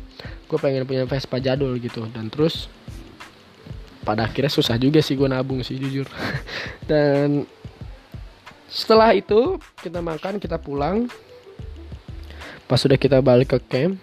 Gue 0.45 0.57
pengen 0.61 0.85
punya 0.85 1.03
Vespa 1.09 1.41
jadul 1.41 1.75
gitu. 1.81 2.05
Dan 2.09 2.29
terus 2.29 2.69
pada 4.05 4.23
akhirnya 4.23 4.53
susah 4.53 4.79
juga 4.79 5.03
sih 5.03 5.17
gue 5.17 5.27
nabung 5.27 5.65
sih 5.65 5.75
jujur. 5.75 6.07
Dan 6.89 7.43
setelah 8.69 9.11
itu 9.17 9.57
kita 9.81 9.99
makan 9.99 10.37
kita 10.37 10.61
pulang. 10.61 11.09
Pas 12.67 12.75
sudah 12.75 12.99
kita 12.99 13.23
balik 13.23 13.55
ke 13.55 13.59
camp 13.63 13.95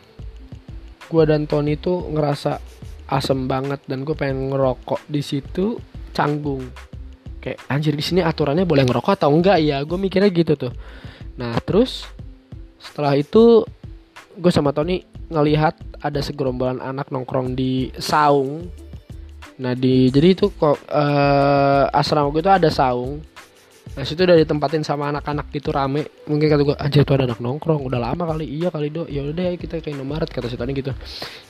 gue 1.14 1.24
dan 1.28 1.45
Tony 1.45 1.76
tuh 1.76 2.11
ngerasa 2.11 2.59
asem 3.07 3.47
banget 3.47 3.78
dan 3.85 4.03
gue 4.03 4.16
pengen 4.16 4.51
ngerokok 4.51 5.05
di 5.07 5.20
situ 5.20 5.76
canggung. 6.15 6.65
Kayak 7.43 7.59
anjir 7.69 7.93
di 7.93 8.05
sini 8.07 8.21
aturannya 8.23 8.65
boleh 8.65 8.87
ngerokok 8.87 9.21
atau 9.21 9.35
enggak? 9.35 9.59
Ya 9.61 9.83
gue 9.83 9.99
mikirnya 9.99 10.31
gitu 10.31 10.55
tuh. 10.55 10.73
Nah 11.37 11.59
terus 11.61 12.07
setelah 12.79 13.19
itu 13.19 13.67
gue 14.39 14.53
sama 14.55 14.71
Tony 14.71 15.03
ngelihat 15.29 15.75
ada 15.99 16.23
segerombolan 16.23 16.79
anak 16.79 17.11
nongkrong 17.11 17.59
di 17.59 17.91
saung. 17.99 18.71
Nah 19.59 19.75
di 19.75 20.09
jadi 20.09 20.33
itu 20.39 20.55
kok 20.55 20.79
eh, 20.89 21.85
asrama 21.91 22.31
gue 22.31 22.43
tuh 22.47 22.55
ada 22.55 22.71
saung 22.71 23.34
nah 23.95 24.03
situ 24.03 24.26
udah 24.26 24.34
ditempatin 24.34 24.82
sama 24.82 25.11
anak-anak 25.14 25.51
gitu 25.55 25.70
rame. 25.70 26.11
Mungkin 26.26 26.47
kata 26.51 26.62
gue 26.66 26.76
anjir 26.76 27.03
tuh 27.07 27.14
ada 27.14 27.30
anak 27.30 27.38
nongkrong. 27.38 27.86
Udah 27.86 28.03
lama 28.03 28.26
kali. 28.26 28.47
Iya 28.51 28.74
kali 28.74 28.90
do 28.90 29.07
ya 29.07 29.22
udah 29.22 29.55
kita 29.55 29.78
ke 29.78 29.95
Indomaret 29.95 30.26
kata 30.26 30.51
si 30.51 30.59
Tony 30.59 30.74
gitu. 30.74 30.90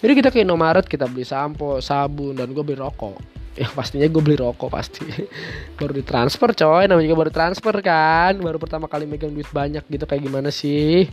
Jadi 0.05 0.13
kita 0.13 0.29
ke 0.29 0.45
Indomaret 0.45 0.85
kita 0.85 1.09
beli 1.09 1.25
sampo 1.25 1.81
sabun 1.81 2.37
dan 2.37 2.53
gue 2.53 2.65
beli 2.65 2.79
rokok. 2.81 3.17
Ya 3.55 3.71
pastinya 3.71 4.11
gue 4.11 4.19
beli 4.19 4.35
rokok 4.35 4.67
pasti. 4.67 5.07
Baru 5.79 5.95
ditransfer 5.95 6.59
coy. 6.59 6.91
Namanya 6.91 7.07
juga 7.07 7.19
baru 7.23 7.31
transfer 7.31 7.75
kan. 7.87 8.35
Baru 8.43 8.59
pertama 8.59 8.91
kali 8.91 9.07
megang 9.07 9.31
duit 9.31 9.47
banyak 9.47 9.87
gitu. 9.87 10.11
Kayak 10.11 10.27
gimana 10.27 10.51
sih? 10.51 11.07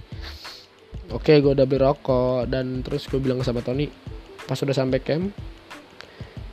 Oke 1.13 1.37
gue 1.37 1.53
udah 1.53 1.69
beli 1.69 1.85
rokok. 1.85 2.49
Dan 2.49 2.81
terus 2.81 3.05
gue 3.05 3.21
bilang 3.21 3.45
sama 3.45 3.61
Tony 3.61 3.85
pas 4.51 4.59
udah 4.59 4.75
sampai 4.75 4.99
camp 4.99 5.31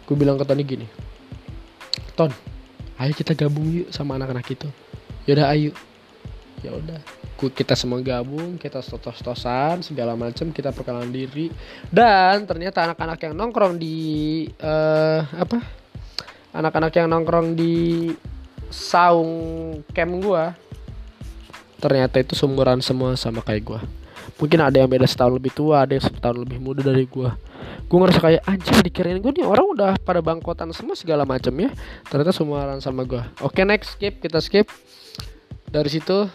gue 0.07 0.17
bilang 0.17 0.39
ke 0.39 0.45
Tony 0.47 0.63
gini 0.63 0.87
Ton 2.15 2.31
ayo 2.99 3.13
kita 3.15 3.33
gabung 3.35 3.67
yuk 3.71 3.89
sama 3.95 4.19
anak-anak 4.19 4.47
itu. 4.51 4.69
Yaudah 5.27 5.55
ayo. 5.55 5.73
Ya 6.63 6.75
udah 6.75 6.99
kita 7.39 7.79
semua 7.79 8.03
gabung 8.03 8.59
kita 8.59 8.83
tos-tosan 8.83 9.79
segala 9.87 10.19
macam 10.19 10.51
kita 10.51 10.75
perkenalan 10.75 11.15
diri. 11.15 11.55
Dan 11.87 12.45
ternyata 12.45 12.83
anak-anak 12.83 13.19
yang 13.23 13.35
nongkrong 13.39 13.79
di 13.79 13.97
eh 14.59 15.23
apa? 15.23 15.63
Anak-anak 16.51 16.93
yang 16.99 17.07
nongkrong 17.07 17.55
di 17.55 18.11
saung 18.69 19.31
camp 19.97 20.13
gua 20.21 20.53
ternyata 21.81 22.21
itu 22.21 22.37
sumuran 22.37 22.85
semua 22.85 23.17
sama 23.17 23.41
kayak 23.41 23.63
gua 23.65 23.81
mungkin 24.37 24.61
ada 24.61 24.77
yang 24.77 24.91
beda 24.91 25.09
setahun 25.09 25.33
lebih 25.33 25.53
tua 25.57 25.89
ada 25.89 25.97
yang 25.97 26.05
setahun 26.05 26.37
lebih 26.37 26.61
muda 26.61 26.85
dari 26.85 27.09
gua. 27.09 27.39
Gua 27.89 28.05
ngerasa 28.05 28.21
kayak 28.21 28.43
anjir 28.45 28.77
dikirain 28.85 29.19
gua 29.25 29.33
nih 29.33 29.47
orang 29.49 29.67
udah 29.73 29.93
pada 30.05 30.21
bangkotan 30.21 30.69
semua 30.77 30.93
segala 30.93 31.25
macam 31.25 31.55
ya. 31.57 31.73
Ternyata 32.07 32.37
sumuran 32.37 32.83
sama 32.85 33.09
gua. 33.09 33.33
Oke 33.41 33.65
next 33.65 33.97
skip 33.97 34.21
kita 34.21 34.43
skip. 34.45 34.69
Dari 35.69 35.89
situ 35.89 36.29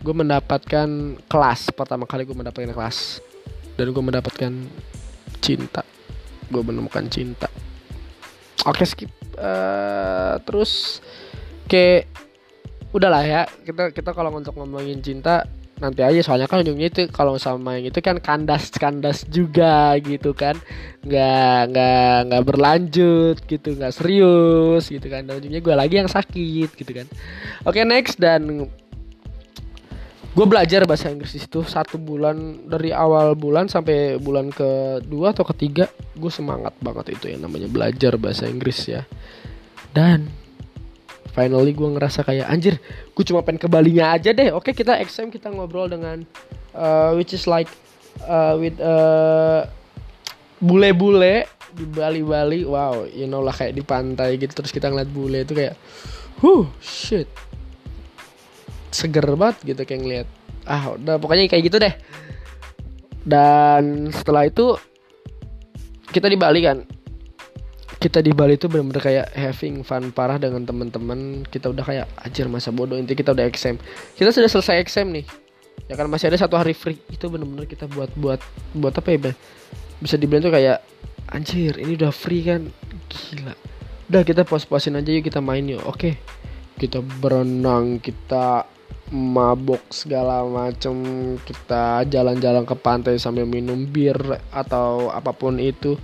gue 0.00 0.14
mendapatkan 0.14 0.88
kelas. 1.28 1.74
Pertama 1.76 2.08
kali 2.08 2.24
gue 2.24 2.36
mendapatkan 2.36 2.72
kelas. 2.72 3.20
Dan 3.76 3.92
gue 3.92 4.02
mendapatkan 4.04 4.52
cinta. 5.44 5.82
Gue 6.48 6.62
menemukan 6.64 7.04
cinta. 7.12 7.50
Oke 8.64 8.84
skip. 8.84 9.10
Eh, 9.36 10.34
terus 10.44 11.00
kayak 11.68 12.10
udahlah 12.90 13.22
ya 13.22 13.42
kita 13.62 13.94
kita 13.94 14.10
kalau 14.10 14.34
untuk 14.34 14.58
ngomongin 14.58 14.98
cinta 14.98 15.46
nanti 15.80 16.04
aja 16.04 16.20
soalnya 16.20 16.46
kan 16.46 16.60
ujungnya 16.60 16.92
itu 16.92 17.08
kalau 17.08 17.40
sama 17.40 17.80
yang 17.80 17.88
itu 17.88 17.98
kan 18.04 18.20
kandas 18.20 18.68
kandas 18.70 19.24
juga 19.26 19.96
gitu 20.04 20.36
kan. 20.36 20.54
Nggak 21.02 21.60
nggak 21.72 22.16
nggak 22.28 22.42
berlanjut 22.44 23.36
gitu 23.48 23.68
nggak 23.74 23.96
serius 23.96 24.92
gitu 24.92 25.08
kan. 25.08 25.24
Dan 25.24 25.40
ujungnya 25.40 25.60
gue 25.64 25.74
lagi 25.74 25.94
yang 25.96 26.10
sakit 26.12 26.70
gitu 26.76 26.92
kan. 26.92 27.08
Oke 27.64 27.80
next. 27.82 28.20
Dan 28.20 28.68
gue 30.30 30.46
belajar 30.46 30.86
bahasa 30.86 31.10
Inggris 31.10 31.34
di 31.34 31.40
situ 31.42 31.66
satu 31.66 31.98
bulan 31.98 32.68
dari 32.70 32.94
awal 32.94 33.34
bulan 33.34 33.66
sampai 33.66 34.14
bulan 34.22 34.54
kedua 34.54 35.34
atau 35.34 35.42
ketiga 35.50 35.90
gue 36.14 36.30
semangat 36.30 36.70
banget 36.78 37.18
itu 37.18 37.34
yang 37.34 37.42
namanya 37.42 37.66
belajar 37.66 38.14
bahasa 38.14 38.46
Inggris 38.46 38.78
ya. 38.86 39.02
Dan 39.90 40.30
finally 41.34 41.74
gue 41.74 41.88
ngerasa 41.98 42.22
kayak 42.26 42.46
anjir 42.46 42.78
gue 43.20 43.28
cuma 43.28 43.44
pengen 43.44 43.60
ke 43.60 43.68
Balinya 43.68 44.16
aja 44.16 44.32
deh. 44.32 44.48
Oke 44.56 44.72
kita 44.72 44.96
exam 44.96 45.28
kita 45.28 45.52
ngobrol 45.52 45.92
dengan 45.92 46.24
uh, 46.72 47.12
which 47.12 47.36
is 47.36 47.44
like 47.44 47.68
uh, 48.24 48.56
with 48.56 48.80
uh, 48.80 49.68
bule-bule 50.64 51.44
di 51.76 51.84
Bali-Bali. 51.84 52.64
Wow 52.64 53.04
you 53.12 53.28
know 53.28 53.44
lah 53.44 53.52
kayak 53.52 53.76
di 53.76 53.84
pantai 53.84 54.40
gitu 54.40 54.56
terus 54.56 54.72
kita 54.72 54.88
ngeliat 54.88 55.12
bule 55.12 55.44
itu 55.44 55.52
kayak 55.52 55.76
huh 56.40 56.64
shit. 56.80 57.28
Seger 58.88 59.36
banget 59.36 59.76
gitu 59.76 59.84
kayak 59.84 60.00
ngeliat. 60.00 60.28
Ah 60.64 60.96
udah 60.96 61.20
pokoknya 61.20 61.44
kayak 61.52 61.68
gitu 61.68 61.76
deh. 61.76 61.92
Dan 63.20 64.08
setelah 64.16 64.48
itu 64.48 64.80
kita 66.08 66.24
di 66.24 66.40
Bali 66.40 66.64
kan 66.64 66.88
kita 68.00 68.24
di 68.24 68.32
Bali 68.32 68.56
itu 68.56 68.64
bener-bener 68.64 69.04
kayak 69.04 69.26
having 69.36 69.84
fun 69.84 70.08
parah 70.08 70.40
dengan 70.40 70.64
teman-teman 70.64 71.44
kita 71.44 71.68
udah 71.68 71.84
kayak 71.84 72.06
ajar 72.24 72.48
masa 72.48 72.72
bodoh. 72.72 72.96
Inti 72.96 73.12
kita 73.12 73.36
udah 73.36 73.44
exam. 73.44 73.76
Kita 74.16 74.32
sudah 74.32 74.48
selesai 74.48 74.80
exam 74.80 75.12
nih. 75.12 75.28
Ya 75.84 76.00
kan 76.00 76.08
masih 76.08 76.32
ada 76.32 76.40
satu 76.40 76.56
hari 76.56 76.72
free. 76.72 76.96
Itu 77.12 77.28
bener-bener 77.28 77.68
kita 77.68 77.84
buat 77.92 78.08
buat 78.16 78.40
buat 78.72 78.96
apa 78.96 79.08
ya 79.12 79.20
Bang? 79.28 79.36
bisa 80.00 80.16
dibilang 80.16 80.48
tuh 80.48 80.56
kayak 80.56 80.80
anjir 81.28 81.76
ini 81.76 82.00
udah 82.00 82.08
free 82.08 82.40
kan? 82.40 82.72
Gila. 83.12 83.52
Udah 84.08 84.22
kita 84.24 84.48
puas-puasin 84.48 84.96
aja 84.96 85.12
yuk 85.12 85.28
kita 85.28 85.44
main 85.44 85.68
yuk. 85.68 85.84
Oke. 85.84 86.16
Kita 86.80 87.04
berenang 87.04 88.00
kita 88.00 88.64
mabok 89.12 89.90
segala 89.92 90.40
macem 90.46 90.94
kita 91.42 92.06
jalan-jalan 92.08 92.64
ke 92.64 92.74
pantai 92.78 93.18
sambil 93.20 93.44
minum 93.44 93.84
bir 93.84 94.16
atau 94.54 95.10
apa 95.10 95.34
pun 95.34 95.58
itu 95.58 95.98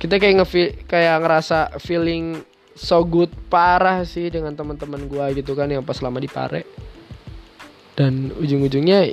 kita 0.00 0.16
kayak 0.16 0.34
nge 0.40 0.48
kayak 0.88 1.20
ngerasa 1.20 1.76
feeling 1.76 2.40
so 2.72 3.04
good 3.04 3.28
parah 3.52 4.00
sih 4.08 4.32
dengan 4.32 4.56
teman-teman 4.56 5.04
gua 5.04 5.28
gitu 5.36 5.52
kan 5.52 5.68
yang 5.68 5.84
pas 5.84 6.00
lama 6.00 6.16
di 6.16 6.26
Pare. 6.26 6.64
Dan 7.92 8.32
ujung-ujungnya 8.32 9.12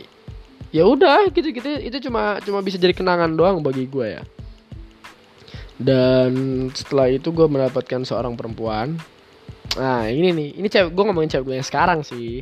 ya 0.71 0.83
udah 0.87 1.27
gitu 1.35 1.51
gitu. 1.51 1.67
Itu 1.83 1.99
cuma 2.07 2.39
cuma 2.39 2.63
bisa 2.63 2.79
jadi 2.79 2.95
kenangan 2.95 3.35
doang 3.35 3.59
bagi 3.59 3.83
gua 3.83 4.07
ya. 4.07 4.23
Dan 5.77 6.31
setelah 6.73 7.05
itu 7.05 7.29
gue 7.29 7.45
mendapatkan 7.45 8.01
seorang 8.01 8.33
perempuan. 8.33 8.97
Nah 9.77 10.09
ini 10.09 10.33
nih 10.33 10.57
ini 10.57 10.67
cewek 10.73 10.89
gue 10.89 11.03
ngomongin 11.05 11.37
cewek 11.37 11.45
gue 11.53 11.55
yang 11.61 11.67
sekarang 11.67 12.01
sih. 12.01 12.41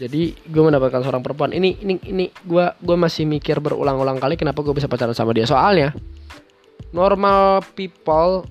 Jadi 0.00 0.32
gue 0.48 0.62
mendapatkan 0.64 1.04
seorang 1.04 1.20
perempuan. 1.20 1.52
Ini 1.52 1.84
ini 1.84 1.94
ini 2.08 2.24
gue 2.32 2.64
gue 2.80 2.96
masih 2.96 3.28
mikir 3.28 3.60
berulang-ulang 3.60 4.16
kali 4.16 4.40
kenapa 4.40 4.64
gue 4.64 4.72
bisa 4.72 4.88
pacaran 4.88 5.12
sama 5.12 5.36
dia. 5.36 5.44
Soalnya 5.44 5.92
normal 6.94 7.62
people 7.74 8.46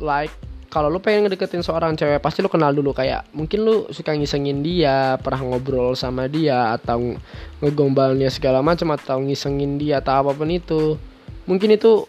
like 0.00 0.32
kalau 0.70 0.86
lu 0.86 1.02
pengen 1.02 1.26
ngedeketin 1.26 1.66
seorang 1.66 1.98
cewek 1.98 2.22
pasti 2.22 2.46
lu 2.46 2.48
kenal 2.48 2.70
dulu. 2.70 2.94
Kayak 2.94 3.26
mungkin 3.34 3.66
lu 3.66 3.90
suka 3.90 4.14
ngisengin 4.14 4.62
dia 4.62 5.18
pernah 5.18 5.42
ngobrol 5.42 5.98
sama 5.98 6.30
dia 6.30 6.70
atau 6.78 7.18
ngegombalnya 7.58 8.30
segala 8.30 8.62
macam 8.62 8.94
atau 8.94 9.18
ngisengin 9.18 9.82
dia 9.82 9.98
atau 9.98 10.22
apa 10.22 10.30
pun 10.30 10.46
itu. 10.46 10.94
Mungkin 11.50 11.74
itu 11.74 12.06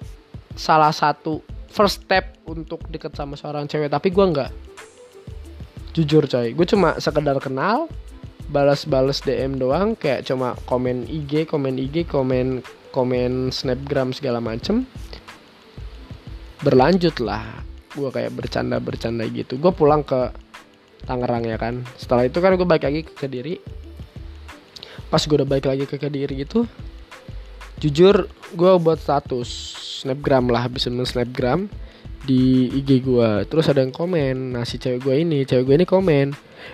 salah 0.54 0.94
satu 0.94 1.42
first 1.74 2.06
step 2.06 2.38
untuk 2.46 2.86
deket 2.94 3.18
sama 3.18 3.34
seorang 3.34 3.66
cewek 3.66 3.90
tapi 3.90 4.14
gue 4.14 4.26
nggak. 4.30 4.52
Jujur 5.98 6.30
coy. 6.30 6.54
Gue 6.54 6.68
cuma 6.70 7.02
sekedar 7.02 7.42
kenal 7.42 7.90
balas-balas 8.54 9.26
DM 9.26 9.58
doang 9.58 9.98
kayak 9.98 10.28
cuma 10.28 10.54
komen 10.70 11.08
IG 11.08 11.50
komen 11.50 11.82
IG 11.82 12.06
komen 12.06 12.62
komen 12.92 13.50
snapgram 13.50 14.12
segala 14.12 14.44
macem 14.44 14.84
berlanjut 16.62 17.18
lah. 17.22 17.66
Gue 17.92 18.10
kayak 18.10 18.32
bercanda 18.34 18.80
bercanda 18.80 19.28
gitu. 19.28 19.60
Gue 19.60 19.74
pulang 19.76 20.02
ke 20.06 20.32
Tangerang 21.04 21.44
ya 21.50 21.58
kan. 21.58 21.82
Setelah 21.98 22.30
itu 22.30 22.38
kan 22.38 22.54
gue 22.56 22.68
balik 22.68 22.86
lagi 22.86 23.02
ke 23.04 23.14
Kediri. 23.18 23.58
Pas 25.10 25.20
gue 25.20 25.36
udah 25.36 25.50
balik 25.50 25.68
lagi 25.68 25.84
ke 25.90 25.98
Kediri 25.98 26.46
gitu 26.46 26.70
jujur 27.82 28.30
gue 28.54 28.72
buat 28.78 29.02
status 29.02 29.50
snapgram 30.06 30.54
lah 30.54 30.70
bisa 30.70 30.94
men 30.94 31.02
snapgram 31.02 31.66
di 32.22 32.70
IG 32.70 33.02
gua. 33.02 33.42
Terus 33.50 33.66
ada 33.66 33.82
yang 33.82 33.90
komen 33.90 34.54
nah 34.54 34.62
si 34.62 34.78
cewek 34.78 35.02
gua 35.02 35.18
ini 35.18 35.42
cewek 35.42 35.66
gua 35.66 35.76
ini 35.82 35.90
komen 35.90 36.28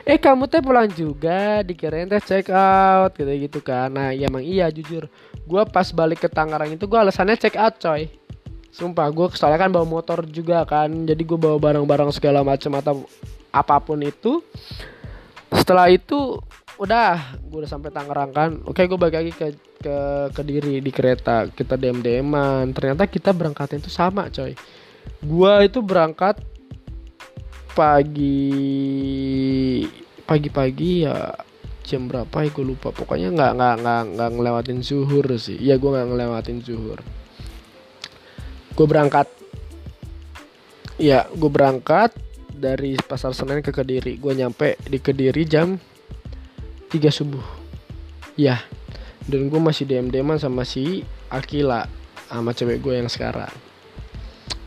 eh 0.03 0.19
kamu 0.19 0.51
teh 0.51 0.59
pulang 0.59 0.91
juga 0.91 1.63
dikirain 1.63 2.11
teh 2.11 2.19
check 2.19 2.51
out 2.51 3.15
gitu 3.15 3.31
gitu 3.31 3.59
kan. 3.63 3.87
Nah 3.87 4.11
ya 4.11 4.27
emang 4.27 4.43
iya 4.43 4.67
jujur. 4.67 5.07
Gua 5.47 5.63
pas 5.63 5.87
balik 5.95 6.27
ke 6.27 6.27
Tangerang 6.27 6.75
itu 6.75 6.83
gua 6.83 7.07
alasannya 7.07 7.39
check 7.39 7.55
out 7.55 7.79
coy 7.79 8.11
sumpah 8.77 9.09
gua 9.09 9.33
soalnya 9.33 9.65
kan 9.65 9.73
bawa 9.73 9.85
motor 9.89 10.21
juga 10.29 10.61
kan. 10.69 11.09
Jadi 11.09 11.25
gua 11.25 11.39
bawa 11.41 11.57
barang-barang 11.57 12.13
segala 12.13 12.45
macam 12.45 12.77
atau 12.77 12.95
apa 13.49 13.81
pun 13.81 13.97
itu. 14.05 14.45
Setelah 15.49 15.89
itu 15.89 16.37
udah 16.77 17.41
gue 17.41 17.57
udah 17.65 17.71
sampai 17.71 17.89
Tangerang 17.89 18.29
kan. 18.29 18.61
Oke 18.69 18.85
gue 18.85 18.99
balik 19.01 19.17
lagi 19.17 19.33
ke 19.33 19.47
ke 19.81 19.97
kediri 20.37 20.77
di 20.77 20.91
kereta. 20.93 21.49
Kita 21.49 21.73
dem 21.73 22.05
deman 22.05 22.69
ternyata 22.77 23.09
kita 23.09 23.33
berangkatnya 23.33 23.81
itu 23.81 23.89
sama 23.89 24.29
coy. 24.29 24.53
Gua 25.25 25.65
itu 25.65 25.81
berangkat 25.81 26.37
pagi 27.73 28.53
pagi-pagi 30.27 31.07
ya 31.07 31.33
jam 31.87 32.05
berapa 32.05 32.45
ya 32.45 32.49
gue 32.53 32.65
lupa. 32.67 32.93
Pokoknya 32.93 33.33
nggak 33.33 33.51
nggak 33.57 33.75
nggak 33.81 34.01
nggak 34.13 34.29
ngelewatin 34.37 34.79
zuhur 34.85 35.25
sih. 35.41 35.57
Iya 35.57 35.81
gue 35.81 35.89
nggak 35.89 36.07
ngelewatin 36.13 36.61
zuhur 36.61 37.01
gue 38.77 38.85
berangkat. 38.85 39.25
Ya 41.01 41.25
gue 41.33 41.49
berangkat 41.49 42.13
dari 42.53 42.93
pasar 43.01 43.33
senen 43.33 43.65
ke 43.65 43.73
kediri. 43.73 44.21
Gue 44.21 44.37
nyampe 44.37 44.77
di 44.85 45.01
kediri 45.01 45.43
jam 45.49 45.81
3 46.93 46.93
subuh. 47.09 47.43
Ya 48.37 48.61
dan 49.27 49.51
gue 49.51 49.59
masih 49.59 49.83
dm 49.83 50.07
deman 50.07 50.39
sama 50.39 50.63
si 50.63 51.03
Akila 51.27 51.83
sama 52.31 52.55
cewek 52.55 52.79
gue 52.79 53.01
yang 53.01 53.11
sekarang. 53.11 53.51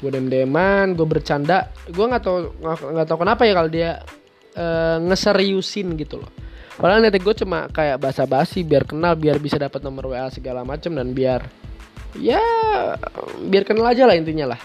Gue 0.02 0.10
dem 0.12 0.28
deman 0.28 0.92
gue 0.98 1.06
bercanda. 1.08 1.72
Gue 1.88 2.04
nggak 2.04 2.22
tahu 2.22 2.38
nggak 2.66 3.06
tahu 3.08 3.18
kenapa 3.24 3.42
ya 3.48 3.52
kalau 3.56 3.70
dia 3.72 3.90
eh, 4.58 4.96
ngeseriusin 5.00 5.96
gitu 5.96 6.20
loh. 6.20 6.30
Padahal 6.80 7.04
niatnya 7.04 7.20
gue 7.20 7.34
cuma 7.36 7.68
kayak 7.68 8.00
basa-basi 8.00 8.64
biar 8.64 8.88
kenal 8.88 9.12
biar 9.12 9.36
bisa 9.36 9.60
dapat 9.60 9.84
nomor 9.84 10.12
wa 10.12 10.28
segala 10.32 10.64
macem 10.64 10.92
dan 10.96 11.12
biar 11.12 11.44
ya 12.18 12.42
biar 13.46 13.62
kenal 13.62 13.86
aja 13.86 14.06
lah 14.06 14.16
intinya 14.16 14.56
lah. 14.56 14.60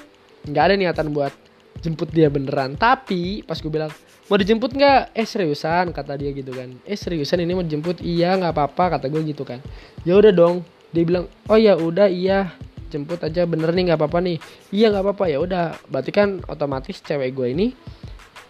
Nggak 0.46 0.64
ada 0.72 0.76
niatan 0.78 1.08
buat 1.14 1.34
jemput 1.82 2.10
dia 2.10 2.30
beneran. 2.30 2.74
Tapi 2.78 3.46
pas 3.46 3.58
gue 3.60 3.72
bilang 3.72 3.92
mau 4.26 4.38
dijemput 4.38 4.74
nggak? 4.74 5.14
Eh 5.14 5.28
seriusan 5.28 5.94
kata 5.94 6.18
dia 6.18 6.34
gitu 6.34 6.54
kan. 6.54 6.74
Eh 6.86 6.98
seriusan 6.98 7.42
ini 7.46 7.54
mau 7.54 7.66
dijemput? 7.66 8.02
Iya 8.02 8.38
nggak 8.40 8.54
apa-apa 8.54 8.98
kata 8.98 9.06
gue 9.10 9.22
gitu 9.30 9.46
kan. 9.46 9.62
Ya 10.02 10.18
udah 10.18 10.32
dong 10.34 10.66
dia 10.90 11.04
bilang. 11.06 11.26
Oh 11.50 11.58
ya 11.60 11.78
udah 11.78 12.10
iya. 12.10 12.54
Jemput 12.86 13.20
aja 13.26 13.44
bener 13.50 13.74
nih 13.74 13.92
nggak 13.92 14.00
apa-apa 14.00 14.20
nih. 14.22 14.38
Iya 14.72 14.94
nggak 14.94 15.04
apa-apa. 15.04 15.26
Ya 15.30 15.38
udah. 15.42 15.66
Berarti 15.90 16.12
kan 16.14 16.42
otomatis 16.46 17.02
cewek 17.02 17.34
gue 17.34 17.48
ini 17.52 17.68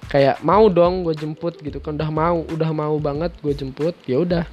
kayak 0.06 0.46
mau 0.46 0.70
dong 0.70 1.02
gue 1.02 1.16
jemput 1.18 1.58
gitu 1.60 1.80
kan. 1.82 1.96
Udah 1.98 2.12
mau 2.12 2.44
udah 2.44 2.70
mau 2.76 2.96
banget 3.00 3.32
gue 3.40 3.54
jemput 3.56 3.96
ya 4.06 4.22
udah 4.22 4.46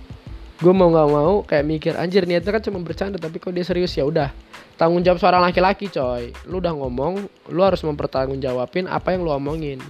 gue 0.63 0.71
mau 0.71 0.87
nggak 0.95 1.09
mau 1.11 1.43
kayak 1.43 1.65
mikir 1.67 1.93
anjir 1.99 2.23
niatnya 2.23 2.55
kan 2.55 2.63
cuma 2.63 2.79
bercanda 2.79 3.19
tapi 3.19 3.43
kok 3.43 3.51
dia 3.51 3.67
serius? 3.67 3.99
Ya 3.99 4.07
udah 4.07 4.31
tanggung 4.79 5.03
jawab 5.03 5.19
seorang 5.19 5.43
laki-laki 5.43 5.91
coy. 5.91 6.31
Lu 6.47 6.63
udah 6.63 6.71
ngomong 6.71 7.27
lu 7.51 7.61
harus 7.67 7.83
mempertanggungjawabin 7.83 8.87
apa 8.87 9.11
yang 9.11 9.27
lu 9.27 9.35
omongin. 9.35 9.83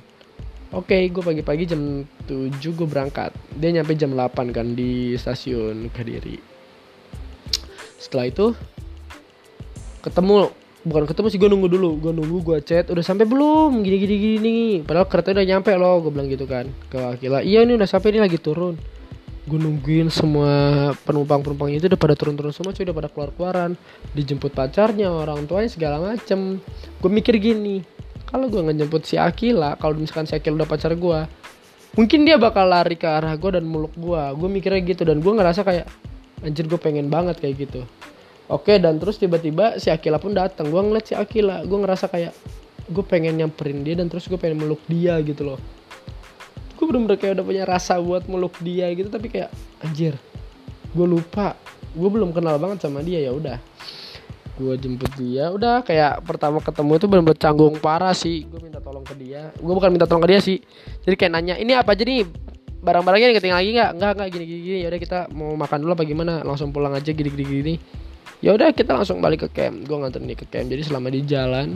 Oke, 0.73 0.97
gue 1.13 1.21
pagi-pagi 1.21 1.69
jam 1.69 2.09
7 2.25 2.57
gue 2.57 2.87
berangkat. 2.89 3.37
Dia 3.61 3.77
nyampe 3.77 3.93
jam 3.93 4.17
8 4.17 4.57
kan 4.57 4.73
di 4.73 5.13
stasiun 5.21 5.93
Kediri. 5.93 6.41
Setelah 8.01 8.33
itu 8.33 8.57
ketemu 10.01 10.49
bukan 10.89 11.05
ketemu 11.05 11.27
sih 11.29 11.37
gue 11.37 11.53
nunggu 11.53 11.69
dulu. 11.69 12.01
Gue 12.01 12.13
nunggu 12.17 12.41
gue 12.41 12.59
chat 12.65 12.89
udah 12.89 13.05
sampai 13.05 13.29
belum? 13.29 13.85
Gini 13.85 13.97
gini 14.01 14.17
gini. 14.17 14.59
Padahal 14.81 15.05
kereta 15.05 15.37
udah 15.37 15.45
nyampe 15.45 15.77
loh 15.77 16.01
gue 16.01 16.09
bilang 16.09 16.33
gitu 16.33 16.49
kan 16.49 16.65
ke 16.89 16.97
Akila. 16.97 17.45
Iya 17.45 17.69
ini 17.69 17.77
udah 17.77 17.85
sampai 17.85 18.17
ini 18.17 18.25
lagi 18.25 18.41
turun 18.41 18.81
gue 19.43 19.59
nungguin 19.59 20.07
semua 20.07 20.91
penumpang 21.03 21.43
penumpangnya 21.43 21.83
itu 21.83 21.87
udah 21.91 21.99
pada 21.99 22.15
turun 22.15 22.39
turun 22.39 22.55
semua 22.55 22.71
cuy 22.71 22.87
udah 22.87 22.97
pada 22.97 23.09
keluar 23.11 23.31
keluaran 23.35 23.71
dijemput 24.15 24.55
pacarnya 24.55 25.11
orang 25.11 25.51
tuanya 25.51 25.71
segala 25.71 25.97
macem 25.99 26.63
gue 27.03 27.11
mikir 27.11 27.43
gini 27.43 27.83
kalau 28.31 28.47
gue 28.47 28.63
ngejemput 28.63 29.03
si 29.03 29.19
Akila 29.19 29.75
kalau 29.83 29.99
misalkan 29.99 30.31
si 30.31 30.39
Akila 30.39 30.63
udah 30.63 30.71
pacar 30.71 30.95
gue 30.95 31.21
mungkin 31.99 32.23
dia 32.23 32.39
bakal 32.39 32.71
lari 32.71 32.95
ke 32.95 33.05
arah 33.05 33.35
gue 33.35 33.51
dan 33.59 33.67
muluk 33.67 33.91
gue 33.99 34.23
gue 34.39 34.49
mikirnya 34.49 34.81
gitu 34.87 35.03
dan 35.03 35.19
gue 35.19 35.33
ngerasa 35.35 35.67
kayak 35.67 35.91
anjir 36.47 36.71
gue 36.71 36.79
pengen 36.79 37.11
banget 37.11 37.43
kayak 37.43 37.67
gitu 37.67 37.83
Oke 38.53 38.77
dan 38.77 39.01
terus 39.01 39.17
tiba-tiba 39.17 39.81
si 39.81 39.89
Akila 39.89 40.21
pun 40.21 40.37
datang. 40.37 40.69
Gue 40.69 40.85
ngeliat 40.85 41.09
si 41.09 41.15
Akila, 41.17 41.65
gue 41.65 41.79
ngerasa 41.79 42.13
kayak 42.13 42.37
gue 42.93 43.05
pengen 43.09 43.41
nyamperin 43.41 43.81
dia 43.81 43.97
dan 43.97 44.13
terus 44.13 44.29
gue 44.29 44.37
pengen 44.37 44.67
meluk 44.67 44.83
dia 44.91 45.17
gitu 45.25 45.55
loh. 45.55 45.59
Gue 46.83 46.91
bener-bener 46.91 47.15
kayak 47.15 47.39
udah 47.39 47.47
punya 47.47 47.63
rasa 47.63 48.03
buat 48.03 48.27
meluk 48.27 48.59
dia 48.59 48.91
gitu 48.91 49.07
tapi 49.07 49.31
kayak 49.31 49.55
anjir, 49.87 50.19
gue 50.91 51.07
lupa, 51.07 51.55
gue 51.95 52.09
belum 52.11 52.35
kenal 52.35 52.59
banget 52.59 52.83
sama 52.83 53.07
dia 53.07 53.23
ya 53.23 53.31
udah. 53.31 53.63
Gue 54.59 54.75
jemput 54.83 55.15
dia, 55.15 55.55
udah 55.55 55.87
kayak 55.87 56.27
pertama 56.27 56.59
ketemu 56.59 56.99
itu 56.99 57.07
bener-bener 57.07 57.39
parah 57.79 58.11
sih. 58.11 58.43
Gue 58.51 58.67
minta 58.67 58.83
tolong 58.83 59.07
ke 59.07 59.15
dia, 59.15 59.55
gue 59.55 59.75
bukan 59.79 59.95
minta 59.95 60.11
tolong 60.11 60.27
ke 60.27 60.35
dia 60.35 60.43
sih. 60.43 60.59
Jadi 61.07 61.15
kayak 61.15 61.33
nanya, 61.39 61.55
ini 61.55 61.79
apa 61.79 61.95
aja 61.95 62.03
nih 62.03 62.27
barang-barangnya 62.83 63.39
ketinggalan 63.39 63.63
lagi 63.63 63.71
nggak? 63.79 63.91
Nggak 63.95 64.11
nggak 64.19 64.29
gini 64.35 64.45
gini. 64.51 64.61
gini. 64.67 64.79
Ya 64.83 64.89
udah 64.91 65.01
kita 65.01 65.19
mau 65.31 65.55
makan 65.55 65.79
dulu 65.87 65.93
apa 65.95 66.03
gimana? 66.03 66.43
Langsung 66.43 66.75
pulang 66.75 66.99
aja 66.99 67.15
gini 67.15 67.31
gini 67.31 67.47
gini 67.47 67.75
ya 68.43 68.59
udah 68.59 68.75
kita 68.75 68.99
langsung 68.99 69.23
balik 69.23 69.47
ke 69.47 69.49
camp 69.55 69.87
gue 69.87 69.97
nganterin 69.97 70.27
dia 70.27 70.39
ke 70.43 70.47
camp 70.51 70.67
jadi 70.67 70.83
selama 70.83 71.09
di 71.15 71.21
jalan 71.23 71.69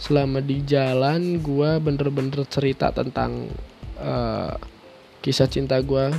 selama 0.00 0.40
di 0.40 0.64
jalan 0.64 1.36
gue 1.44 1.70
bener-bener 1.84 2.40
cerita 2.48 2.88
tentang 2.96 3.52
uh, 4.00 4.54
kisah 5.20 5.50
cinta 5.50 5.80
gue 5.82 6.12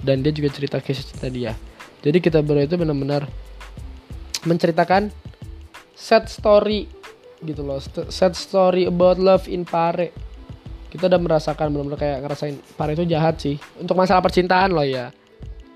dan 0.00 0.24
dia 0.24 0.32
juga 0.32 0.48
cerita 0.52 0.80
kisah 0.80 1.04
cinta 1.04 1.28
dia. 1.28 1.52
Jadi 2.00 2.18
kita 2.24 2.40
berdua 2.40 2.64
itu 2.64 2.76
benar-benar 2.80 3.28
menceritakan 4.48 5.12
sad 5.92 6.30
story 6.32 6.88
gitu 7.44 7.60
loh. 7.60 7.80
Sad 8.08 8.32
story 8.32 8.88
about 8.88 9.20
love 9.20 9.44
in 9.48 9.68
Pare. 9.68 10.12
Kita 10.88 11.06
udah 11.06 11.20
merasakan 11.20 11.70
benar-benar 11.70 12.00
kayak 12.00 12.18
ngerasain 12.24 12.56
Pare 12.74 12.96
itu 12.96 13.04
jahat 13.04 13.36
sih. 13.36 13.60
Untuk 13.76 14.00
masalah 14.00 14.24
percintaan 14.24 14.72
loh 14.72 14.86
ya. 14.86 15.12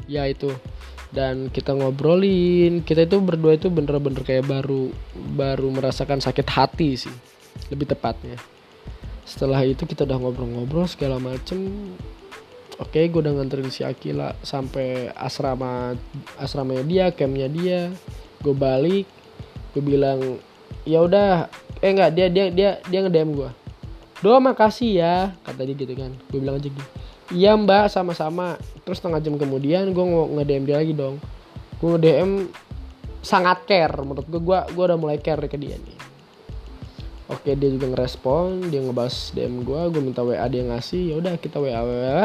Ya 0.09 0.25
itu. 0.25 0.49
Dan 1.15 1.53
kita 1.53 1.77
ngobrolin 1.77 2.83
kita 2.83 3.05
itu 3.05 3.21
berdua 3.21 3.55
itu 3.55 3.69
bener-bener 3.69 4.25
kayak 4.25 4.49
baru 4.49 4.91
baru 5.37 5.69
merasakan 5.69 6.25
sakit 6.25 6.49
hati 6.49 6.97
sih. 6.97 7.15
Lebih 7.69 7.93
tepatnya 7.93 8.54
setelah 9.25 9.65
itu 9.65 9.89
kita 9.89 10.05
udah 10.05 10.21
ngobrol-ngobrol 10.21 10.85
segala 10.85 11.17
macem. 11.17 11.93
Oke 12.77 13.07
gue 13.07 13.21
udah 13.23 13.33
nganterin 13.39 13.71
si 13.71 13.87
Akila 13.87 14.35
sampai 14.45 15.09
asrama 15.15 15.97
asramanya 16.37 16.85
dia 16.85 17.05
campnya 17.13 17.49
dia. 17.49 17.81
Gue 18.45 18.53
balik 18.53 19.09
gue 19.73 19.83
bilang 19.83 20.39
ya 20.85 21.01
udah. 21.01 21.49
Eh 21.81 21.93
enggak 21.93 22.13
dia 22.17 22.27
dia 22.33 22.45
dia 22.49 22.71
dia 22.85 23.01
ngedem 23.05 23.35
gue 23.37 23.51
doa 24.25 24.41
makasih 24.41 25.05
ya 25.05 25.37
kata 25.45 25.69
dia 25.69 25.77
gitu 25.77 25.93
kan. 25.97 26.13
Gue 26.33 26.39
bilang 26.41 26.57
aja 26.57 26.69
gitu. 26.69 26.85
Iya 27.33 27.57
mbak 27.57 27.93
sama-sama. 27.93 28.57
Terus 28.85 29.01
setengah 29.01 29.21
jam 29.21 29.37
kemudian 29.37 29.93
gue 29.93 30.05
mau 30.05 30.29
nge 30.33 30.45
DM 30.45 30.65
dia 30.65 30.77
lagi 30.81 30.93
dong. 30.97 31.21
Gue 31.81 31.89
nge 31.97 32.01
DM 32.01 32.31
sangat 33.25 33.65
care 33.65 33.97
menurut 34.05 34.29
gue 34.29 34.41
gue 34.41 34.59
gue 34.77 34.85
udah 34.85 35.01
mulai 35.01 35.17
care 35.17 35.49
ke 35.49 35.57
dia 35.57 35.81
nih 35.81 35.94
oke 37.31 37.51
dia 37.57 37.71
juga 37.73 37.87
ngerespon 37.93 38.69
dia 38.69 38.85
ngebahas 38.85 39.33
DM 39.33 39.65
gue 39.65 39.81
gue 39.93 40.03
minta 40.03 40.21
WA 40.21 40.45
dia 40.49 40.63
ngasih 40.69 41.13
ya 41.13 41.15
udah 41.21 41.35
kita 41.41 41.57
WA 41.61 41.81
WA 41.81 42.23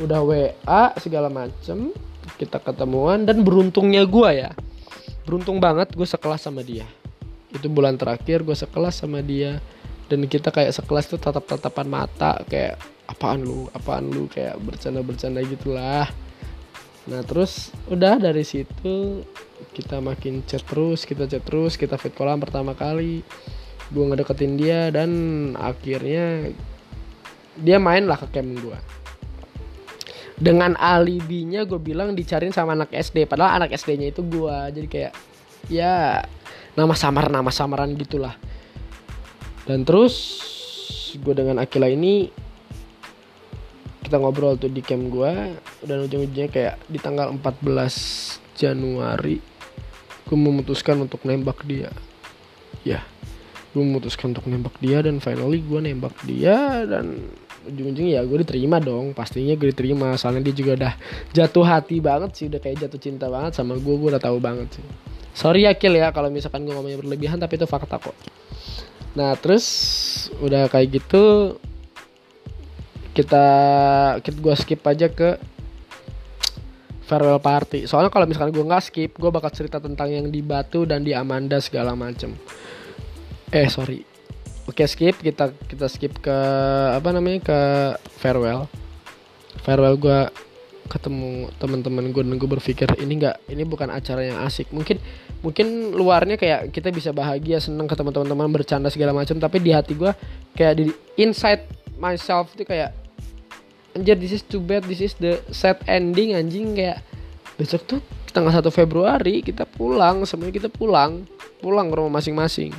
udah 0.00 0.20
WA 0.24 0.84
segala 0.96 1.28
macem 1.28 1.92
kita 2.38 2.58
ketemuan 2.62 3.26
dan 3.26 3.42
beruntungnya 3.42 4.06
gue 4.06 4.30
ya. 4.46 4.50
Beruntung 5.26 5.62
banget 5.62 5.94
gue 5.94 6.06
sekelas 6.06 6.42
sama 6.42 6.62
dia. 6.66 6.86
Itu 7.52 7.68
bulan 7.68 7.98
terakhir 7.98 8.42
gue 8.42 8.56
sekelas 8.56 9.04
sama 9.04 9.20
dia 9.20 9.62
dan 10.10 10.26
kita 10.26 10.50
kayak 10.50 10.74
sekelas 10.74 11.08
tuh 11.08 11.20
tatap 11.20 11.46
tatapan 11.46 11.86
mata 11.88 12.40
kayak 12.46 12.80
apaan 13.06 13.44
lu? 13.44 13.68
Apaan 13.76 14.10
lu? 14.10 14.26
Kayak 14.26 14.58
bercanda 14.62 15.04
bercanda 15.04 15.40
gitulah. 15.44 16.08
Nah 17.06 17.20
terus 17.26 17.74
udah 17.90 18.18
dari 18.18 18.46
situ 18.46 19.22
kita 19.74 20.02
makin 20.02 20.42
chat 20.46 20.62
terus 20.66 21.06
kita 21.06 21.30
chat 21.30 21.42
terus 21.46 21.78
kita 21.78 21.94
fit 21.94 22.14
pertama 22.14 22.74
kali 22.74 23.22
gue 23.92 24.04
ngedeketin 24.08 24.56
dia 24.56 24.88
dan 24.88 25.10
akhirnya 25.60 26.50
dia 27.60 27.76
main 27.76 28.08
lah 28.08 28.16
ke 28.16 28.32
camp 28.32 28.56
gue 28.56 28.78
dengan 30.42 30.74
alibinya 30.74 31.62
gue 31.62 31.78
bilang 31.78 32.16
dicariin 32.18 32.50
sama 32.50 32.74
anak 32.74 32.90
SD 32.90 33.30
padahal 33.30 33.62
anak 33.62 33.76
SD-nya 33.78 34.10
itu 34.10 34.26
gue 34.26 34.56
jadi 34.74 34.88
kayak 34.90 35.12
ya 35.70 36.24
nama 36.74 36.94
samar 36.96 37.28
nama 37.28 37.50
samaran 37.52 37.92
gitulah. 37.94 38.34
Dan 39.62 39.86
terus 39.86 40.16
gue 41.14 41.34
dengan 41.36 41.62
Akila 41.62 41.86
ini 41.86 42.32
kita 44.02 44.18
ngobrol 44.18 44.58
tuh 44.58 44.72
di 44.72 44.82
camp 44.82 45.12
gue 45.12 45.32
dan 45.86 45.96
ujung-ujungnya 46.08 46.50
kayak 46.50 46.74
di 46.90 46.98
tanggal 46.98 47.30
14 47.38 48.58
Januari 48.58 49.38
gue 50.26 50.38
memutuskan 50.38 50.98
untuk 50.98 51.22
nembak 51.22 51.62
dia. 51.68 51.92
Ya 52.82 53.06
gue 53.72 53.80
memutuskan 53.80 54.36
untuk 54.36 54.44
nembak 54.52 54.76
dia 54.84 55.00
dan 55.00 55.16
finally 55.16 55.64
gue 55.64 55.80
nembak 55.80 56.12
dia 56.28 56.84
dan 56.84 57.24
ujung-ujung 57.64 58.04
ya 58.12 58.20
gue 58.20 58.38
diterima 58.44 58.76
dong. 58.78 59.16
Pastinya 59.16 59.56
gue 59.56 59.72
diterima 59.72 60.12
soalnya 60.20 60.52
dia 60.52 60.54
juga 60.54 60.72
udah 60.76 60.94
jatuh 61.32 61.64
hati 61.64 61.96
banget 62.04 62.30
sih 62.36 62.44
udah 62.52 62.60
kayak 62.60 62.84
jatuh 62.84 63.00
cinta 63.00 63.26
banget 63.32 63.56
sama 63.56 63.80
gue 63.80 63.94
gue 63.96 64.08
udah 64.12 64.20
tahu 64.20 64.36
banget 64.38 64.76
sih. 64.76 64.84
Sorry 65.32 65.64
ya 65.64 65.72
ya 65.72 66.12
kalau 66.12 66.28
misalkan 66.28 66.68
gue 66.68 66.74
ngomongnya 66.76 67.00
berlebihan 67.00 67.40
tapi 67.40 67.56
itu 67.56 67.64
fakta 67.64 67.96
kok. 67.96 68.12
Nah 69.16 69.32
terus 69.40 69.64
udah 70.44 70.68
kayak 70.68 71.00
gitu 71.00 71.56
kita 73.16 73.46
kita 74.20 74.36
gue 74.36 74.54
skip 74.60 74.84
aja 74.84 75.08
ke 75.08 75.40
farewell 77.08 77.40
party. 77.40 77.88
Soalnya 77.88 78.12
kalau 78.12 78.28
misalkan 78.28 78.52
gue 78.52 78.64
nggak 78.68 78.84
skip 78.84 79.16
gue 79.16 79.30
bakal 79.32 79.48
cerita 79.48 79.80
tentang 79.80 80.12
yang 80.12 80.28
di 80.28 80.44
Batu 80.44 80.84
dan 80.84 81.00
di 81.00 81.16
Amanda 81.16 81.56
segala 81.56 81.96
macem 81.96 82.36
eh 83.52 83.68
sorry. 83.68 84.00
Oke 84.64 84.88
skip. 84.88 85.20
Kita 85.20 85.52
kita 85.68 85.86
skip 85.86 86.18
ke 86.24 86.36
apa 86.96 87.12
namanya 87.12 87.44
ke 87.44 87.58
farewell. 88.16 88.66
Farewell 89.62 90.00
gue 90.00 90.20
ketemu 90.88 91.48
teman-teman 91.56 92.12
gue 92.12 92.22
dan 92.24 92.36
gue 92.36 92.48
berpikir 92.48 92.88
ini 93.00 93.20
nggak 93.20 93.48
ini 93.52 93.62
bukan 93.68 93.92
acara 93.92 94.24
yang 94.24 94.40
asik. 94.42 94.72
Mungkin 94.72 94.96
mungkin 95.44 95.92
luarnya 95.92 96.40
kayak 96.40 96.72
kita 96.72 96.88
bisa 96.88 97.12
bahagia 97.12 97.60
seneng 97.60 97.84
ketemu 97.84 98.10
teman-teman 98.16 98.48
bercanda 98.48 98.88
segala 98.88 99.12
macam 99.12 99.36
tapi 99.36 99.60
di 99.60 99.70
hati 99.70 99.92
gue 99.92 100.10
kayak 100.56 100.74
di 100.80 100.84
inside 101.20 101.68
myself 102.00 102.56
itu 102.56 102.64
kayak 102.64 102.96
anjir 103.92 104.16
this 104.16 104.32
is 104.32 104.42
too 104.42 104.62
bad 104.62 104.80
this 104.88 105.04
is 105.04 105.12
the 105.20 105.36
sad 105.52 105.76
ending 105.84 106.32
anjing. 106.32 106.72
Kayak 106.72 107.04
besok 107.60 107.84
tuh 107.84 108.00
tanggal 108.32 108.64
1 108.64 108.64
Februari 108.72 109.44
kita 109.44 109.68
pulang 109.68 110.24
semuanya 110.24 110.56
kita 110.56 110.68
pulang 110.72 111.28
pulang 111.60 111.92
ke 111.92 111.94
rumah 112.00 112.16
masing-masing 112.16 112.72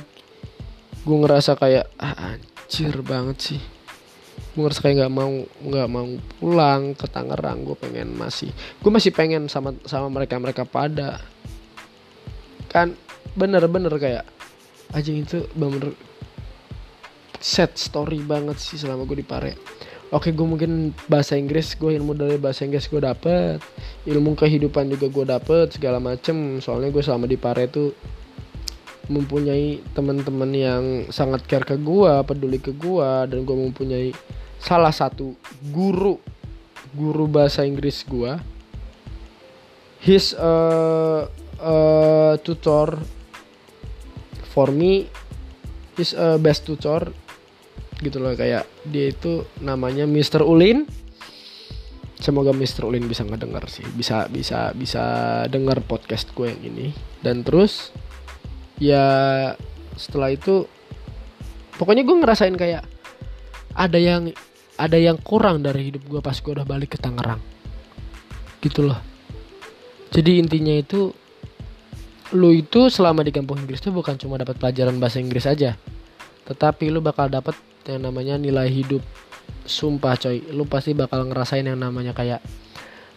gue 1.04 1.16
ngerasa 1.20 1.60
kayak 1.60 1.84
ah, 2.00 2.34
anjir 2.34 2.96
banget 3.04 3.36
sih. 3.52 3.60
Gue 4.56 4.64
ngerasa 4.64 4.80
kayak 4.80 4.96
nggak 5.04 5.12
mau 5.12 5.32
nggak 5.44 5.88
mau 5.92 6.06
pulang 6.40 6.96
ke 6.96 7.06
Tangerang 7.06 7.68
gue 7.68 7.76
pengen 7.76 8.16
masih 8.16 8.50
gue 8.52 8.90
masih 8.90 9.12
pengen 9.12 9.46
sama 9.52 9.76
sama 9.84 10.08
mereka 10.08 10.40
mereka 10.40 10.64
pada. 10.64 11.20
Kan 12.72 12.96
bener-bener 13.36 13.92
kayak 14.00 14.24
aja 14.96 15.10
itu 15.10 15.44
bener 15.52 15.92
set 17.44 17.76
story 17.76 18.24
banget 18.24 18.56
sih 18.56 18.80
selama 18.80 19.04
gue 19.04 19.20
di 19.20 19.26
Pare. 19.26 19.52
Oke 20.14 20.32
gue 20.32 20.46
mungkin 20.46 20.96
bahasa 21.10 21.36
Inggris 21.36 21.76
gue 21.76 21.92
ilmu 21.92 22.16
dari 22.16 22.40
bahasa 22.40 22.64
Inggris 22.64 22.88
gue 22.88 23.02
dapet 23.02 23.60
ilmu 24.08 24.32
kehidupan 24.38 24.88
juga 24.88 25.06
gue 25.12 25.24
dapet 25.28 25.66
segala 25.76 26.00
macem. 26.00 26.62
Soalnya 26.64 26.88
gue 26.88 27.02
selama 27.04 27.28
di 27.28 27.36
Pare 27.36 27.68
tuh 27.68 27.92
mempunyai 29.10 29.84
teman-teman 29.92 30.50
yang 30.54 30.84
sangat 31.12 31.44
care 31.44 31.64
ke 31.64 31.76
gua, 31.80 32.24
peduli 32.24 32.60
ke 32.60 32.72
gua 32.72 33.28
dan 33.28 33.44
gua 33.44 33.56
mempunyai 33.58 34.12
salah 34.60 34.92
satu 34.92 35.36
guru 35.72 36.16
guru 36.94 37.24
bahasa 37.26 37.66
Inggris 37.66 38.04
gua. 38.06 38.40
His 40.04 40.36
uh, 40.36 41.24
uh, 41.60 42.34
tutor 42.44 43.00
for 44.54 44.70
me 44.70 45.10
his 45.98 46.14
uh, 46.14 46.38
best 46.38 46.66
tutor 46.66 47.10
gitu 48.02 48.18
loh 48.22 48.34
kayak 48.34 48.66
dia 48.86 49.10
itu 49.10 49.46
namanya 49.62 50.04
Mr. 50.04 50.42
Ulin 50.42 50.86
semoga 52.18 52.54
Mr. 52.54 52.86
Ulin 52.86 53.06
bisa 53.06 53.26
ngedenger 53.26 53.66
sih 53.70 53.86
bisa 53.94 54.26
bisa 54.30 54.70
bisa 54.74 55.04
denger 55.50 55.82
podcast 55.86 56.30
gue 56.34 56.50
yang 56.50 56.62
ini 56.62 56.86
dan 57.22 57.42
terus 57.42 57.90
ya 58.78 59.06
setelah 59.94 60.34
itu 60.34 60.66
pokoknya 61.78 62.02
gue 62.02 62.16
ngerasain 62.18 62.54
kayak 62.54 62.82
ada 63.74 63.98
yang 63.98 64.30
ada 64.74 64.98
yang 64.98 65.18
kurang 65.22 65.62
dari 65.62 65.90
hidup 65.90 66.02
gue 66.06 66.20
pas 66.22 66.34
gue 66.34 66.52
udah 66.54 66.66
balik 66.66 66.94
ke 66.94 66.98
Tangerang. 66.98 67.38
Gitu 68.58 68.86
loh. 68.86 68.98
Jadi 70.10 70.38
intinya 70.38 70.74
itu 70.74 71.10
lu 72.34 72.50
itu 72.50 72.90
selama 72.90 73.22
di 73.22 73.30
kampung 73.30 73.62
Inggris 73.62 73.78
tuh 73.78 73.94
bukan 73.94 74.18
cuma 74.18 74.38
dapat 74.38 74.58
pelajaran 74.58 74.98
bahasa 74.98 75.22
Inggris 75.22 75.46
aja. 75.46 75.78
Tetapi 76.46 76.90
lu 76.90 76.98
bakal 76.98 77.30
dapat 77.30 77.54
yang 77.86 78.02
namanya 78.06 78.38
nilai 78.38 78.66
hidup. 78.70 79.02
Sumpah 79.64 80.18
coy. 80.18 80.42
Lu 80.50 80.66
pasti 80.66 80.92
bakal 80.92 81.26
ngerasain 81.30 81.64
yang 81.64 81.78
namanya 81.78 82.12
kayak 82.12 82.42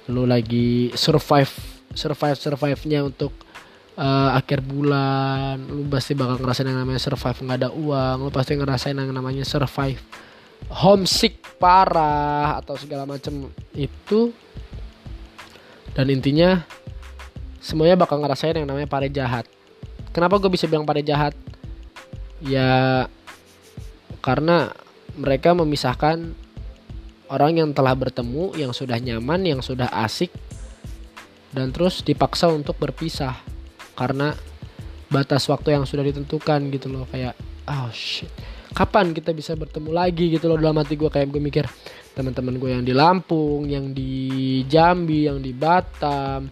lu 0.08 0.24
lagi 0.24 0.96
survive 0.96 1.52
survive 1.92 2.40
survive 2.40 2.80
nya 2.88 3.04
untuk 3.04 3.36
uh, 3.98 4.38
akhir 4.38 4.62
bulan 4.64 5.58
lu 5.68 5.90
pasti 5.90 6.14
bakal 6.14 6.38
ngerasain 6.40 6.70
yang 6.70 6.80
namanya 6.86 7.02
survive. 7.02 7.38
Nggak 7.42 7.58
ada 7.66 7.70
uang 7.74 8.18
lu 8.30 8.32
pasti 8.32 8.54
ngerasain 8.56 8.96
yang 8.96 9.12
namanya 9.12 9.44
survive. 9.44 10.00
Homesick 10.70 11.42
parah 11.58 12.62
atau 12.62 12.78
segala 12.78 13.10
macam 13.10 13.50
itu. 13.74 14.32
Dan 15.98 16.14
intinya 16.14 16.62
semuanya 17.58 17.98
bakal 17.98 18.22
ngerasain 18.22 18.54
yang 18.54 18.70
namanya 18.70 18.86
pare 18.86 19.10
jahat. 19.10 19.50
Kenapa 20.14 20.38
gue 20.38 20.50
bisa 20.54 20.70
bilang 20.70 20.86
pare 20.86 21.02
jahat? 21.02 21.34
Ya 22.38 23.06
karena 24.22 24.70
mereka 25.18 25.58
memisahkan 25.58 26.38
orang 27.34 27.58
yang 27.58 27.70
telah 27.74 27.98
bertemu 27.98 28.54
yang 28.54 28.72
sudah 28.72 29.02
nyaman 29.02 29.42
yang 29.44 29.60
sudah 29.66 29.90
asik 30.06 30.30
dan 31.52 31.74
terus 31.74 32.06
dipaksa 32.06 32.52
untuk 32.52 32.78
berpisah 32.78 33.57
karena 33.98 34.38
batas 35.10 35.50
waktu 35.50 35.74
yang 35.74 35.84
sudah 35.90 36.06
ditentukan 36.06 36.70
gitu 36.70 36.88
loh. 36.94 37.10
Kayak 37.10 37.34
oh 37.66 37.90
shit. 37.90 38.30
Kapan 38.72 39.12
kita 39.16 39.34
bisa 39.34 39.58
bertemu 39.58 39.90
lagi 39.90 40.30
gitu 40.30 40.46
loh 40.46 40.62
dalam 40.62 40.78
hati 40.78 40.94
gue 40.94 41.10
kayak 41.10 41.34
gue 41.34 41.42
mikir 41.42 41.66
teman-teman 42.14 42.62
gue 42.62 42.70
yang 42.70 42.84
di 42.86 42.94
Lampung 42.94 43.66
yang 43.66 43.94
di 43.94 44.62
Jambi 44.70 45.26
yang 45.26 45.42
di 45.42 45.54
Batam 45.54 46.50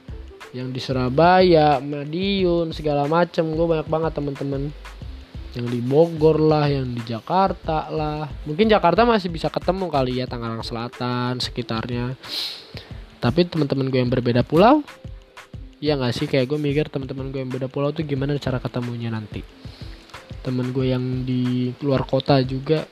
yang 0.55 0.71
di 0.71 0.79
Surabaya 0.79 1.83
Madiun 1.83 2.71
segala 2.71 3.05
macem. 3.05 3.45
Gue 3.53 3.67
banyak 3.67 3.87
banget 3.91 4.11
teman-teman. 4.15 4.71
Yang 5.55 5.67
di 5.71 5.79
Bogor 5.79 6.39
lah 6.39 6.67
yang 6.67 6.91
di 6.91 6.99
Jakarta 7.03 7.87
lah. 7.87 8.27
Mungkin 8.43 8.67
Jakarta 8.67 9.07
masih 9.07 9.31
bisa 9.31 9.47
ketemu 9.47 9.87
kali 9.87 10.19
ya 10.19 10.27
Tangerang 10.27 10.63
Selatan 10.63 11.39
sekitarnya. 11.39 12.15
Tapi 13.19 13.47
teman-teman 13.47 13.87
gue 13.91 13.99
yang 13.99 14.11
berbeda 14.11 14.43
pulau 14.43 14.83
ya 15.83 15.99
nggak 15.99 16.13
sih? 16.15 16.27
Kayak 16.29 16.55
gue 16.55 16.59
mikir 16.59 16.85
teman-teman 16.87 17.31
gue 17.31 17.39
yang 17.43 17.51
beda 17.51 17.67
pulau 17.67 17.91
tuh 17.91 18.07
gimana 18.07 18.37
cara 18.39 18.61
ketemunya 18.61 19.11
nanti. 19.11 19.43
Temen 20.45 20.69
gue 20.71 20.85
yang 20.93 21.25
di 21.25 21.73
luar 21.81 22.05
kota 22.05 22.39
juga 22.45 22.85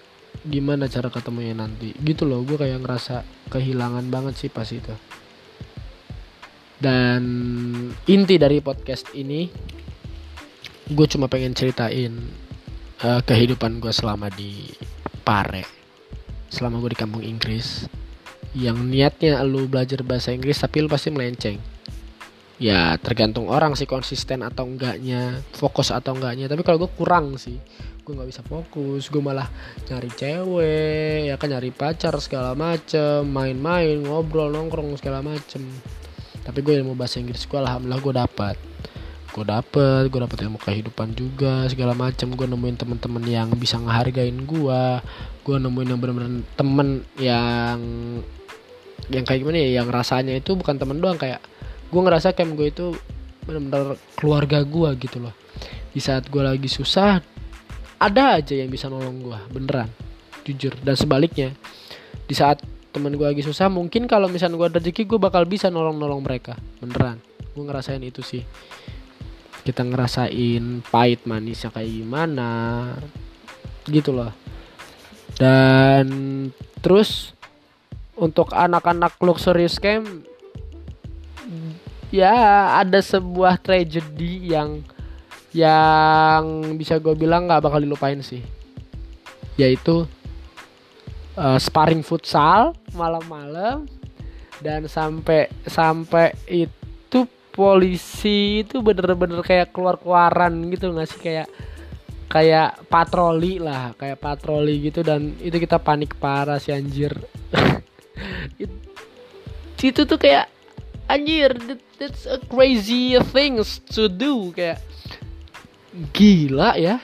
gimana 0.43 0.89
cara 0.89 1.07
ketemunya 1.07 1.55
nanti. 1.55 1.93
Gitu 1.95 2.27
loh 2.27 2.41
gue 2.43 2.57
kayak 2.59 2.83
ngerasa 2.83 3.23
kehilangan 3.53 4.05
banget 4.09 4.33
sih 4.35 4.49
pas 4.51 4.67
itu. 4.67 4.93
Dan 6.83 7.23
inti 8.09 8.35
dari 8.35 8.59
podcast 8.59 9.07
ini 9.15 9.47
gue 10.83 11.07
cuma 11.07 11.31
pengen 11.31 11.55
ceritain 11.55 12.11
uh, 13.07 13.21
kehidupan 13.23 13.79
gue 13.79 13.93
selama 13.93 14.27
di 14.33 14.67
Pare. 15.23 15.63
Selama 16.51 16.83
gue 16.83 16.91
di 16.91 16.99
kampung 16.99 17.23
Inggris. 17.23 17.87
Yang 18.53 18.85
niatnya 18.85 19.41
lu 19.41 19.65
belajar 19.65 20.05
bahasa 20.05 20.29
Inggris 20.29 20.61
tapi 20.61 20.83
lu 20.83 20.91
pasti 20.91 21.09
melenceng 21.09 21.72
ya 22.61 22.97
tergantung 23.01 23.49
orang 23.49 23.73
sih 23.73 23.89
konsisten 23.89 24.45
atau 24.45 24.69
enggaknya 24.69 25.41
fokus 25.53 25.89
atau 25.89 26.13
enggaknya. 26.13 26.45
Tapi 26.45 26.61
kalau 26.61 26.85
gue 26.85 26.91
kurang 26.93 27.37
sih 27.37 27.57
gue 28.03 28.13
nggak 28.13 28.29
bisa 28.29 28.41
fokus. 28.45 29.09
Gue 29.09 29.23
malah 29.23 29.47
nyari 29.89 30.09
cewek 30.13 31.31
ya 31.31 31.35
kan 31.39 31.49
nyari 31.49 31.71
pacar 31.73 32.13
segala 32.19 32.53
macem 32.53 33.25
main-main 33.25 33.97
ngobrol 34.03 34.53
nongkrong 34.53 34.93
segala 34.99 35.23
macem. 35.23 35.63
Tapi 36.43 36.59
gue 36.59 36.83
ilmu 36.83 36.93
bahasa 36.93 37.23
Inggris 37.23 37.47
gue 37.47 37.59
alhamdulillah 37.59 38.01
gue 38.03 38.13
dapat. 38.13 38.57
Gue 39.33 39.45
dapet 39.49 40.13
gue 40.13 40.19
dapet 40.21 40.37
ilmu 40.45 40.59
kehidupan 40.61 41.17
juga 41.17 41.65
segala 41.71 41.97
macem. 41.97 42.29
Gue 42.37 42.45
nemuin 42.45 42.77
temen-temen 42.77 43.23
yang 43.25 43.49
bisa 43.57 43.81
ngehargain 43.81 44.37
gue 44.45 44.83
gue 45.43 45.57
nemuin 45.59 45.87
yang 45.91 45.99
bener-bener 45.99 46.47
temen 46.55 47.03
yang 47.19 47.79
yang 49.11 49.27
kayak 49.27 49.43
gimana 49.43 49.59
ya 49.59 49.83
yang 49.83 49.91
rasanya 49.91 50.31
itu 50.39 50.55
bukan 50.55 50.79
temen 50.79 51.03
doang 51.03 51.19
kayak 51.19 51.43
gue 51.93 52.01
ngerasa 52.01 52.33
camp 52.33 52.57
gue 52.57 52.73
itu 52.73 52.97
benar-benar 53.45 54.01
keluarga 54.17 54.65
gue 54.65 54.89
gitu 54.97 55.21
loh. 55.21 55.35
Di 55.93 56.01
saat 56.01 56.25
gue 56.25 56.41
lagi 56.41 56.65
susah 56.65 57.21
ada 58.01 58.41
aja 58.41 58.57
yang 58.57 58.73
bisa 58.73 58.89
nolong 58.89 59.21
gue 59.21 59.39
beneran. 59.53 59.89
Jujur. 60.41 60.73
Dan 60.81 60.97
sebaliknya 60.97 61.53
di 62.25 62.33
saat 62.33 62.65
teman 62.89 63.13
gue 63.13 63.25
lagi 63.25 63.45
susah 63.45 63.69
mungkin 63.69 64.09
kalau 64.09 64.25
misalnya 64.25 64.57
gue 64.57 64.67
ada 64.73 64.77
rezeki 64.81 65.05
gue 65.05 65.19
bakal 65.21 65.45
bisa 65.45 65.69
nolong 65.69 66.01
nolong 66.01 66.25
mereka. 66.25 66.57
Beneran. 66.81 67.21
Gue 67.53 67.63
ngerasain 67.69 68.01
itu 68.01 68.25
sih. 68.25 68.41
Kita 69.63 69.85
ngerasain 69.85 70.83
pahit 70.89 71.23
manisnya 71.29 71.69
kayak 71.69 71.93
gimana 71.93 72.51
gitu 73.87 74.11
loh. 74.11 74.33
Dan 75.37 76.05
terus 76.83 77.31
untuk 78.19 78.51
anak-anak 78.51 79.17
luxury 79.23 79.65
scam 79.71 80.27
ya 82.13 82.77
ada 82.77 83.01
sebuah 83.01 83.57
tragedi 83.57 84.53
yang 84.53 84.85
yang 85.49 86.77
bisa 86.77 87.01
gue 87.01 87.17
bilang 87.17 87.49
nggak 87.49 87.65
bakal 87.65 87.81
dilupain 87.81 88.21
sih. 88.21 88.45
Yaitu 89.57 90.05
eh, 91.33 91.57
sparring 91.57 92.05
futsal 92.05 92.77
malam-malam 92.93 93.89
dan 94.61 94.85
sampai 94.85 95.49
sampai 95.65 96.37
itu 96.45 97.25
polisi 97.49 98.61
itu 98.61 98.81
bener-bener 98.85 99.41
kayak 99.41 99.73
keluar-keluaran 99.73 100.53
gitu 100.69 100.93
nggak 100.93 101.09
sih? 101.09 101.17
Kayak 101.21 101.49
kayak 102.29 102.89
patroli 102.89 103.61
lah 103.61 103.93
kayak 103.93 104.17
patroli 104.17 104.89
gitu 104.89 105.05
dan 105.05 105.37
itu 105.41 105.57
kita 105.57 105.81
panik 105.81 106.13
parah 106.21 106.61
sih 106.61 106.73
anjir. 106.73 107.13
It- 108.61 108.81
itu 109.83 110.07
tuh 110.07 110.15
kayak 110.15 110.47
anjir 111.09 111.53
that- 111.55 111.87
that's 111.99 112.23
a 112.27 112.39
crazy 112.51 113.15
things 113.31 113.79
to 113.91 114.07
do 114.11 114.51
kayak. 114.51 114.81
Gila 116.11 116.75
ya. 116.79 116.97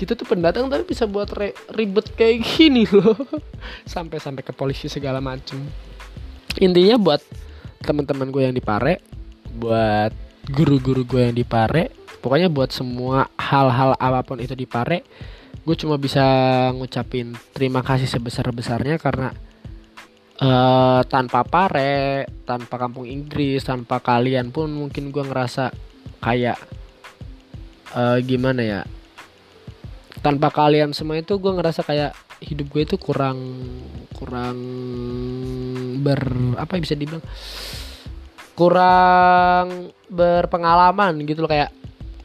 Kita 0.00 0.16
tuh 0.16 0.24
pendatang 0.24 0.72
tapi 0.72 0.88
bisa 0.88 1.04
buat 1.04 1.28
re- 1.36 1.56
ribet 1.76 2.16
kayak 2.16 2.40
gini 2.40 2.88
loh. 2.88 3.16
Sampai 3.84 4.16
sampai 4.16 4.40
ke 4.40 4.56
polisi 4.56 4.88
segala 4.88 5.20
macem. 5.20 5.60
Intinya 6.56 6.96
buat 6.96 7.20
teman-teman 7.80 8.28
gue 8.28 8.42
yang 8.44 8.56
di 8.56 8.64
Pare 8.64 9.00
buat 9.56 10.12
guru-guru 10.52 11.02
gue 11.08 11.20
yang 11.30 11.36
di 11.36 11.44
Pare 11.48 11.90
pokoknya 12.20 12.52
buat 12.52 12.70
semua 12.70 13.26
hal-hal 13.40 13.96
apa 13.96 14.20
pun 14.22 14.38
itu 14.38 14.52
di 14.52 14.68
Pare 14.68 15.02
gue 15.64 15.76
cuma 15.76 15.96
bisa 15.96 16.22
ngucapin 16.76 17.32
terima 17.56 17.80
kasih 17.80 18.08
sebesar-besarnya 18.08 19.00
karena 19.00 19.32
eh 20.40 21.00
tanpa 21.04 21.44
Pare 21.44 22.24
tanpa 22.48 22.80
kampung 22.80 23.04
Inggris 23.04 23.60
tanpa 23.64 24.00
kalian 24.00 24.48
pun 24.48 24.72
mungkin 24.72 25.12
gue 25.12 25.20
ngerasa 25.20 25.68
kayak 26.24 26.58
eh 27.96 28.18
gimana 28.24 28.60
ya 28.64 28.80
tanpa 30.24 30.48
kalian 30.48 30.96
semua 30.96 31.20
itu 31.20 31.36
gue 31.36 31.52
ngerasa 31.52 31.84
kayak 31.84 32.12
hidup 32.40 32.72
gue 32.72 32.82
itu 32.88 32.96
kurang 32.96 33.38
kurang 34.16 34.56
ber 36.00 36.20
apa 36.56 36.76
ya 36.76 36.80
bisa 36.80 36.96
dibilang 36.96 37.24
kurang 38.56 39.92
berpengalaman 40.08 41.20
gitu 41.24 41.44
loh 41.44 41.52
kayak 41.52 41.72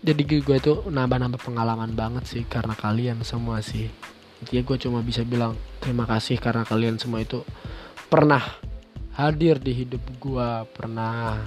jadi 0.05 0.21
gue 0.21 0.57
itu 0.61 0.73
nambah-nambah 0.85 1.41
pengalaman 1.41 1.97
banget 1.97 2.29
sih 2.29 2.43
karena 2.45 2.77
kalian 2.77 3.25
semua 3.25 3.65
sih. 3.65 3.89
Intinya 4.37 4.61
gue 4.61 4.77
cuma 4.77 4.99
bisa 5.01 5.25
bilang 5.25 5.57
terima 5.81 6.05
kasih 6.05 6.37
karena 6.37 6.61
kalian 6.61 7.01
semua 7.01 7.25
itu 7.25 7.41
pernah 8.07 8.41
hadir 9.15 9.57
di 9.57 9.71
hidup 9.71 10.03
gue 10.19 10.49
pernah 10.75 11.39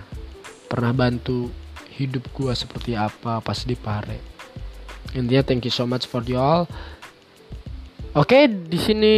pernah 0.69 0.93
bantu 0.93 1.53
hidup 1.99 2.25
gue 2.33 2.53
seperti 2.55 2.95
apa 2.95 3.43
pas 3.43 3.59
di 3.67 3.75
Pare. 3.75 4.19
Intinya 5.17 5.43
thank 5.43 5.65
you 5.65 5.73
so 5.73 5.89
much 5.89 6.05
for 6.05 6.23
you 6.25 6.39
all. 6.39 6.69
Oke 8.17 8.49
di 8.49 8.79
sini 8.79 9.15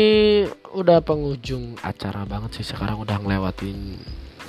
udah 0.74 1.03
penghujung 1.03 1.78
acara 1.82 2.26
banget 2.26 2.61
sih. 2.61 2.66
Sekarang 2.74 3.03
udah 3.03 3.20
ngelewatin 3.20 3.99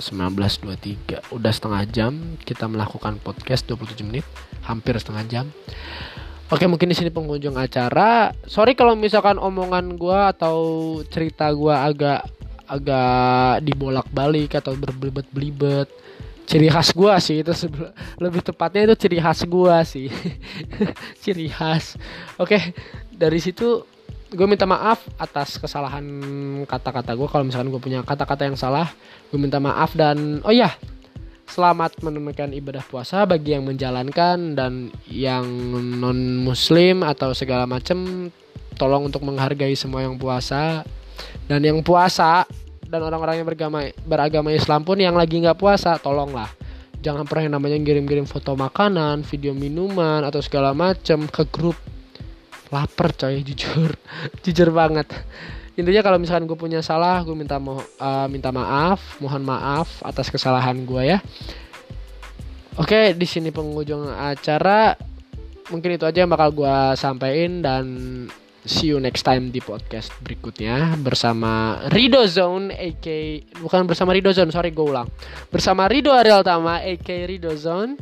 19.23 0.02 1.30
udah 1.30 1.52
setengah 1.52 1.82
jam 1.90 2.12
kita 2.42 2.66
melakukan 2.66 3.22
podcast 3.22 3.68
27 3.70 4.02
menit. 4.08 4.26
Hampir 4.66 4.98
setengah 4.98 5.24
jam. 5.28 5.46
Oke 6.52 6.68
mungkin 6.68 6.92
di 6.92 6.96
sini 6.96 7.08
penghujung 7.08 7.56
acara. 7.56 8.34
Sorry 8.44 8.76
kalau 8.76 8.92
misalkan 8.92 9.40
omongan 9.40 9.96
gua 9.96 10.36
atau 10.36 11.00
cerita 11.08 11.48
gua 11.54 11.88
agak 11.88 12.28
agak 12.72 13.60
dibolak-balik 13.60 14.56
atau 14.56 14.72
berbelibet-belibet. 14.72 15.92
Ciri 16.48 16.72
khas 16.72 16.90
gua 16.96 17.20
sih 17.20 17.44
itu 17.44 17.52
lebih 18.18 18.42
tepatnya 18.42 18.92
itu 18.92 19.06
ciri 19.06 19.18
khas 19.20 19.44
gua 19.44 19.84
sih. 19.84 20.08
ciri 21.22 21.52
khas. 21.52 22.00
Oke, 22.40 22.72
dari 23.12 23.38
situ 23.38 23.84
gue 24.32 24.46
minta 24.48 24.64
maaf 24.64 25.04
atas 25.20 25.60
kesalahan 25.60 26.04
kata-kata 26.64 27.12
gue 27.12 27.28
kalau 27.28 27.44
misalkan 27.44 27.68
gue 27.68 27.76
punya 27.76 28.00
kata-kata 28.00 28.48
yang 28.48 28.56
salah 28.56 28.88
gue 29.28 29.36
minta 29.36 29.60
maaf 29.60 29.92
dan 29.92 30.40
oh 30.48 30.48
ya 30.48 30.72
selamat 31.52 32.00
menunaikan 32.00 32.56
ibadah 32.56 32.80
puasa 32.80 33.28
bagi 33.28 33.52
yang 33.52 33.68
menjalankan 33.68 34.56
dan 34.56 34.88
yang 35.04 35.44
non 36.00 36.40
muslim 36.40 37.04
atau 37.04 37.36
segala 37.36 37.68
macam 37.68 38.32
tolong 38.80 39.12
untuk 39.12 39.20
menghargai 39.20 39.76
semua 39.76 40.00
yang 40.00 40.16
puasa 40.16 40.80
dan 41.46 41.60
yang 41.62 41.80
puasa 41.82 42.46
dan 42.92 43.00
orang-orang 43.00 43.40
yang 43.40 43.46
beragama 43.48 43.78
beragama 44.04 44.48
Islam 44.52 44.84
pun 44.84 45.00
yang 45.00 45.16
lagi 45.16 45.40
nggak 45.40 45.56
puasa 45.56 45.96
tolonglah. 45.96 46.52
Jangan 47.02 47.26
pernah 47.26 47.42
yang 47.48 47.54
namanya 47.58 47.80
ngirim-ngirim 47.80 48.28
foto 48.28 48.54
makanan 48.54 49.26
video 49.26 49.56
minuman 49.56 50.22
atau 50.22 50.38
segala 50.44 50.76
macam 50.76 51.24
ke 51.26 51.42
grup. 51.48 51.74
Lapar 52.68 53.16
coy 53.16 53.40
jujur. 53.48 53.96
Jujur 54.44 54.68
banget. 54.70 55.08
Intinya 55.72 56.04
kalau 56.04 56.20
misalkan 56.20 56.44
gue 56.44 56.54
punya 56.54 56.84
salah 56.84 57.24
gue 57.24 57.32
minta 57.32 57.56
mo 57.56 57.80
eh, 57.80 58.28
minta 58.28 58.52
maaf 58.52 59.16
mohon 59.24 59.40
maaf 59.40 60.04
atas 60.04 60.28
kesalahan 60.28 60.84
gue 60.84 61.16
ya. 61.16 61.18
Oke 62.76 63.16
di 63.16 63.24
sini 63.24 63.48
penghujung 63.48 64.12
acara. 64.12 64.92
Mungkin 65.72 65.96
itu 65.96 66.04
aja 66.04 66.28
yang 66.28 66.32
bakal 66.32 66.52
gue 66.52 66.76
sampaikan 67.00 67.64
dan 67.64 67.84
see 68.62 68.94
you 68.94 68.98
next 69.02 69.26
time 69.26 69.50
di 69.50 69.58
podcast 69.58 70.14
berikutnya 70.22 70.94
bersama 71.00 71.82
Rido 71.90 72.22
Zone 72.26 72.70
AK 72.70 73.06
bukan 73.62 73.86
bersama 73.86 74.14
Rido 74.14 74.30
Zone 74.30 74.54
sorry 74.54 74.70
gue 74.70 74.86
ulang 74.86 75.10
bersama 75.50 75.90
Rido 75.90 76.14
Ariel 76.14 76.46
Tama 76.46 76.82
AK 76.82 77.08
Rido 77.26 77.52
Zone 77.58 77.98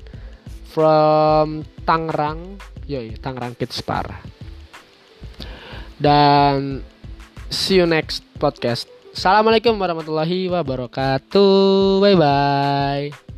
from 0.71 1.65
Tangerang 1.85 2.61
yoi 2.85 3.17
Tangerang 3.17 3.57
Kids 3.57 3.81
Parah 3.81 4.21
dan 6.01 6.81
see 7.53 7.77
you 7.77 7.85
next 7.85 8.25
podcast. 8.41 8.89
Assalamualaikum 9.13 9.77
warahmatullahi 9.77 10.49
wabarakatuh. 10.49 12.01
Bye 12.01 12.17
bye. 12.17 13.30